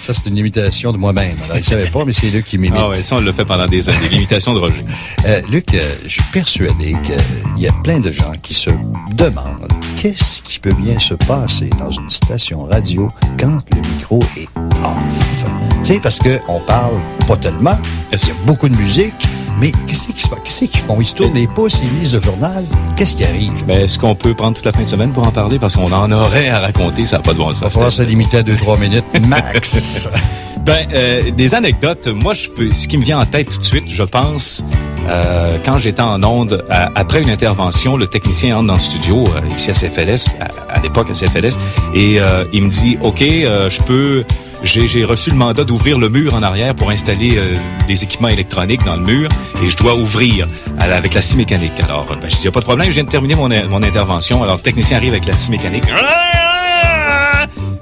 Ça, 0.00 0.14
c'est 0.14 0.26
une 0.28 0.38
imitation 0.38 0.92
de 0.92 0.98
moi-même. 0.98 1.36
Alors, 1.44 1.56
il 1.56 1.60
ne 1.60 1.64
savait 1.64 1.90
pas, 1.90 2.04
mais 2.04 2.12
c'est 2.12 2.30
Luc 2.30 2.44
qui 2.44 2.58
m'imite. 2.58 2.78
Ah 2.78 2.90
ouais, 2.90 3.02
ça, 3.02 3.16
on 3.16 3.20
l'a 3.20 3.32
fait 3.32 3.44
pendant 3.44 3.66
des 3.66 3.88
années, 3.88 4.08
l'imitation 4.08 4.54
de 4.54 4.60
Roger. 4.60 4.84
Euh, 5.26 5.40
Luc, 5.48 5.74
euh, 5.74 5.94
je 6.04 6.10
suis 6.10 6.22
persuadé 6.32 6.94
qu'il 7.02 7.62
y 7.62 7.66
a 7.66 7.72
plein 7.82 7.98
de 7.98 8.12
gens 8.12 8.32
qui 8.40 8.54
se 8.54 8.70
demandent 9.14 9.72
qu'est-ce 9.96 10.42
qui 10.42 10.58
peut 10.58 10.74
bien 10.74 10.98
se 10.98 11.14
passer 11.14 11.70
dans 11.78 11.90
une 11.90 12.10
station 12.10 12.64
radio 12.64 13.10
quand 13.38 13.60
le 13.74 13.80
micro 13.94 14.20
est 14.36 14.48
off? 14.84 15.44
Tu 15.82 15.94
sais, 15.94 16.00
parce 16.00 16.18
qu'on 16.18 16.60
parle 16.60 17.00
pas 17.26 17.36
tellement, 17.36 17.78
il 18.12 18.18
y 18.18 18.30
a 18.30 18.34
beaucoup 18.44 18.68
de 18.68 18.76
musique, 18.76 19.26
mais 19.58 19.72
qu'est-ce 19.86 20.08
qui 20.08 20.20
se 20.20 20.28
passe? 20.28 20.40
Qu'est-ce 20.44 20.64
qu'ils 20.66 20.80
font? 20.80 21.00
Ils 21.00 21.06
se 21.06 21.14
tournent 21.14 21.34
les 21.34 21.46
pouces, 21.46 21.80
ils 21.82 21.98
lisent 21.98 22.14
le 22.14 22.20
journal. 22.20 22.64
Qu'est-ce 22.94 23.16
qui 23.16 23.24
arrive? 23.24 23.64
Ben, 23.66 23.84
est-ce 23.84 23.98
qu'on 23.98 24.14
peut 24.14 24.34
prendre 24.34 24.54
toute 24.54 24.66
la 24.66 24.72
fin 24.72 24.82
de 24.82 24.88
semaine 24.88 25.12
pour 25.12 25.26
en 25.26 25.30
parler? 25.32 25.58
Parce 25.58 25.76
qu'on 25.76 25.90
en 25.90 26.12
aurait 26.12 26.48
à 26.48 26.60
raconter, 26.60 27.06
ça 27.06 27.16
n'a 27.16 27.22
pas 27.22 27.32
de 27.32 27.38
bon 27.38 27.48
sens. 27.48 27.58
Il 27.60 27.64
va 27.64 27.70
falloir 27.70 27.92
se 27.92 28.02
limiter 28.02 28.38
à 28.38 28.42
2-3 28.42 28.78
minutes 28.78 29.04
max. 29.26 30.08
Ben, 30.66 30.84
euh, 30.92 31.30
des 31.30 31.54
anecdotes. 31.54 32.08
Moi, 32.08 32.34
je 32.34 32.48
peux, 32.48 32.72
ce 32.72 32.88
qui 32.88 32.98
me 32.98 33.04
vient 33.04 33.20
en 33.20 33.24
tête 33.24 33.48
tout 33.48 33.58
de 33.58 33.64
suite, 33.64 33.88
je 33.88 34.02
pense, 34.02 34.64
euh, 35.08 35.58
quand 35.64 35.78
j'étais 35.78 36.02
en 36.02 36.20
onde, 36.24 36.64
après 36.68 37.22
une 37.22 37.30
intervention, 37.30 37.96
le 37.96 38.08
technicien 38.08 38.56
entre 38.56 38.66
dans 38.66 38.74
le 38.74 38.80
studio, 38.80 39.22
euh, 39.22 39.56
ici 39.56 39.70
à 39.70 39.74
CFLS, 39.74 40.28
à, 40.68 40.80
l'époque 40.80 41.08
à 41.08 41.12
CFLS, 41.12 41.56
et 41.94 42.20
euh, 42.20 42.44
il 42.52 42.64
me 42.64 42.68
dit, 42.68 42.98
OK, 43.00 43.22
euh, 43.22 43.70
je 43.70 43.80
peux... 43.82 44.24
J'ai 44.62 45.04
reçu 45.04 45.30
le 45.30 45.36
mandat 45.36 45.64
d'ouvrir 45.64 45.98
le 45.98 46.08
mur 46.08 46.34
en 46.34 46.42
arrière 46.42 46.74
pour 46.74 46.90
installer 46.90 47.36
euh, 47.36 47.56
des 47.86 48.02
équipements 48.02 48.28
électroniques 48.28 48.82
dans 48.84 48.96
le 48.96 49.02
mur 49.02 49.28
et 49.62 49.68
je 49.68 49.76
dois 49.76 49.94
ouvrir 49.94 50.48
avec 50.80 51.12
la 51.12 51.20
scie 51.20 51.36
mécanique. 51.36 51.78
Alors, 51.84 52.06
ben, 52.06 52.28
je 52.28 52.36
dis, 52.36 52.44
y 52.44 52.48
a 52.48 52.50
pas 52.50 52.60
de 52.60 52.64
problème, 52.64 52.88
je 52.88 52.94
viens 52.94 53.04
de 53.04 53.10
terminer 53.10 53.34
mon, 53.36 53.50
mon 53.68 53.82
intervention. 53.82 54.42
Alors, 54.42 54.56
le 54.56 54.62
technicien 54.62 54.96
arrive 54.96 55.12
avec 55.12 55.26
la 55.26 55.34
scie 55.34 55.50
mécanique. 55.50 55.84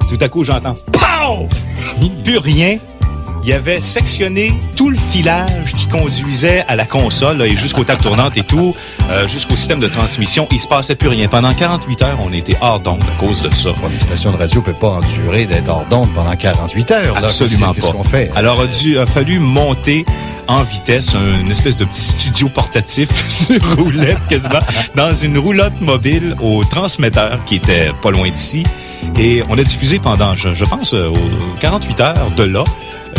Tout 0.08 0.18
à 0.20 0.28
coup, 0.28 0.44
j'entends 0.44 0.74
POW! 0.92 1.48
Plus 2.24 2.38
rien. 2.38 2.76
Il 3.46 3.52
avait 3.52 3.80
sectionné 3.80 4.54
tout 4.74 4.88
le 4.88 4.96
filage 4.96 5.74
qui 5.76 5.86
conduisait 5.86 6.64
à 6.66 6.76
la 6.76 6.86
console 6.86 7.36
là, 7.38 7.46
et 7.46 7.54
jusqu'aux 7.56 7.84
tables 7.84 8.02
tournantes 8.02 8.36
et 8.38 8.42
tout, 8.42 8.74
euh, 9.10 9.26
jusqu'au 9.28 9.54
système 9.56 9.80
de 9.80 9.86
transmission. 9.86 10.48
Il 10.50 10.58
se 10.58 10.66
passait 10.66 10.94
plus 10.94 11.08
rien. 11.08 11.28
Pendant 11.28 11.52
48 11.52 12.02
heures, 12.02 12.18
on 12.24 12.32
était 12.32 12.56
hors 12.62 12.80
d'onde 12.80 13.02
à 13.04 13.20
cause 13.20 13.42
de 13.42 13.52
ça. 13.52 13.70
Une 13.92 14.00
station 14.00 14.32
de 14.32 14.38
radio 14.38 14.62
peut 14.62 14.72
pas 14.72 14.88
endurer 14.88 15.44
d'être 15.44 15.68
hors 15.68 15.84
d'onde 15.90 16.12
pendant 16.14 16.34
48 16.34 16.90
heures. 16.92 17.14
là. 17.20 17.26
Absolument 17.28 17.72
Qu'est-ce 17.74 17.88
pas. 17.88 17.92
qu'on 17.92 18.02
fait? 18.04 18.30
Alors, 18.34 18.60
a, 18.60 18.66
dû, 18.66 18.98
a 18.98 19.04
fallu 19.06 19.38
monter 19.38 20.06
en 20.48 20.62
vitesse 20.62 21.14
un- 21.14 21.40
une 21.40 21.50
espèce 21.50 21.76
de 21.76 21.84
petit 21.84 22.00
studio 22.00 22.48
portatif 22.48 23.08
sur 23.28 23.58
roulette 23.76 24.20
quasiment, 24.28 24.58
dans 24.94 25.12
une 25.12 25.36
roulotte 25.38 25.78
mobile 25.82 26.34
au 26.42 26.64
transmetteur 26.64 27.44
qui 27.44 27.56
était 27.56 27.90
pas 28.02 28.10
loin 28.10 28.30
d'ici. 28.30 28.62
Et 29.18 29.42
on 29.50 29.58
a 29.58 29.62
diffusé 29.62 29.98
pendant, 29.98 30.34
je, 30.34 30.54
je 30.54 30.64
pense, 30.64 30.94
euh, 30.94 31.08
aux 31.10 31.58
48 31.60 32.00
heures 32.00 32.30
de 32.36 32.44
là, 32.44 32.64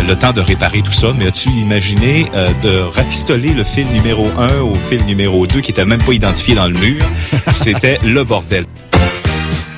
le 0.07 0.15
temps 0.15 0.33
de 0.33 0.41
réparer 0.41 0.81
tout 0.81 0.91
ça. 0.91 1.07
Mais 1.17 1.27
as-tu 1.27 1.49
imaginé 1.49 2.25
euh, 2.33 2.47
de 2.63 2.79
rafistoler 2.79 3.49
le 3.49 3.63
fil 3.63 3.87
numéro 3.87 4.27
1 4.37 4.61
au 4.61 4.75
fil 4.75 5.03
numéro 5.05 5.47
2 5.47 5.61
qui 5.61 5.71
était 5.71 5.85
même 5.85 6.01
pas 6.01 6.13
identifié 6.13 6.55
dans 6.55 6.67
le 6.67 6.73
mur? 6.73 7.03
C'était 7.53 7.99
le 8.03 8.23
bordel. 8.23 8.65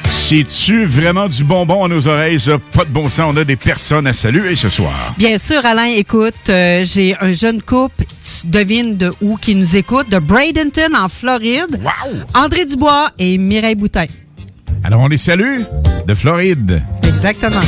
C'est-tu 0.10 0.85
vraiment 0.85 1.30
du 1.30 1.44
bonbon 1.44 1.85
à 1.85 1.88
nos 1.88 2.06
oreilles, 2.07 2.39
ça? 2.39 2.57
Pas 2.73 2.84
de 2.84 2.89
bon 2.89 3.10
sens. 3.10 3.34
On 3.34 3.38
a 3.38 3.45
des 3.45 3.56
personnes 3.56 4.07
à 4.07 4.14
saluer 4.14 4.56
ce 4.56 4.68
soir. 4.68 5.14
Bien 5.18 5.38
sûr, 5.38 5.65
Alain, 5.65 5.85
écoute, 5.85 6.34
euh, 6.49 6.84
j'ai 6.84 7.15
un 7.22 7.31
jeune 7.31 7.61
couple, 7.61 8.03
tu 8.03 8.48
devines 8.48 8.98
de 8.98 9.11
où 9.22 9.38
qui 9.38 9.56
nous 9.56 9.77
écoute, 9.77 10.10
de 10.10 10.19
Bradenton 10.19 10.95
en 10.95 11.07
Floride. 11.07 11.80
Wow! 11.81 12.18
André 12.34 12.65
Dubois 12.65 13.11
et 13.18 13.38
Mireille 13.38 13.76
Boutin. 13.76 14.06
Alors, 14.83 15.01
on 15.01 15.07
les 15.07 15.17
salue 15.17 15.61
de 16.05 16.13
Floride. 16.13 16.81
Exactement. 17.03 17.61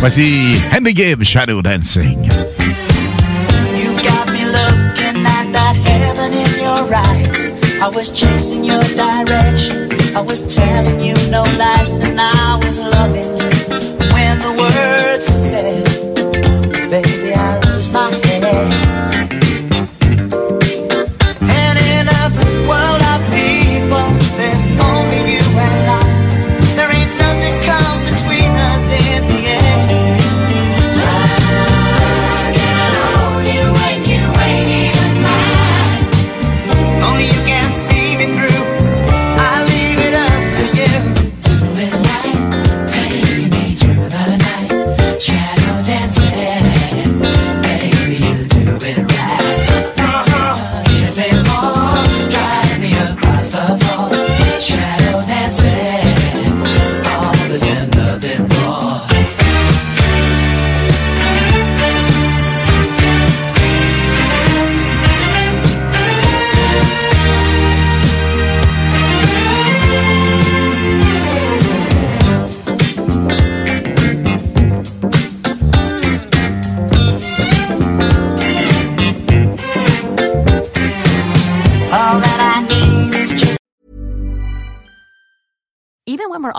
Voici 0.00 0.56
Henry 0.72 0.94
Gibb, 0.94 1.22
Shadow 1.22 1.62
Dancing. 1.62 2.24
You 2.24 3.92
got 4.02 4.26
me 4.32 4.44
looking 4.44 5.24
at 5.24 5.52
that 5.52 5.76
heaven 5.84 6.32
in 6.32 6.60
your 6.60 6.94
eyes. 6.94 7.48
I 7.82 7.88
was 7.88 8.10
chasing 8.10 8.64
your 8.64 8.82
direction. 8.94 9.90
I 10.14 10.20
was 10.20 10.42
telling 10.54 11.00
you 11.00 11.14
no 11.30 11.44
lies, 11.56 11.92
and 11.92 12.20
I 12.20 12.58
was 12.62 12.78
loving 12.78 13.36
you. 13.38 13.50
When 14.12 14.38
the 14.40 14.52
words 14.58 14.99